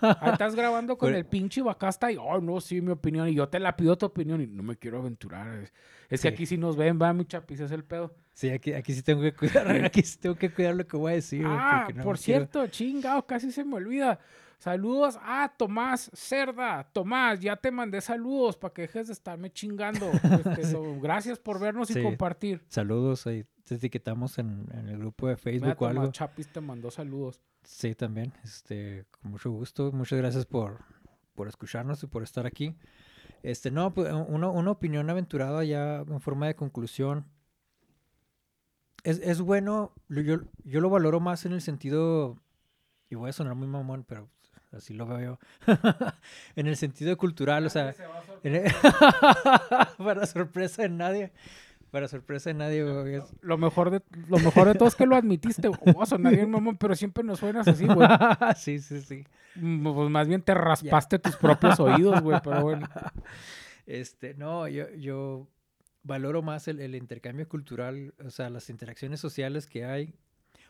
Ahí 0.00 0.32
estás 0.32 0.54
grabando 0.56 0.96
con 0.98 1.14
el 1.14 1.24
pinche 1.24 1.62
Bacasta 1.62 2.10
y, 2.10 2.16
oh, 2.16 2.40
no, 2.40 2.60
sí, 2.60 2.80
mi 2.80 2.90
opinión. 2.90 3.28
Y 3.28 3.34
yo 3.34 3.48
te 3.48 3.60
la 3.60 3.76
pido 3.76 3.96
tu 3.96 4.06
opinión 4.06 4.40
y 4.40 4.46
no 4.48 4.62
me 4.64 4.76
quiero 4.76 4.98
aventurar. 4.98 5.54
Es, 5.62 5.72
es 6.08 6.22
que 6.22 6.28
aquí 6.28 6.46
sí 6.46 6.56
nos 6.56 6.76
ven, 6.76 6.98
va, 7.00 7.12
mi 7.12 7.24
chapis, 7.26 7.60
es 7.60 7.70
el 7.70 7.84
pedo. 7.84 8.12
Sí, 8.32 8.50
aquí, 8.50 8.72
aquí 8.72 8.92
sí 8.92 9.02
tengo 9.02 9.22
que 9.22 9.32
cuidar, 9.34 9.68
aquí 9.84 10.02
sí 10.02 10.18
tengo 10.18 10.34
que 10.36 10.50
cuidar 10.52 10.74
lo 10.74 10.86
que 10.86 10.96
voy 10.96 11.12
a 11.12 11.14
decir. 11.16 11.44
ah, 11.46 11.84
por 11.88 11.94
quiero- 11.94 12.16
cierto, 12.16 12.66
chingado, 12.68 13.24
casi 13.26 13.52
se 13.52 13.64
me 13.64 13.76
olvida. 13.76 14.18
Saludos 14.60 15.18
a 15.22 15.50
Tomás 15.56 16.10
Cerda. 16.12 16.86
Tomás, 16.92 17.40
ya 17.40 17.56
te 17.56 17.70
mandé 17.70 18.02
saludos 18.02 18.58
para 18.58 18.74
que 18.74 18.82
dejes 18.82 19.06
de 19.06 19.14
estarme 19.14 19.50
chingando. 19.50 20.10
Este, 20.22 20.64
so, 20.64 21.00
gracias 21.00 21.38
por 21.38 21.58
vernos 21.58 21.90
y 21.90 22.02
compartir. 22.02 22.62
Saludos, 22.68 23.26
ahí 23.26 23.46
te 23.64 23.76
etiquetamos 23.76 24.38
en, 24.38 24.68
en 24.74 24.88
el 24.90 24.98
grupo 24.98 25.28
de 25.28 25.32
Mira, 25.32 25.42
Facebook 25.42 25.82
o 25.82 25.86
algo. 25.86 26.02
Tomás 26.02 26.12
Chapis 26.12 26.52
te 26.52 26.60
mandó 26.60 26.90
saludos. 26.90 27.40
Sí, 27.64 27.94
también, 27.94 28.34
este, 28.44 29.06
con 29.10 29.30
mucho 29.30 29.50
gusto. 29.50 29.92
Muchas 29.92 30.18
gracias 30.18 30.44
por, 30.44 30.80
por 31.34 31.48
escucharnos 31.48 32.02
y 32.02 32.06
por 32.06 32.22
estar 32.22 32.44
aquí. 32.44 32.76
Este, 33.42 33.70
no, 33.70 33.94
pues 33.94 34.12
una, 34.12 34.50
una 34.50 34.70
opinión 34.70 35.08
aventurada 35.08 35.64
ya 35.64 36.00
en 36.00 36.20
forma 36.20 36.46
de 36.46 36.54
conclusión. 36.54 37.24
Es, 39.04 39.20
es 39.20 39.40
bueno, 39.40 39.94
yo, 40.10 40.40
yo 40.64 40.80
lo 40.82 40.90
valoro 40.90 41.18
más 41.18 41.46
en 41.46 41.52
el 41.52 41.62
sentido, 41.62 42.36
y 43.08 43.14
voy 43.14 43.30
a 43.30 43.32
sonar 43.32 43.54
muy 43.54 43.66
mamón, 43.66 44.04
pero 44.04 44.28
así 44.72 44.94
lo 44.94 45.06
veo 45.06 45.20
yo, 45.20 45.38
en 46.56 46.66
el 46.66 46.76
sentido 46.76 47.16
cultural, 47.16 47.66
o 47.66 47.70
sea, 47.70 47.94
el- 48.42 48.62
para 49.98 50.26
sorpresa 50.26 50.82
de 50.82 50.88
nadie, 50.88 51.32
para 51.90 52.06
sorpresa 52.08 52.50
de 52.50 52.54
nadie, 52.54 52.84
güey, 52.84 53.14
es- 53.16 53.34
Lo 53.40 53.58
mejor 53.58 53.90
de, 53.90 54.02
lo 54.28 54.38
mejor 54.38 54.68
de 54.68 54.74
todo 54.74 54.88
es 54.88 54.94
que 54.94 55.06
lo 55.06 55.16
admitiste. 55.16 55.68
güey. 55.68 55.80
Bien, 56.30 56.50
mamón, 56.50 56.76
pero 56.76 56.94
siempre 56.94 57.24
nos 57.24 57.40
suenas 57.40 57.66
así, 57.68 57.86
güey. 57.86 58.08
sí, 58.56 58.78
sí, 58.78 59.00
sí. 59.00 59.24
Mm, 59.56 59.92
Pues 59.92 60.10
más 60.10 60.28
bien 60.28 60.42
te 60.42 60.54
raspaste 60.54 61.18
tus 61.18 61.36
propios 61.36 61.80
oídos, 61.80 62.20
güey, 62.20 62.38
pero 62.42 62.62
bueno. 62.62 62.88
Este, 63.86 64.34
no, 64.34 64.68
yo, 64.68 64.88
yo 64.90 65.48
valoro 66.04 66.42
más 66.42 66.68
el, 66.68 66.80
el 66.80 66.94
intercambio 66.94 67.48
cultural, 67.48 68.14
o 68.24 68.30
sea, 68.30 68.48
las 68.50 68.70
interacciones 68.70 69.18
sociales 69.20 69.66
que 69.66 69.84
hay. 69.84 70.14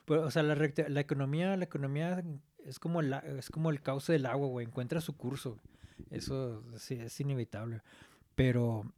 Pero, 0.07 0.23
o 0.23 0.31
sea, 0.31 0.43
la, 0.43 0.57
la 0.89 1.01
economía, 1.01 1.55
la 1.57 1.65
economía 1.65 2.23
es 2.67 2.79
como, 2.79 3.03
la, 3.03 3.19
es 3.21 3.51
como 3.51 3.71
el 3.71 3.81
cauce 3.83 4.13
del 4.13 4.27
agua, 4.27 4.49
güey, 4.49 4.67
encuentra 4.67 5.01
su 5.01 5.17
curso. 5.17 5.59
Eso 6.11 6.63
sí, 6.79 6.95
es 6.95 7.19
inevitable. 7.21 7.83
Pero, 8.35 8.91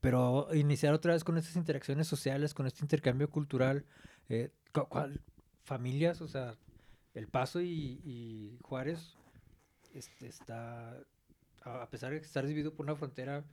pero 0.00 0.48
iniciar 0.54 0.94
otra 0.94 1.12
vez 1.12 1.24
con 1.24 1.36
estas 1.38 1.56
interacciones 1.56 2.06
sociales, 2.06 2.54
con 2.54 2.66
este 2.66 2.84
intercambio 2.84 3.28
cultural, 3.30 3.84
eh, 4.28 4.50
cu- 4.72 4.88
cual- 4.88 5.20
familias, 5.64 6.20
o 6.20 6.28
sea, 6.28 6.54
El 7.14 7.26
Paso 7.28 7.60
y, 7.60 8.58
Juárez 8.62 9.16
este, 9.94 10.26
está, 10.28 10.96
a 11.62 11.88
pesar 11.90 12.10
de 12.12 12.18
estar 12.18 12.46
dividido 12.46 12.72
por 12.74 12.86
una 12.86 12.94
frontera, 12.96 13.44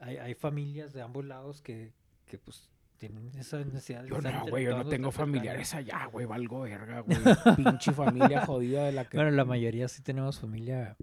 hay, 0.00 0.16
hay 0.18 0.34
familias 0.34 0.92
de 0.92 1.02
ambos 1.02 1.24
lados 1.24 1.62
que, 1.62 1.92
que 2.26 2.38
pues 2.38 2.68
tienen 2.96 3.30
esa 3.38 3.58
necesidad 3.58 4.02
de 4.02 4.08
Yo 4.08 4.20
no, 4.20 4.46
güey, 4.48 4.64
yo 4.64 4.76
no 4.76 4.86
tengo 4.88 5.10
familiares 5.12 5.68
cercanos. 5.68 5.94
allá, 6.02 6.06
güey, 6.10 6.26
valgo 6.26 6.60
verga, 6.62 7.00
güey. 7.00 7.18
Pinche 7.56 7.92
familia 7.92 8.44
jodida 8.46 8.84
de 8.84 8.92
la 8.92 9.04
que... 9.08 9.16
Bueno, 9.16 9.30
la 9.32 9.44
mayoría 9.44 9.88
sí 9.88 10.02
tenemos 10.02 10.40
familia. 10.40 10.96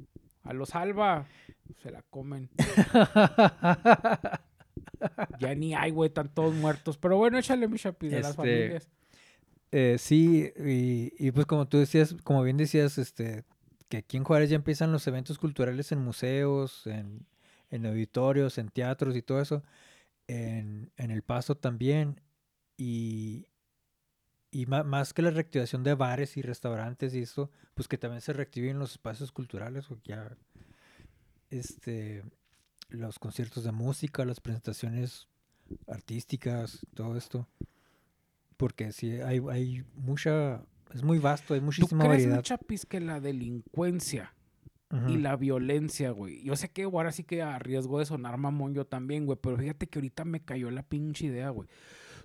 A 0.43 0.53
los 0.53 0.75
Alba 0.75 1.25
se 1.81 1.91
la 1.91 2.01
comen. 2.03 2.49
Ya 5.39 5.53
ni 5.55 5.73
hay, 5.75 5.91
güey, 5.91 6.07
están 6.07 6.33
todos 6.33 6.53
muertos. 6.53 6.97
Pero 6.97 7.17
bueno, 7.17 7.37
échale 7.37 7.67
mi 7.67 7.77
chapi 7.77 8.07
de 8.07 8.21
las 8.21 8.29
Este, 8.31 8.35
familias. 8.35 8.89
Eh, 9.71 9.97
sí, 9.99 10.51
y, 10.57 11.11
y 11.17 11.31
pues 11.31 11.45
como 11.45 11.67
tú 11.67 11.77
decías, 11.77 12.15
como 12.23 12.43
bien 12.43 12.57
decías, 12.57 12.97
este, 12.97 13.43
que 13.89 13.97
aquí 13.97 14.17
en 14.17 14.23
Juárez 14.23 14.49
ya 14.49 14.55
empiezan 14.55 14.91
los 14.91 15.05
eventos 15.07 15.39
culturales 15.39 15.91
en 15.91 15.99
museos, 15.99 16.85
en, 16.87 17.25
en 17.71 17.85
auditorios, 17.85 18.57
en 18.57 18.69
teatros 18.69 19.15
y 19.15 19.21
todo 19.21 19.41
eso, 19.41 19.63
en, 20.33 20.91
en 20.97 21.11
El 21.11 21.21
Paso 21.21 21.55
también, 21.55 22.21
y, 22.77 23.47
y 24.51 24.65
ma- 24.65 24.83
más 24.83 25.13
que 25.13 25.21
la 25.21 25.31
reactivación 25.31 25.83
de 25.83 25.93
bares 25.95 26.37
y 26.37 26.41
restaurantes 26.41 27.13
y 27.13 27.19
eso, 27.19 27.49
pues 27.73 27.87
que 27.87 27.97
también 27.97 28.21
se 28.21 28.33
reactiven 28.33 28.79
los 28.79 28.91
espacios 28.93 29.31
culturales, 29.31 29.85
porque 29.87 30.09
ya, 30.09 30.35
este, 31.49 32.23
los 32.89 33.19
conciertos 33.19 33.63
de 33.63 33.71
música, 33.71 34.25
las 34.25 34.39
presentaciones 34.39 35.27
artísticas, 35.87 36.85
todo 36.93 37.15
esto 37.17 37.47
porque 38.57 38.91
sí 38.91 39.19
hay, 39.19 39.41
hay 39.49 39.83
mucha, 39.95 40.63
es 40.93 41.03
muy 41.03 41.19
vasto, 41.19 41.53
hay 41.53 41.59
¿Tú 41.59 41.65
muchísima 41.65 42.03
crees, 42.05 42.21
mi 42.23 42.25
variedad. 42.27 42.43
chapis, 42.43 42.85
que 42.85 42.99
la 42.99 43.19
delincuencia 43.19 44.33
Y 45.07 45.17
la 45.17 45.35
violencia, 45.35 46.11
güey? 46.11 46.43
Yo 46.43 46.55
sé 46.55 46.69
que 46.71 46.83
ahora 46.83 47.11
sí 47.11 47.23
que 47.23 47.41
a 47.41 47.57
riesgo 47.59 47.99
de 47.99 48.05
sonar 48.05 48.37
mamón 48.37 48.73
yo 48.75 48.85
también, 48.85 49.25
güey, 49.25 49.37
pero 49.41 49.57
fíjate 49.57 49.87
que 49.87 49.97
ahorita 49.99 50.23
me 50.25 50.41
cayó 50.43 50.69
la 50.71 50.83
pinche 50.83 51.25
idea, 51.25 51.49
güey. 51.49 51.67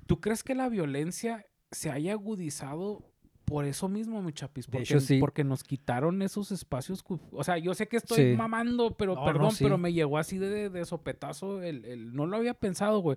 ¿Tú 0.07 0.21
crees 0.21 0.43
que 0.45 0.55
la 0.55 0.69
violencia 0.69 1.47
se 1.71 1.91
haya 1.91 2.13
agudizado 2.13 3.05
por 3.45 3.65
eso 3.65 3.89
mismo, 3.89 4.21
mi 4.23 4.33
chapis? 4.33 4.67
Porque, 4.67 4.83
hecho, 4.83 5.01
sí. 5.01 5.19
porque 5.19 5.45
nos 5.45 5.65
quitaron 5.65 6.21
esos 6.23 6.53
espacios. 6.53 7.03
O 7.33 7.43
sea, 7.45 7.57
yo 7.59 7.73
sé 7.75 7.89
que 7.89 7.97
estoy 7.97 8.33
Sí. 8.33 8.37
mamando, 8.37 8.97
pero 8.97 9.15
No, 9.15 9.21
no, 9.21 9.27
perdón, 9.33 9.55
pero 9.59 9.79
me 9.79 9.93
llegó 9.93 10.19
así 10.19 10.37
de, 10.39 10.69
de 10.69 10.85
sopetazo. 10.85 11.63
El, 11.63 11.85
el- 11.87 12.13
no 12.15 12.27
lo 12.27 12.37
había 12.37 12.53
pensado, 12.55 13.01
güey. 13.01 13.17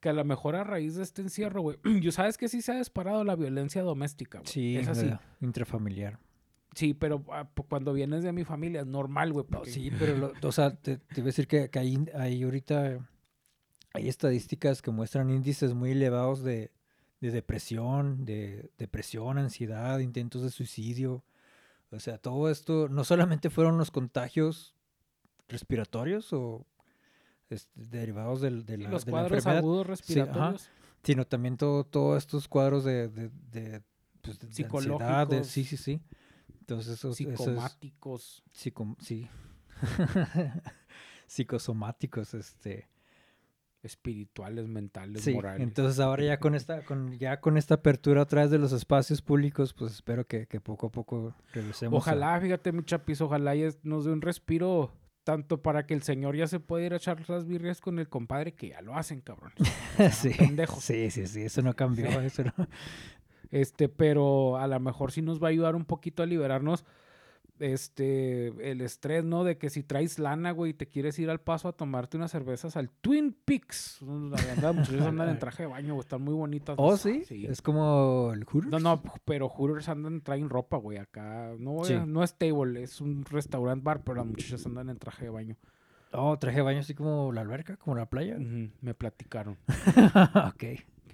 Que 0.00 0.08
a 0.10 0.12
lo 0.12 0.24
mejor 0.24 0.54
a 0.54 0.64
raíz 0.64 0.94
de 0.96 1.02
este 1.02 1.22
encierro, 1.22 1.62
güey. 1.62 1.78
Yo 2.00 2.12
sabes 2.12 2.36
que 2.38 2.48
sí 2.48 2.62
se 2.62 2.72
ha 2.72 2.78
disparado 2.78 3.24
la 3.24 3.34
violencia 3.36 3.82
doméstica, 3.82 4.38
güey. 4.38 4.52
Sí, 4.52 4.76
es 4.76 4.86
así. 4.88 5.06
la 5.06 5.20
intrafamiliar. 5.40 6.18
Sí, 6.74 6.94
pero 6.94 7.24
ah, 7.30 7.48
cuando 7.68 7.92
vienes 7.92 8.22
de 8.22 8.32
mi 8.32 8.44
familia 8.44 8.80
es 8.82 8.86
normal, 8.86 9.32
güey. 9.32 9.44
No, 9.48 9.58
porque- 9.58 9.70
sí, 9.72 9.90
pero, 9.98 10.16
lo- 10.16 10.32
o 10.42 10.52
sea, 10.52 10.74
te, 10.74 10.98
te 10.98 11.14
voy 11.16 11.22
a 11.22 11.24
decir 11.26 11.46
que, 11.46 11.68
que 11.70 11.78
hay, 11.78 12.04
hay 12.14 12.42
ahorita, 12.42 12.98
hay 13.92 14.08
estadísticas 14.08 14.82
que 14.82 14.90
muestran 14.90 15.30
índices 15.30 15.74
muy 15.74 15.92
elevados 15.92 16.42
de, 16.42 16.72
de 17.20 17.30
depresión, 17.30 18.24
de 18.24 18.70
depresión, 18.78 19.38
ansiedad, 19.38 19.98
intentos 20.00 20.42
de 20.42 20.50
suicidio. 20.50 21.24
O 21.90 22.00
sea, 22.00 22.18
todo 22.18 22.50
esto, 22.50 22.88
no 22.88 23.04
solamente 23.04 23.50
fueron 23.50 23.78
los 23.78 23.90
contagios 23.92 24.74
respiratorios 25.48 26.32
o 26.32 26.66
este, 27.50 27.70
derivados 27.88 28.40
del, 28.40 28.64
de 28.64 28.78
la, 28.78 28.90
los 28.90 29.04
de 29.04 29.10
la 29.12 29.18
cuadros 29.18 29.38
enfermedad, 29.38 29.58
agudos 29.58 29.86
respiratorios. 29.86 30.70
sino 31.02 31.26
también 31.26 31.56
todo, 31.56 31.84
todos 31.84 32.18
estos 32.18 32.48
cuadros 32.48 32.82
de, 32.84 33.08
de- 33.08 33.30
de 33.52 33.82
pues, 34.22 34.38
de- 34.40 34.46
de 34.48 34.52
ansiedad, 34.98 35.26
de- 35.28 35.44
sí, 35.44 35.64
sí, 35.64 35.76
sí. 35.76 36.00
Entonces, 36.64 36.94
eso, 36.94 37.10
eso 37.10 37.10
es 37.10 37.36
psicomáticos. 37.38 38.42
psico- 38.52 38.96
sí. 39.00 39.28
psicosomáticos, 41.26 42.34
este. 42.34 42.88
espirituales, 43.82 44.66
mentales, 44.66 45.22
Sí, 45.22 45.34
morales. 45.34 45.60
entonces 45.62 46.00
ahora 46.00 46.24
ya 46.24 46.38
con 46.40 46.54
esta, 46.54 46.82
con, 46.84 47.18
ya 47.18 47.40
con 47.40 47.58
esta 47.58 47.74
apertura 47.74 48.22
otra 48.22 48.40
vez 48.42 48.50
de 48.50 48.58
los 48.58 48.72
espacios 48.72 49.20
públicos, 49.20 49.74
pues 49.74 49.92
espero 49.92 50.26
que, 50.26 50.46
que 50.46 50.58
poco 50.60 50.86
a 50.86 50.90
poco 50.92 51.34
regresemos. 51.52 51.92
a- 51.94 51.98
Ojalá, 51.98 52.40
fíjate, 52.40 52.72
mi 52.72 52.82
chapis, 52.82 53.20
ojalá 53.20 53.54
ya 53.54 53.68
nos 53.82 54.06
dé 54.06 54.12
un 54.12 54.22
respiro 54.22 54.90
tanto 55.22 55.60
para 55.62 55.86
que 55.86 55.92
el 55.94 56.02
señor 56.02 56.34
ya 56.36 56.46
se 56.46 56.60
pueda 56.60 56.84
ir 56.86 56.92
a 56.94 56.96
echar 56.96 57.28
las 57.28 57.46
birrias 57.46 57.80
con 57.82 57.98
el 57.98 58.08
compadre 58.08 58.54
que 58.54 58.68
ya 58.68 58.80
lo 58.80 58.94
hacen, 58.96 59.20
cabrón. 59.20 59.52
sí, 60.12 60.30
pendejos. 60.30 60.82
sí, 60.84 61.10
sí, 61.10 61.26
sí, 61.26 61.42
eso 61.42 61.60
no 61.60 61.74
cambió, 61.74 62.10
Sí. 62.10 62.16
eso 62.26 62.44
no- 62.44 62.52
Este, 63.54 63.88
pero 63.88 64.56
a 64.56 64.66
lo 64.66 64.80
mejor 64.80 65.12
sí 65.12 65.22
nos 65.22 65.40
va 65.42 65.46
a 65.46 65.50
ayudar 65.50 65.76
un 65.76 65.84
poquito 65.84 66.22
a 66.22 66.26
liberarnos 66.26 66.84
este 67.60 68.48
el 68.70 68.80
estrés, 68.80 69.24
¿no? 69.24 69.44
De 69.44 69.58
que 69.58 69.70
si 69.70 69.82
traes 69.84 70.18
lana, 70.18 70.50
güey, 70.50 70.72
y 70.72 70.74
te 70.74 70.88
quieres 70.88 71.18
ir 71.20 71.30
al 71.30 71.40
paso 71.40 71.68
a 71.68 71.72
tomarte 71.72 72.16
unas 72.16 72.32
cervezas 72.32 72.76
al 72.76 72.90
Twin 72.90 73.32
Peaks. 73.44 74.00
Ahí 74.02 74.48
andan, 74.56 74.76
muchos 74.76 75.00
andan 75.00 75.28
en 75.28 75.38
traje 75.38 75.62
de 75.62 75.68
baño, 75.68 75.94
güey, 75.94 76.00
están 76.00 76.22
muy 76.22 76.34
bonitas. 76.34 76.74
Oh, 76.78 76.96
sí, 76.96 77.24
Sí. 77.26 77.46
es 77.46 77.62
como 77.62 78.32
el 78.34 78.44
Hooters. 78.44 78.72
No, 78.72 78.80
no, 78.80 79.02
pero 79.24 79.48
Hooters 79.48 79.88
andan, 79.88 80.20
traen 80.20 80.48
ropa, 80.50 80.76
güey, 80.78 80.98
acá. 80.98 81.52
No, 81.58 81.84
Sí. 81.84 81.94
no 82.06 82.24
es 82.24 82.34
table, 82.36 82.82
es 82.82 83.00
un 83.00 83.24
restaurant 83.24 83.82
bar, 83.84 84.02
pero 84.02 84.16
las 84.16 84.26
muchachas 84.26 84.66
andan 84.66 84.90
en 84.90 84.98
traje 84.98 85.26
de 85.26 85.30
baño. 85.30 85.56
Oh, 86.12 86.36
traje 86.38 86.56
de 86.56 86.62
baño 86.62 86.80
así 86.80 86.94
como 86.94 87.32
la 87.32 87.40
alberca, 87.42 87.76
como 87.76 87.96
la 87.96 88.06
playa. 88.06 88.36
Me 88.36 88.94
platicaron 88.94 89.58
ok, 90.54 90.64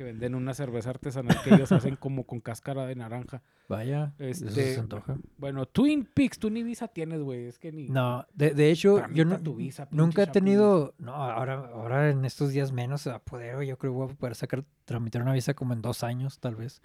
que 0.01 0.05
venden 0.05 0.34
una 0.34 0.55
cerveza 0.55 0.88
artesanal 0.88 1.36
que 1.44 1.55
ellos 1.55 1.70
hacen 1.72 1.94
como 1.94 2.24
con 2.24 2.40
cáscara 2.40 2.86
de 2.86 2.94
naranja. 2.96 3.42
vaya, 3.68 4.14
eso 4.18 4.46
Este, 4.46 4.72
se 4.72 4.80
antoja. 4.80 5.18
Bueno, 5.36 5.66
Twin 5.66 6.07
Peaks, 6.07 6.38
tú 6.38 6.48
ni 6.48 6.62
visa 6.62 6.88
tienes, 6.88 7.20
güey, 7.20 7.44
es 7.44 7.59
que 7.59 7.70
ni... 7.70 7.90
No, 7.90 8.24
de, 8.32 8.55
de 8.55 8.70
hecho, 8.70 9.07
yo 9.12 9.26
no- 9.26 9.38
tu 9.42 9.57
visa, 9.57 9.88
nunca 9.90 10.22
he 10.22 10.26
tenido, 10.26 10.94
no, 10.96 11.12
ahora, 11.12 11.57
ahora 11.74 12.09
en 12.09 12.24
estos 12.24 12.48
días 12.51 12.72
menos 12.72 13.03
se 13.03 13.11
va 13.11 13.16
a 13.16 13.22
poder, 13.22 13.57
yo 13.66 13.76
creo 13.76 13.92
que 13.92 13.98
voy 13.98 14.11
a 14.11 14.14
poder 14.14 14.34
sacar, 14.36 14.64
tramitar 14.86 15.20
una 15.20 15.34
visa 15.34 15.53
como 15.53 15.74
en 15.74 15.82
dos 15.82 16.03
años, 16.03 16.38
tal 16.40 16.57
vez. 16.57 16.80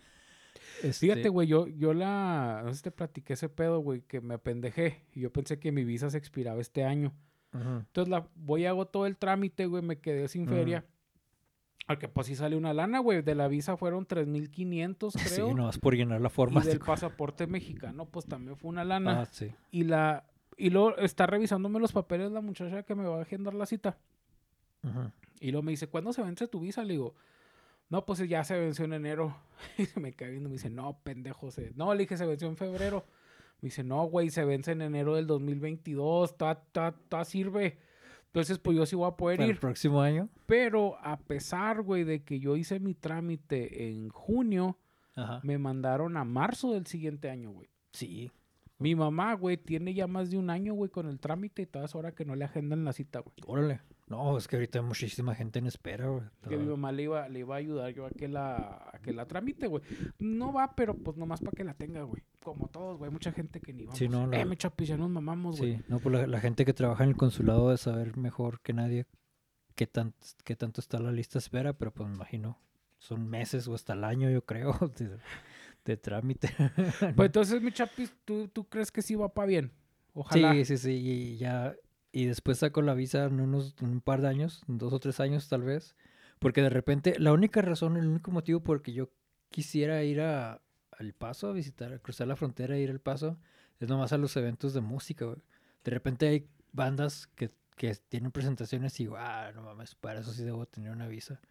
Fíjate, 0.82 1.20
Este, 1.22 1.30
güey, 1.30 1.47
yo, 1.47 1.68
yo 1.68 1.93
la... 1.93 2.63
No 2.66 2.72
sé 2.72 2.78
si 2.80 2.84
te 2.84 2.91
platiqué 2.91 3.32
ese 3.34 3.47
pedo, 3.47 3.80
güey, 3.80 4.01
que 4.01 4.20
me 4.20 4.34
apendejé. 4.34 5.05
Y 5.13 5.22
yo 5.22 5.32
pensé 5.32 5.57
que 5.57 5.72
mi 5.72 5.86
visa 5.86 6.09
se 6.09 6.18
expiraba 6.18 6.59
este 6.59 6.84
año. 6.84 7.13
Entonces 7.53 8.09
la, 8.11 8.28
voy 8.36 8.66
hago 8.66 8.86
todo 8.88 9.05
el 9.05 9.16
trámite, 9.16 9.68
güey, 9.68 9.82
me 9.82 9.99
quedé 9.99 10.28
sin 10.28 10.45
feria. 10.49 10.84
Al 11.88 11.99
que 11.99 12.07
pues 12.07 12.27
sí 12.27 12.36
sale 12.36 12.55
una 12.55 12.73
lana, 12.73 12.99
güey. 12.99 13.21
De 13.21 13.36
la 13.36 13.47
visa 13.47 13.77
fueron 13.77 14.07
3.500, 14.07 15.13
creo. 15.13 15.47
Sí, 15.49 15.53
no, 15.53 15.69
es 15.69 15.77
por 15.77 15.95
llenar 15.95 16.19
la 16.19 16.29
forma. 16.29 16.61
y 16.63 16.67
del 16.67 16.79
pasaporte 16.79 17.45
mexicano, 17.45 18.05
pues 18.05 18.25
también 18.25 18.57
fue 18.57 18.69
una 18.69 18.83
lana. 18.83 19.21
Ah, 19.21 19.25
sí. 19.31 19.51
Y 19.71 19.83
la... 19.83 20.25
Y 20.57 20.69
luego 20.69 20.97
está 20.97 21.27
revisándome 21.27 21.79
los 21.79 21.91
papeles 21.91 22.31
la 22.31 22.41
muchacha 22.41 22.83
que 22.83 22.95
me 22.95 23.03
va 23.03 23.17
a 23.17 23.21
agendar 23.21 23.53
la 23.53 23.65
cita. 23.65 23.97
ujú. 24.83 25.11
Y 25.39 25.51
luego 25.51 25.63
me 25.63 25.71
dice, 25.71 25.88
¿cuándo 25.88 26.13
se 26.13 26.23
vence 26.23 26.47
tu 26.47 26.61
visa? 26.61 26.83
Le 26.83 26.93
digo, 26.93 27.13
no, 27.89 28.05
pues 28.05 28.19
ya 28.27 28.43
se 28.43 28.57
venció 28.57 28.86
en 28.86 28.93
enero. 28.93 29.36
Y 29.77 29.86
se 29.86 29.99
me 29.99 30.13
cae 30.13 30.31
viendo, 30.31 30.49
me 30.49 30.53
dice, 30.53 30.69
no, 30.69 30.99
pendejo. 31.03 31.51
Se... 31.51 31.71
No, 31.75 31.93
le 31.93 32.01
dije, 32.01 32.17
se 32.17 32.25
venció 32.25 32.47
en 32.47 32.57
febrero. 32.57 33.05
Me 33.61 33.67
dice, 33.67 33.83
no, 33.83 34.03
güey, 34.05 34.29
se 34.29 34.43
vence 34.43 34.71
en 34.71 34.81
enero 34.81 35.15
del 35.15 35.27
2022. 35.27 36.38
Ta, 36.38 36.55
ta, 36.71 36.95
ta, 37.09 37.25
sirve. 37.25 37.77
Entonces, 38.36 38.59
pues 38.59 38.75
yo 38.75 38.86
sí 38.86 38.97
voy 38.97 39.07
a 39.07 39.15
poder 39.15 39.38
Para 39.38 39.45
el 39.45 39.55
ir. 39.55 39.59
próximo 39.61 40.01
año. 40.01 40.27
Pero 40.45 40.97
a 40.99 41.17
pesar, 41.17 41.81
güey, 41.83 42.03
de 42.03 42.21
que 42.25 42.38
yo 42.41 42.57
hice 42.57 42.81
mi 42.81 42.93
trámite 42.93 43.88
en 43.88 44.09
junio, 44.09 44.77
Ajá. 45.15 45.39
me 45.43 45.57
mandaron 45.57 46.17
a 46.17 46.25
marzo 46.25 46.73
del 46.73 46.86
siguiente 46.86 47.29
año, 47.29 47.51
güey. 47.51 47.69
Sí. 47.93 48.29
Mi 48.77 48.93
mamá, 48.93 49.36
güey, 49.36 49.55
tiene 49.55 49.93
ya 49.93 50.05
más 50.05 50.29
de 50.31 50.38
un 50.38 50.49
año, 50.49 50.73
güey, 50.73 50.89
con 50.91 51.07
el 51.07 51.17
trámite 51.17 51.61
y 51.61 51.65
toda 51.65 51.86
esa 51.86 51.97
hora 51.97 52.11
que 52.13 52.25
no 52.25 52.36
le 52.36 52.43
agendan 52.43 52.83
la 52.83 52.91
cita, 52.91 53.19
güey. 53.19 53.33
Órale. 53.47 53.79
No, 54.08 54.38
es 54.38 54.47
que 54.47 54.56
ahorita 54.56 54.80
hay 54.80 54.86
muchísima 54.86 55.34
gente 55.34 55.58
en 55.58 55.66
espera, 55.66 56.08
güey. 56.08 56.24
Que 56.47 56.58
mi 56.58 56.66
mamá 56.68 56.91
le 56.91 57.03
iba, 57.03 57.28
le 57.28 57.39
iba 57.39 57.56
a 57.56 57.58
ayudar 57.58 57.91
yo 57.91 58.06
a 58.06 58.12
que 58.12 58.28
la, 58.28 58.56
a 58.93 58.99
que 59.01 59.12
la 59.14 59.26
tramite, 59.28 59.66
güey. 59.66 59.82
No 60.20 60.53
va, 60.53 60.76
pero 60.76 60.93
pues 60.95 61.18
nomás 61.18 61.39
para 61.39 61.51
que 61.56 61.64
la 61.64 61.74
tenga, 61.74 62.03
güey. 62.03 62.22
Como 62.43 62.68
todos, 62.68 62.99
güey. 62.99 63.10
Mucha 63.10 63.32
gente 63.32 63.60
que 63.60 63.74
ni 63.74 63.86
vamos. 63.86 63.97
Sí, 63.97 64.08
no, 64.08 64.28
la- 64.28 64.39
Eh, 64.39 64.45
me 64.45 64.58
chapis, 64.58 64.89
ya 64.89 64.97
nos 64.97 65.10
mamamos, 65.10 65.58
güey. 65.58 65.78
Sí, 65.78 65.84
no, 65.88 65.99
pues 65.99 66.14
la, 66.16 66.28
la 66.28 66.39
gente 66.39 66.66
que 66.66 66.74
trabaja 66.74 67.03
en 67.03 67.10
el 67.12 67.18
consulado 67.18 67.72
de 67.72 67.78
saber 67.78 68.16
mejor 68.16 68.62
que 68.62 68.74
nadie 68.74 69.08
qué, 69.74 69.88
tan, 69.88 70.14
qué 70.43 70.56
tanto 70.56 70.82
está 70.82 70.99
la 70.99 71.12
lista 71.12 71.39
espera, 71.39 71.74
pero 71.74 71.91
pues 71.91 72.08
me 72.08 72.16
imagino 72.16 72.60
son 72.99 73.28
meses 73.28 73.68
o 73.68 73.74
hasta 73.76 73.93
el 73.93 74.03
año, 74.03 74.30
yo 74.30 74.45
creo, 74.45 74.74
de, 74.97 75.18
de 75.84 75.97
trámite. 75.97 76.49
Pues 77.16 77.26
entonces, 77.28 77.62
mi 77.62 77.72
chapis, 77.72 78.14
¿tú, 78.24 78.47
¿tú 78.49 78.70
crees 78.70 78.91
que 78.91 79.01
sí 79.01 79.16
va 79.16 79.34
para 79.34 79.47
bien? 79.47 79.72
Ojalá. 80.14 80.53
Sí, 80.53 80.66
sí, 80.66 80.78
sí, 80.78 80.91
y 80.91 81.38
ya. 81.38 81.76
Y 82.16 82.28
después 82.28 82.59
saco 82.59 82.82
la 82.82 82.93
visa 82.93 83.26
en 83.26 83.41
unos 83.41 83.76
en 83.82 83.89
un 83.89 83.99
par 83.99 84.22
de 84.22 84.30
años, 84.30 84.63
dos 84.68 84.93
o 84.93 84.99
tres 85.01 85.20
años 85.20 85.49
tal 85.49 85.63
vez. 85.63 85.97
Porque 86.39 86.61
de 86.61 86.70
repente, 86.70 87.20
la 87.20 87.34
única 87.34 87.61
razón, 87.61 87.97
el 87.97 88.07
único 88.07 88.32
motivo 88.32 88.61
por 88.61 88.78
el 88.78 88.84
que 88.84 88.93
yo 88.93 89.09
quisiera 89.49 90.01
ir 90.01 90.22
a, 90.22 90.61
al 90.91 91.11
Paso, 91.11 91.49
a 91.49 91.51
visitar, 91.51 91.91
a 91.91 91.99
cruzar 91.99 92.28
la 92.28 92.38
frontera 92.38 92.78
e 92.78 92.80
ir 92.80 92.89
al 92.89 93.01
Paso, 93.01 93.38
es 93.82 93.89
nomás 93.89 94.13
a 94.13 94.18
los 94.18 94.38
eventos 94.38 94.74
de 94.74 94.80
música, 94.80 95.26
güey. 95.26 95.39
De 95.84 95.91
repente 95.91 96.30
hay 96.30 96.47
bandas 96.72 97.28
que, 97.36 97.51
que 97.76 97.93
tienen 98.07 98.32
presentaciones 98.32 98.97
y 99.01 99.09
ah, 99.18 99.51
no 99.53 99.63
mames, 99.63 99.95
para 99.95 100.22
eso 100.22 100.32
sí 100.32 100.45
debo 100.45 100.66
tener 100.68 100.91
una 100.91 101.09
visa. 101.09 101.41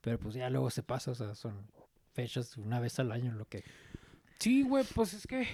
Pero 0.00 0.20
pues 0.20 0.36
ya 0.36 0.48
luego 0.48 0.70
se 0.70 0.84
pasa, 0.84 1.10
o 1.10 1.16
sea, 1.16 1.34
son 1.34 1.66
fechas 2.12 2.56
una 2.56 2.78
vez 2.78 3.00
al 3.00 3.10
año 3.10 3.32
lo 3.32 3.48
que... 3.48 3.64
Sí, 4.38 4.62
güey, 4.62 4.84
pues 4.94 5.12
es 5.12 5.26
que. 5.26 5.48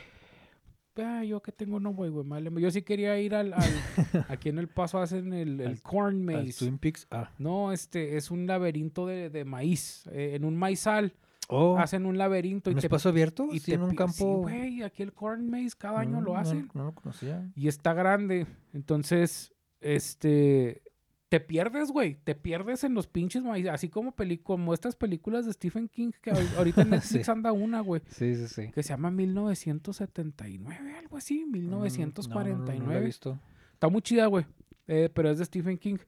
Ah, 1.02 1.24
yo 1.24 1.40
que 1.42 1.52
tengo 1.52 1.80
no, 1.80 1.90
güey, 1.90 2.10
güey. 2.10 2.26
Yo 2.60 2.70
sí 2.70 2.82
quería 2.82 3.18
ir 3.20 3.34
al. 3.34 3.52
al- 3.54 3.62
aquí 4.28 4.48
en 4.48 4.58
El 4.58 4.68
Paso 4.68 4.98
hacen 4.98 5.32
el, 5.32 5.60
el 5.60 5.66
Al- 5.68 5.82
Corn 5.82 6.24
Maze. 6.24 6.52
Twin 6.58 6.78
Peaks, 6.78 7.06
ah. 7.10 7.30
No, 7.38 7.72
este 7.72 8.16
es 8.16 8.30
un 8.30 8.46
laberinto 8.46 9.06
de, 9.06 9.30
de 9.30 9.44
maíz. 9.44 10.04
eh, 10.12 10.32
en 10.34 10.44
un 10.44 10.56
maizal 10.56 11.14
Oh, 11.52 11.76
hacen 11.78 12.06
un 12.06 12.16
laberinto 12.16 12.70
y 12.70 12.74
¿un 12.74 12.80
te 12.80 12.86
espacio 12.86 13.10
abierto? 13.10 13.48
y 13.50 13.58
¿Sí, 13.58 13.72
te 13.72 13.74
en 13.74 13.82
un 13.82 13.96
campo? 13.96 14.14
Sí, 14.14 14.24
güey, 14.24 14.82
aquí 14.84 15.02
el 15.02 15.12
Corn 15.12 15.50
Maze 15.50 15.70
cada 15.76 15.98
año 15.98 16.20
lo 16.20 16.34
no- 16.34 16.38
hacen. 16.38 16.68
No, 16.74 16.84
lo 16.84 16.92
conocía. 16.94 17.50
Y 17.56 17.66
está 17.66 17.92
grande. 17.92 18.46
Entonces, 18.72 19.52
este. 19.80 20.82
Te 21.30 21.40
pierdes, 21.40 21.90
güey. 21.92 22.16
Te 22.22 22.34
pierdes 22.34 22.84
en 22.84 22.92
los 22.92 23.06
pinches 23.06 23.42
maíz. 23.42 23.66
Así 23.68 23.88
como, 23.88 24.14
como 24.42 24.74
estas 24.74 24.96
películas 24.96 25.46
de 25.46 25.52
Stephen 25.54 25.88
King, 25.88 26.10
que 26.20 26.32
ahor- 26.32 26.56
ahorita 26.58 26.82
en 26.82 26.90
Netflix 26.90 27.24
Sí. 27.26 27.30
anda 27.30 27.52
una, 27.52 27.80
güey. 27.80 28.02
Sí, 28.10 28.34
sí, 28.34 28.48
sí. 28.48 28.70
Que 28.72 28.82
se 28.82 28.88
llama 28.90 29.10
1979, 29.12 30.94
algo 30.98 31.16
así. 31.16 31.44
Mm, 31.46 31.52
no, 31.52 31.60
no, 31.60 31.78
no, 31.78 31.86
he 31.86 31.90
1949. 31.90 33.04
visto. 33.06 33.38
Está 33.72 33.88
muy 33.88 34.02
chida, 34.02 34.26
güey. 34.26 34.44
eh, 34.88 35.08
pero 35.14 35.30
es 35.30 35.38
de 35.38 35.44
Stephen 35.44 35.78
King. 35.78 35.98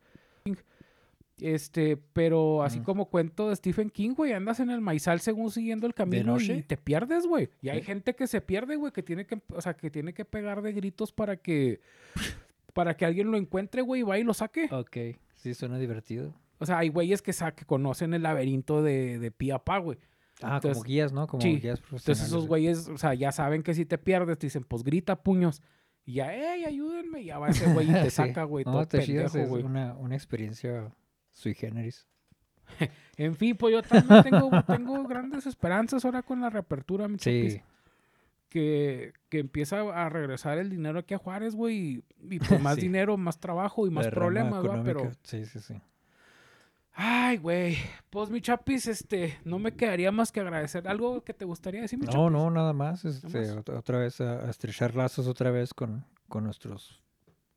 Este, 1.41 1.97
pero 1.97 2.63
así 2.63 2.81
Mm. 2.81 2.85
como 2.85 3.07
cuento 3.07 3.49
de 3.49 3.57
Stephen 3.57 3.91
King, 3.91 4.11
güey, 4.15 4.33
andas 4.33 4.61
en 4.61 4.71
el 4.71 4.81
maizal 4.81 5.19
según 5.21 5.51
siguiendo 5.51 5.87
el 5.87 5.95
camino 5.95 6.39
y 6.41 6.63
te 6.63 6.77
pierdes, 6.77 7.27
güey. 7.27 7.49
Y 7.63 7.69
hay 7.71 7.81
Sí. 7.81 7.87
gente 7.87 8.15
que 8.15 8.27
se 8.29 8.41
pierde, 8.41 8.77
güey, 8.77 8.93
que 8.93 9.03
tiene 9.03 9.25
que, 9.27 9.41
o 9.49 9.61
sea, 9.61 9.75
que 9.75 9.91
tiene 9.91 10.13
que 10.15 10.25
pegar 10.25 10.63
de 10.63 10.73
gritos 10.73 11.11
para 11.11 11.37
que, 11.37 11.81
para 12.73 12.97
que 12.97 13.05
alguien 13.05 13.31
lo 13.31 13.37
encuentre, 13.37 13.83
güey, 13.83 14.01
y 14.01 14.05
va 14.05 14.19
y 14.19 14.25
lo 14.25 14.35
saque. 14.35 14.69
Ok, 14.73 14.97
sí, 15.35 15.55
suena 15.55 15.79
divertido. 15.79 16.35
O 16.59 16.67
sea, 16.67 16.79
hay 16.79 16.89
güeyes 16.89 17.23
que, 17.23 17.33
que 17.57 17.65
conocen 17.65 18.15
el 18.15 18.23
laberinto 18.23 18.83
de, 18.83 19.19
de 19.19 19.31
pie 19.31 19.53
a 19.53 19.59
pa, 19.59 19.79
güey. 19.79 19.99
Ah, 20.43 20.57
Entonces- 20.57 20.79
como 20.79 20.85
guías, 20.85 21.13
¿no? 21.13 21.27
Como 21.27 21.41
sí, 21.43 21.59
guías 21.61 21.81
profesionales. 21.81 22.03
Entonces 22.09 22.27
esos 22.29 22.47
güeyes, 22.49 22.89
o 22.89 22.99
sea, 22.99 23.15
ya 23.15 23.33
saben 23.33 23.63
que 23.63 23.75
si 23.75 23.85
te 23.85 23.99
pierdes, 23.99 24.39
te 24.39 24.47
dicen, 24.47 24.65
pues 24.65 24.83
grita 24.85 25.23
puños. 25.23 25.63
Y 26.05 26.15
ya, 26.15 26.35
ey, 26.35 26.65
ayúdenme. 26.65 27.21
Y 27.23 27.27
ya 27.27 27.39
va 27.39 27.51
ese 27.51 27.73
güey 27.73 27.89
y 27.91 27.93
te 27.93 28.05
Sí. 28.11 28.11
saca, 28.11 28.45
güey, 28.45 28.65
No, 28.65 28.73
todo 28.87 29.03
chido, 29.03 29.25
pendejo, 29.25 29.39
es 29.39 29.49
güey. 29.49 29.63
una, 29.63 29.95
una 29.95 30.15
experiencia 30.17 30.93
sui 31.31 31.55
generis. 31.55 32.07
En 33.17 33.35
fin, 33.35 33.57
pues 33.57 33.73
yo 33.75 33.83
también 33.83 34.23
tengo, 34.23 34.51
tengo 34.67 35.05
grandes 35.07 35.47
esperanzas 35.47 36.05
ahora 36.05 36.23
con 36.23 36.41
la 36.41 36.49
reapertura, 36.49 37.07
mi. 37.09 37.19
Sí, 37.19 37.61
Que, 38.53 39.15
que 39.31 39.39
empieza 39.39 39.81
a 39.81 40.11
regresar 40.11 40.59
el 40.59 40.69
dinero 40.69 40.99
aquí 40.99 41.15
a 41.15 41.19
Juárez, 41.19 41.55
güey. 41.55 41.77
Y, 41.79 42.05
y 42.35 42.39
pues 42.39 42.61
más 42.61 42.75
Sí. 42.75 42.83
dinero, 42.83 43.17
más 43.17 43.41
trabajo 43.41 43.87
y 43.87 43.91
más 43.91 44.09
problemas, 44.09 44.63
¿va? 44.69 44.83
Pero, 44.85 45.11
Sí, 45.23 45.47
sí, 45.47 45.59
sí. 45.61 45.81
ay, 46.93 47.39
güey. 47.39 47.79
Pues 48.11 48.29
mi 48.29 48.43
chapis, 48.43 48.89
este, 48.89 49.39
no 49.45 49.59
me 49.59 49.73
quedaría 49.75 50.13
más 50.13 50.33
que 50.33 50.41
agradecer. 50.41 50.87
¿Algo 50.87 51.25
que 51.25 51.33
te 51.33 51.47
gustaría 51.47 51.81
decir, 51.81 51.99
mi 51.99 52.05
No, 52.05 52.13
chapis? 52.13 52.31
no, 52.33 52.51
nada 52.51 52.75
más. 52.75 53.07
Este, 53.07 53.55
más? 53.55 53.65
Otra 53.71 53.99
vez 53.99 54.21
a, 54.21 54.45
a 54.47 54.51
estrechar 54.51 54.95
lazos 54.95 55.27
otra 55.27 55.51
vez 55.51 55.73
con, 55.73 56.05
con 56.29 56.45
nuestros 56.45 57.03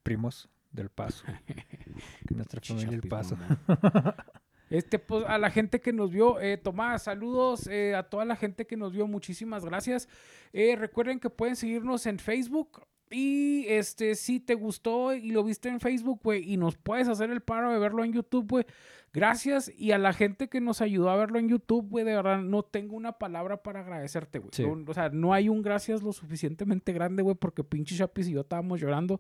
primos 0.02 0.48
del 0.72 0.90
Paso. 0.90 1.26
nuestra 2.30 2.62
familia 2.62 2.92
del 2.92 3.10
Paso. 3.10 3.38
Este, 4.70 4.98
pues, 5.00 5.24
a 5.28 5.38
la 5.38 5.52
gente 5.52 5.80
que 5.80 5.94
nos 5.94 6.12
vio, 6.12 6.40
eh, 6.40 6.58
Tomás, 6.58 7.04
saludos 7.04 7.68
eh, 7.68 7.94
a 7.96 8.04
toda 8.04 8.26
la 8.26 8.36
gente 8.36 8.66
que 8.66 8.76
nos 8.78 8.92
vio, 8.94 9.06
muchísimas 9.08 9.64
gracias. 9.66 10.08
Eh, 10.54 10.76
recuerden 10.76 11.20
que 11.20 11.30
pueden 11.30 11.56
seguirnos 11.56 12.06
en 12.08 12.18
Facebook 12.20 12.82
Y 13.12 13.68
este, 13.68 14.16
si 14.16 14.40
te 14.40 14.56
gustó 14.56 15.14
y 15.14 15.30
lo 15.32 15.44
viste 15.44 15.70
en 15.70 15.80
Facebook, 15.80 16.22
güey, 16.24 16.52
y 16.52 16.58
nos 16.58 16.76
puedes 16.76 17.08
hacer 17.08 17.30
el 17.30 17.42
paro 17.42 17.72
de 17.72 17.78
verlo 17.78 18.04
en 18.04 18.12
YouTube, 18.14 18.48
güey, 18.50 18.66
gracias. 19.14 19.72
Y 19.78 19.92
a 19.92 20.00
la 20.00 20.12
gente 20.12 20.48
que 20.50 20.60
nos 20.60 20.82
ayudó 20.82 21.12
a 21.12 21.16
verlo 21.16 21.38
en 21.38 21.48
YouTube, 21.48 21.88
güey, 21.88 22.04
de 22.04 22.16
verdad, 22.16 22.40
no 22.42 22.64
tengo 22.64 22.96
una 22.96 23.12
palabra 23.14 23.62
para 23.62 23.82
agradecerte, 23.82 24.40
güey. 24.40 24.50
Sí. 24.54 24.64
No- 24.64 24.84
o 24.90 24.94
sea, 24.96 25.10
no 25.10 25.34
hay 25.34 25.50
un 25.50 25.62
gracias 25.62 26.02
lo 26.02 26.14
suficientemente 26.14 26.94
grande, 26.94 27.22
güey, 27.22 27.36
porque 27.36 27.64
pinche 27.64 27.96
Chapis 27.96 28.28
y 28.28 28.32
yo 28.34 28.42
estábamos 28.42 28.82
llorando. 28.82 29.20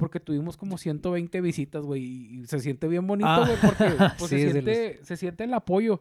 Porque 0.00 0.18
tuvimos 0.18 0.56
como 0.56 0.78
120 0.78 1.40
visitas, 1.42 1.84
güey, 1.84 2.02
y, 2.02 2.46
se 2.46 2.58
siente 2.58 2.88
bien 2.88 3.06
bonito, 3.06 3.28
Ah, 3.28 3.44
güey, 3.46 3.58
porque 3.60 3.84
pues, 4.18 4.30
sí, 4.30 4.38
se, 4.38 4.44
los- 4.44 4.52
siente, 4.52 4.98
se 5.02 5.16
siente 5.18 5.44
el 5.44 5.52
apoyo. 5.52 6.00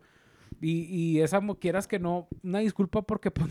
Y, 0.61 0.83
y 0.83 1.21
esa, 1.21 1.41
quieras 1.59 1.85
que 1.87 1.99
no, 1.99 2.27
una 2.41 2.59
disculpa 2.59 3.01
porque 3.01 3.29
pues, 3.31 3.49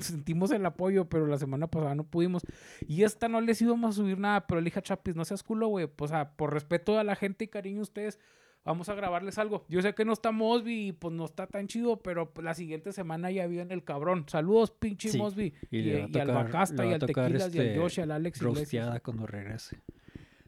sentimos 0.00 0.50
el 0.52 0.64
apoyo, 0.64 1.06
pero 1.08 1.26
la 1.26 1.38
semana 1.38 1.66
pasada 1.66 1.94
no 1.94 2.04
pudimos. 2.04 2.42
Y 2.88 3.02
esta 3.02 3.28
no 3.28 3.42
les 3.42 3.60
íbamos 3.60 3.90
a 3.90 4.00
subir 4.00 4.18
nada, 4.18 4.46
pero 4.46 4.58
elija 4.58 4.80
Chapis, 4.80 5.14
no 5.14 5.24
seas 5.26 5.42
culo, 5.42 5.68
güey. 5.68 5.86
Pues, 5.86 6.10
o 6.10 6.14
sea, 6.14 6.32
por 6.32 6.52
respeto 6.52 6.98
a 6.98 7.04
la 7.04 7.14
gente 7.14 7.44
y 7.44 7.48
cariño 7.48 7.80
a 7.80 7.82
ustedes, 7.82 8.18
vamos 8.64 8.88
a 8.88 8.94
grabarles 8.94 9.38
algo. 9.38 9.64
Yo 9.68 9.82
sé 9.82 9.94
que 9.94 10.04
no 10.04 10.12
está 10.12 10.32
Mosby 10.32 10.88
y 10.88 10.92
pues 10.92 11.14
no 11.14 11.24
está 11.24 11.46
tan 11.46 11.66
chido, 11.68 12.00
pero 12.00 12.30
pues, 12.30 12.44
la 12.44 12.54
siguiente 12.54 12.92
semana 12.92 13.30
ya 13.30 13.46
viene 13.46 13.74
el 13.74 13.84
cabrón. 13.84 14.24
Saludos, 14.28 14.70
pinche 14.70 15.10
Sí, 15.10 15.18
Mosby. 15.18 15.52
y 15.70 16.18
al 16.18 16.28
Bacasta, 16.28 16.84
y 16.86 16.92
al 16.92 17.00
Tequilas, 17.00 17.54
y 17.54 17.58
al 17.58 17.66
este, 17.66 17.78
Josh, 17.78 17.98
y 17.98 18.02
al 18.02 18.10
Alex. 18.10 18.40
Rosteada 18.40 19.00
cuando 19.00 19.26
regrese. 19.26 19.80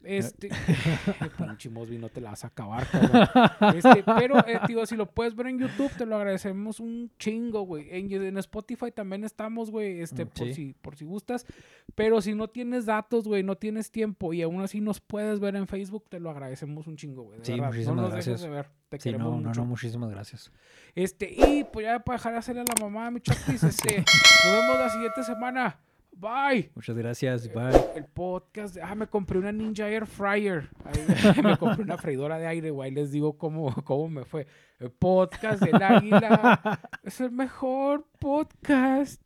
Este, 0.07 0.49
pinche 1.39 1.69
Mosby, 1.71 1.99
no 1.99 2.09
te 2.09 2.21
la 2.21 2.31
vas 2.31 2.45
a 2.45 2.49
acabar, 2.49 2.87
cabrón. 2.89 3.29
Este, 3.77 4.03
pero, 4.05 4.39
eh, 4.47 4.61
tío, 4.67 4.87
si 4.87 4.97
lo 4.97 5.07
puedes 5.11 5.35
ver 5.35 5.49
en 5.49 5.59
YouTube, 5.59 5.91
te 5.99 6.07
lo 6.07 6.17
agradecemos 6.17 6.81
un 6.81 7.11
chingo, 7.19 7.63
güey. 7.63 7.89
En, 7.91 8.11
en 8.13 8.39
Spotify 8.39 8.91
también 8.93 9.25
estamos, 9.25 9.71
güey, 9.71 10.01
este, 10.01 10.25
Mm, 10.25 10.29
por, 10.29 10.47
sí. 10.49 10.55
si, 10.55 10.73
por 10.75 10.97
si 10.97 11.05
gustas. 11.05 11.47
Pero 11.95 12.21
si 12.21 12.35
no 12.35 12.49
tienes 12.49 12.87
datos, 12.87 13.27
güey, 13.27 13.43
no 13.43 13.57
tienes 13.57 13.91
tiempo 13.91 14.33
y 14.33 14.43
aún 14.43 14.61
así 14.61 14.81
nos 14.81 15.01
puedes 15.01 15.41
ver 15.41 15.57
en 15.57 15.67
Facebook, 15.67 16.05
te 16.09 16.21
lo 16.21 16.31
agradecemos 16.31 16.87
un 16.87 16.97
chingo, 16.97 17.23
güey. 17.25 17.39
Sí, 17.43 17.53
verdad. 17.53 17.67
muchísimas 17.69 17.97
no 17.97 18.03
nos 18.03 18.11
dejes 18.13 18.27
gracias. 18.29 18.43
de 18.51 18.57
ver. 18.57 18.69
Te 18.89 18.99
Sí, 18.99 19.03
queremos 19.11 19.33
no, 19.33 19.41
no, 19.41 19.49
mucho. 19.49 19.61
no, 19.63 19.67
muchísimas 19.67 20.11
gracias. 20.11 20.53
Este, 20.95 21.29
y 21.33 21.65
pues 21.65 21.85
ya 21.87 21.99
para 21.99 22.19
dejar 22.19 22.33
de 22.33 22.39
hacerle 22.39 22.61
a 22.61 22.65
la 22.65 22.75
mamá, 22.81 23.11
mi 23.11 23.21
chapis, 23.21 23.63
este, 23.65 23.99
nos 23.99 24.53
vemos 24.53 24.79
la 24.79 24.89
siguiente 24.91 25.25
semana. 25.25 25.81
Bye. 26.19 26.71
Muchas 26.75 26.97
gracias. 26.97 27.53
Bye. 27.53 27.79
El 27.95 28.07
podcast. 28.07 28.79
Ah, 28.83 28.95
me 28.95 29.07
compré 29.07 29.39
una 29.39 29.53
Ninja 29.53 29.89
Air 29.89 30.07
Fryer. 30.07 30.71
Me 31.45 31.57
compré 31.59 31.83
una 31.83 31.99
freidora 31.99 32.39
de 32.39 32.47
aire, 32.47 32.71
güey. 32.71 32.91
Les 32.91 33.11
digo 33.12 33.37
cómo, 33.37 33.75
cómo 33.85 34.09
me 34.09 34.25
fue. 34.25 34.47
El 34.79 34.91
podcast 34.91 35.62
del 35.62 35.83
águila 35.83 36.81
es 37.03 37.21
el 37.21 37.33
mejor 37.33 38.07
podcast. 38.19 39.21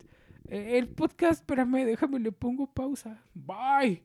Eh, 0.48 0.78
El 0.78 0.88
podcast, 0.88 1.40
espérame, 1.42 1.84
déjame, 1.84 2.18
le 2.18 2.32
pongo 2.32 2.66
pausa. 2.72 3.22
Bye. 3.34 4.04